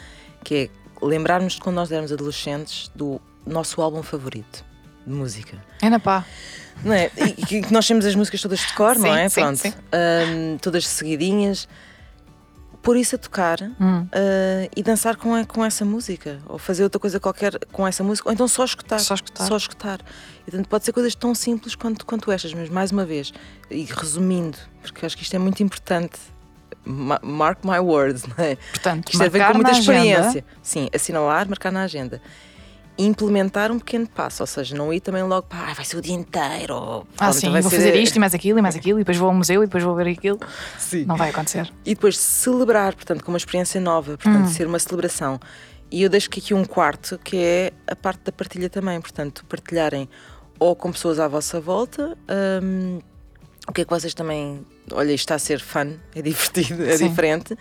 que 0.44 0.54
é 0.54 1.04
lembrarmos 1.04 1.54
de 1.54 1.60
quando 1.60 1.76
nós 1.76 1.90
éramos 1.90 2.12
adolescentes 2.12 2.90
do 2.94 3.20
nosso 3.46 3.82
álbum 3.82 4.02
favorito 4.02 4.64
de 5.06 5.12
música. 5.12 5.58
Ana 5.82 5.98
pá, 5.98 6.24
Não 6.84 6.92
é? 6.92 7.10
E 7.16 7.32
que 7.46 7.62
que 7.62 7.72
nós 7.72 7.86
temos 7.86 8.04
as 8.04 8.14
músicas 8.14 8.40
todas 8.40 8.58
de 8.60 8.72
cor, 8.74 8.96
não 8.96 9.02
Sim, 9.12 9.18
é? 9.18 9.28
sim, 9.28 9.40
Pronto. 9.40 9.56
sim. 9.58 9.72
Ahm, 9.92 10.56
todas 10.58 10.86
seguidinhas. 10.86 11.68
Pôr 12.82 12.96
isso 12.96 13.14
a 13.14 13.18
tocar 13.18 13.60
Hum. 13.80 14.08
ah, 14.10 14.68
e 14.76 14.82
dançar 14.82 15.14
com, 15.16 15.32
a- 15.34 15.44
com 15.44 15.64
essa 15.64 15.84
música. 15.84 16.40
Ou 16.48 16.58
fazer 16.58 16.82
outra 16.82 16.98
coisa 16.98 17.20
qualquer 17.20 17.56
com 17.70 17.86
essa 17.86 18.02
música. 18.02 18.28
Ou 18.28 18.32
então 18.32 18.48
só 18.48 18.64
escutar. 18.64 18.98
Só 18.98 19.14
escutar. 19.14 19.46
Só 19.46 19.56
escutar. 19.56 20.00
E, 20.40 20.50
portanto, 20.50 20.68
pode 20.68 20.84
ser 20.84 20.92
coisas 20.92 21.14
tão 21.14 21.32
simples 21.34 21.76
quanto, 21.76 22.04
quanto 22.04 22.32
estas, 22.32 22.52
mas 22.52 22.68
mais 22.68 22.90
uma 22.90 23.04
vez, 23.04 23.32
e 23.70 23.84
resumindo, 23.84 24.58
porque 24.80 25.06
acho 25.06 25.16
que 25.16 25.22
isto 25.22 25.34
é 25.34 25.38
muito 25.38 25.62
importante. 25.62 26.18
ma- 26.84 27.20
Mark 27.22 27.60
my 27.64 27.78
words, 27.78 28.24
não 28.26 28.44
é? 28.44 28.56
portanto, 28.56 29.10
Isto 29.12 29.22
é 29.22 29.28
vem 29.28 29.40
marcar 29.40 29.52
com 29.52 29.58
muita 29.58 29.70
na 29.70 29.78
agenda, 29.78 29.98
experiência. 30.00 30.44
Sim, 30.60 30.88
assinalar, 30.92 31.48
marcar 31.48 31.70
na 31.70 31.82
agenda. 31.84 32.20
Implementar 32.98 33.70
um 33.72 33.78
pequeno 33.78 34.06
passo, 34.06 34.42
ou 34.42 34.46
seja, 34.46 34.76
não 34.76 34.92
ir 34.92 35.00
também 35.00 35.22
logo 35.22 35.46
para 35.48 35.60
"Ai, 35.68 35.74
vai 35.74 35.84
ser 35.84 35.96
o 35.96 36.00
dia 36.02 36.14
inteiro. 36.14 36.74
Ou, 36.74 37.06
Ah, 37.14 37.16
pronto, 37.16 37.34
sim, 37.34 37.50
vou 37.50 37.62
ser- 37.62 37.76
fazer 37.76 37.96
isto 37.96 38.16
e 38.16 38.18
mais 38.18 38.34
aquilo 38.34 38.58
e 38.58 38.62
mais 38.62 38.76
aquilo, 38.76 38.98
e 38.98 39.02
depois 39.02 39.16
vou 39.16 39.28
ao 39.28 39.34
museu 39.34 39.62
e 39.62 39.66
depois 39.66 39.82
vou 39.82 39.94
ver 39.94 40.08
aquilo. 40.08 40.38
Sim. 40.78 41.04
Não 41.06 41.16
vai 41.16 41.30
acontecer. 41.30 41.72
E 41.86 41.94
depois 41.94 42.18
celebrar, 42.18 42.94
portanto, 42.94 43.24
com 43.24 43.32
uma 43.32 43.38
experiência 43.38 43.80
nova, 43.80 44.18
portanto, 44.18 44.44
Hum. 44.46 44.52
ser 44.52 44.66
uma 44.66 44.78
celebração. 44.78 45.40
E 45.90 46.02
eu 46.02 46.08
deixo 46.08 46.28
que 46.30 46.38
aqui 46.40 46.52
um 46.54 46.64
quarto, 46.64 47.18
que 47.18 47.36
é 47.36 47.72
a 47.86 47.96
parte 47.96 48.20
da 48.24 48.32
partilha 48.32 48.68
também, 48.70 49.00
portanto, 49.00 49.44
partilharem 49.48 50.08
ou 50.58 50.76
com 50.76 50.92
pessoas 50.92 51.18
à 51.18 51.26
vossa 51.28 51.60
volta. 51.60 52.16
hum, 52.62 53.00
o 53.68 53.72
que 53.72 53.80
é 53.82 53.84
que 53.84 53.90
vocês 53.90 54.12
também. 54.12 54.66
Olha, 54.90 55.12
isto 55.12 55.22
está 55.24 55.36
a 55.36 55.38
ser 55.38 55.60
fun, 55.60 55.94
é 56.14 56.20
divertido, 56.22 56.82
é 56.84 56.96
Sim. 56.96 57.08
diferente. 57.08 57.56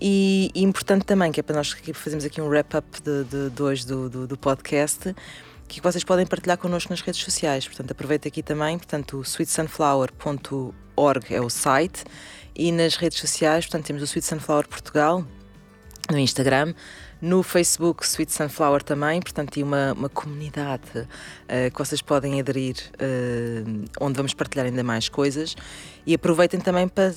E, 0.00 0.50
e 0.54 0.62
importante 0.62 1.04
também, 1.04 1.32
que 1.32 1.40
é 1.40 1.42
para 1.42 1.56
nós 1.56 1.74
que 1.74 1.92
fazemos 1.92 2.24
aqui 2.24 2.40
um 2.40 2.46
wrap-up 2.46 2.86
de, 3.02 3.24
de, 3.24 3.50
de 3.50 3.62
hoje 3.62 3.86
do, 3.86 4.08
do, 4.08 4.26
do 4.26 4.38
podcast, 4.38 5.14
que 5.66 5.80
vocês 5.80 6.04
podem 6.04 6.26
partilhar 6.26 6.56
connosco 6.56 6.90
nas 6.90 7.00
redes 7.00 7.20
sociais. 7.20 7.66
Portanto, 7.66 7.90
aproveita 7.90 8.28
aqui 8.28 8.42
também, 8.42 8.78
portanto, 8.78 9.20
sweetsunflower.org 9.22 11.34
é 11.34 11.40
o 11.40 11.50
site 11.50 12.04
e 12.58 12.72
nas 12.72 12.96
redes 12.96 13.18
sociais, 13.18 13.66
portanto, 13.66 13.86
temos 13.86 14.02
o 14.02 14.04
Sweet 14.04 14.26
Sunflower 14.26 14.66
Portugal 14.66 15.24
no 16.10 16.18
Instagram, 16.18 16.74
no 17.20 17.42
Facebook 17.42 18.04
Sweet 18.04 18.32
Sunflower 18.32 18.82
também, 18.82 19.20
portanto, 19.20 19.58
e 19.58 19.62
uma, 19.62 19.92
uma 19.92 20.08
comunidade 20.08 21.06
eh, 21.46 21.70
que 21.70 21.78
vocês 21.78 22.02
podem 22.02 22.40
aderir, 22.40 22.76
eh, 22.98 23.62
onde 24.00 24.16
vamos 24.16 24.34
partilhar 24.34 24.66
ainda 24.66 24.82
mais 24.82 25.08
coisas 25.08 25.54
e 26.04 26.14
aproveitem 26.14 26.58
também 26.58 26.88
para 26.88 27.12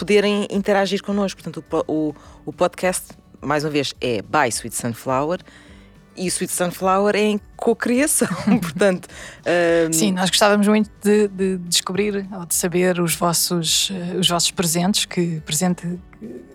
poderem 0.00 0.48
interagir 0.50 1.02
connosco. 1.02 1.42
Portanto, 1.42 1.62
o, 1.86 2.14
o, 2.46 2.52
podcast, 2.52 3.08
mais 3.40 3.64
uma 3.64 3.70
vez, 3.70 3.94
é 4.00 4.22
by 4.22 4.48
Sweet 4.48 4.74
Sunflower 4.74 5.40
e 6.16 6.24
o 6.24 6.28
Sweet 6.28 6.52
Sunflower 6.52 7.14
é 7.14 7.20
em 7.20 7.40
cocriação, 7.56 8.28
portanto. 8.60 9.08
eh, 9.44 9.88
Sim, 9.92 10.12
nós 10.12 10.30
gostávamos 10.30 10.66
muito 10.66 10.90
de, 11.02 11.28
de 11.28 11.58
descobrir 11.58 12.26
ou 12.32 12.46
de 12.46 12.54
saber 12.54 12.98
os 12.98 13.14
vossos, 13.14 13.92
eh, 13.92 14.16
os 14.16 14.28
vossos 14.28 14.50
presentes, 14.50 15.04
que 15.04 15.40
presente 15.44 15.98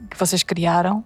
que 0.10 0.18
vocês 0.18 0.44
criaram. 0.44 1.06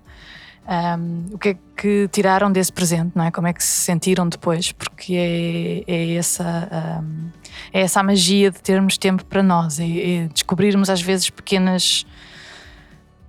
Um, 0.70 1.34
o 1.34 1.40
que 1.40 1.50
é 1.50 1.58
que 1.76 2.08
tiraram 2.12 2.52
desse 2.52 2.72
presente, 2.72 3.14
não 3.16 3.24
é? 3.24 3.32
Como 3.32 3.48
é 3.48 3.54
que 3.54 3.64
se 3.64 3.82
sentiram 3.82 4.30
depois? 4.30 4.72
Porque 4.72 5.16
é, 5.16 5.92
é 5.92 6.14
essa, 6.14 7.02
um, 7.02 7.30
é 7.74 7.82
essa 7.82 8.02
a 8.02 8.04
magia 8.04 8.52
de 8.52 8.62
termos 8.62 8.96
tempo 8.96 9.26
para 9.26 9.42
nós, 9.42 9.80
é, 9.80 9.86
é 9.86 10.28
descobrirmos 10.28 10.90
às 10.90 11.02
vezes 11.02 11.30
pequenas 11.32 12.06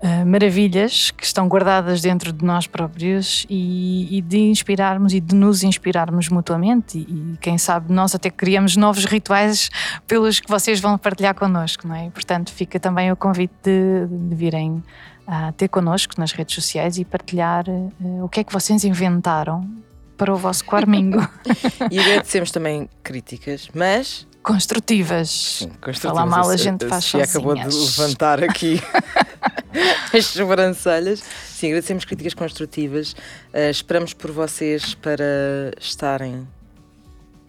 uh, 0.03 0.27
maravilhas 0.27 1.11
que 1.11 1.25
estão 1.25 1.49
guardadas 1.49 2.01
dentro 2.01 2.33
de 2.33 2.45
nós 2.45 2.67
próprios 2.67 3.47
e, 3.49 4.19
e, 4.19 4.21
de 4.21 4.39
inspirarmos 4.39 5.13
e 5.13 5.21
de 5.21 5.35
nos 5.35 5.63
inspirarmos 5.63 6.29
mutuamente. 6.29 6.99
E, 6.99 7.35
e, 7.35 7.37
quem 7.41 7.59
sabe 7.59 7.93
nós 7.93 8.15
até 8.15 8.31
criamos 8.31 8.77
novos 8.77 9.05
rituais 9.05 9.71
pelos 10.07 10.41
que 10.41 10.49
vocês 10.49 10.81
vão 10.81 10.97
partilhar 10.99 11.35
connosco, 11.35 11.87
não 11.87 11.95
é? 11.95 12.11
Portanto, 12.11 12.53
fica 12.53 12.81
também 12.81 13.13
o 13.13 13.17
convite 13.17 13.55
de, 13.63 14.07
de 14.07 14.35
virem 14.35 14.83
a 15.27 15.53
ter 15.53 15.69
connosco 15.69 16.15
nas 16.19 16.33
redes 16.33 16.55
sociais 16.55 16.99
e 16.99 17.05
partilhar 17.05 17.69
uh, 17.69 18.25
o 18.25 18.29
que 18.29 18.41
é 18.41 18.45
que 18.45 18.53
vocês 18.53 18.85
inventaram 18.85 19.69
para 20.17 20.33
o 20.33 20.37
vosso 20.37 20.65
quarmingo. 20.65 21.19
e 21.91 21.99
agradecemos 21.99 22.51
também 22.51 22.89
críticas, 23.03 23.71
mas 23.75 24.27
construtivas. 24.43 25.31
Sim, 25.31 25.69
construtivas. 25.69 26.01
Falar 26.01 26.27
mal 26.27 26.51
a 26.51 26.57
gente 26.57 26.87
faz 26.87 27.05
sozinhas. 27.05 27.31
acabou 27.31 27.55
de 27.55 27.65
levantar 27.65 28.43
aqui 28.43 28.81
as 30.17 30.27
sobrancelhas. 30.27 31.23
Sim, 31.47 31.69
agradecemos 31.69 32.05
críticas 32.05 32.35
construtivas. 32.35 33.13
Uh, 33.13 33.71
esperamos 33.71 34.13
por 34.13 34.31
vocês 34.31 34.95
para 34.95 35.73
estarem 35.81 36.49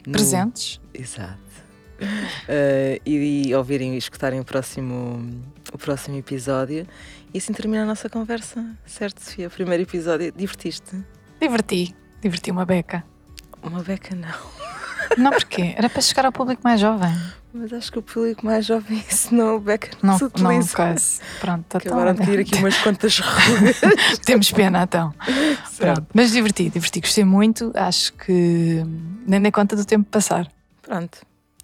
no... 0.05 0.11
presentes. 0.13 0.79
Exato. 0.93 1.39
Uh, 2.01 2.99
e, 3.05 3.49
e, 3.49 3.55
ouvirem 3.55 3.93
e 3.93 3.97
escutarem 3.97 4.39
o 4.39 4.45
próximo, 4.45 5.29
o 5.71 5.77
próximo 5.77 6.17
episódio. 6.17 6.87
E 7.33 7.37
assim 7.37 7.53
termina 7.53 7.83
a 7.83 7.85
nossa 7.85 8.09
conversa, 8.09 8.65
certo, 8.85 9.23
Sofia? 9.23 9.47
O 9.47 9.51
primeiro 9.51 9.83
episódio. 9.83 10.31
Divertiste? 10.31 11.03
Diverti. 11.39 11.95
Diverti 12.21 12.51
uma 12.51 12.65
beca. 12.65 13.03
Uma 13.63 13.81
beca 13.83 14.15
não. 14.15 14.60
Não, 15.17 15.31
porquê? 15.31 15.73
Era 15.77 15.89
para 15.89 16.01
chegar 16.01 16.25
ao 16.25 16.31
público 16.31 16.61
mais 16.63 16.79
jovem. 16.79 17.11
Mas 17.53 17.73
acho 17.73 17.91
que 17.91 17.99
o 17.99 18.01
público 18.01 18.45
mais 18.45 18.65
jovem 18.65 18.97
ensinou 19.11 19.57
o 19.57 19.59
beca 19.59 19.89
não, 20.01 20.17
se 20.17 20.23
utiliza. 20.23 20.53
Não, 20.53 20.67
quase. 20.67 21.19
Pronto, 21.39 21.77
Acabaram 21.77 22.13
de 22.13 22.31
ir 22.31 22.39
aqui 22.39 22.55
umas 22.55 22.77
quantas 22.77 23.19
rugas. 23.19 23.81
Temos 24.25 24.51
pena, 24.51 24.83
então. 24.83 25.13
Pronto. 25.77 26.07
Mas 26.13 26.31
diverti, 26.31 26.69
diverti. 26.69 27.01
Gostei 27.01 27.25
muito. 27.25 27.71
Acho 27.75 28.13
que 28.13 28.83
nem 29.27 29.41
dei 29.41 29.51
conta 29.51 29.75
do 29.75 29.83
tempo 29.83 30.09
passar. 30.09 30.47
Pronto. 30.81 31.19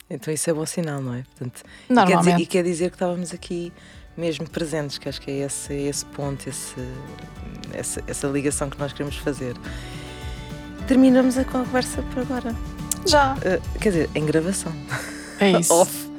Então 0.09 0.33
isso 0.33 0.49
é 0.49 0.53
bom 0.53 0.65
sinal, 0.65 1.01
não 1.01 1.13
é? 1.13 1.23
Portanto, 1.23 1.63
Normalmente. 1.89 2.21
E 2.21 2.23
quer, 2.23 2.31
dizer, 2.31 2.43
e 2.43 2.45
quer 2.45 2.63
dizer 2.63 2.89
que 2.89 2.95
estávamos 2.95 3.33
aqui 3.33 3.73
mesmo 4.17 4.49
presentes, 4.49 4.97
que 4.97 5.07
acho 5.07 5.21
que 5.21 5.29
é 5.29 5.45
esse, 5.45 5.73
esse 5.73 6.05
ponto, 6.05 6.49
esse, 6.49 6.75
essa, 7.73 8.03
essa 8.07 8.27
ligação 8.27 8.69
que 8.69 8.79
nós 8.79 8.91
queremos 8.91 9.17
fazer. 9.17 9.55
Terminamos 10.87 11.37
a 11.37 11.45
conversa 11.45 12.01
por 12.03 12.21
agora. 12.21 12.55
Já. 13.07 13.33
Uh, 13.33 13.79
quer 13.79 13.89
dizer, 13.89 14.09
em 14.13 14.25
gravação. 14.25 14.71
É 15.39 15.51
isso. 15.59 15.73
Off. 15.73 16.09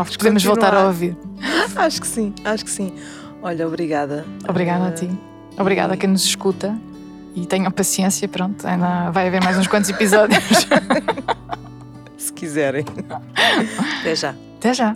Off. 0.00 0.16
Podemos 0.16 0.44
voltar 0.44 0.74
a 0.74 0.86
ouvir. 0.86 1.16
Acho 1.76 2.00
que 2.00 2.06
sim, 2.06 2.34
acho 2.44 2.64
que 2.64 2.70
sim. 2.70 2.94
Olha, 3.42 3.66
obrigada. 3.66 4.24
Obrigada 4.48 4.84
uh, 4.84 4.88
a 4.88 4.92
ti. 4.92 5.10
Obrigada 5.58 5.94
a 5.94 5.96
quem 5.96 6.08
nos 6.08 6.24
escuta. 6.24 6.74
E 7.34 7.46
tenham 7.46 7.70
paciência, 7.70 8.28
pronto, 8.28 8.66
ainda 8.66 9.10
vai 9.10 9.26
haver 9.26 9.42
mais 9.42 9.56
uns 9.56 9.66
quantos 9.66 9.88
episódios. 9.88 10.42
Se 12.18 12.32
quiserem. 12.32 12.84
Até 14.00 14.14
já. 14.14 14.34
Até 14.58 14.74
já. 14.74 14.94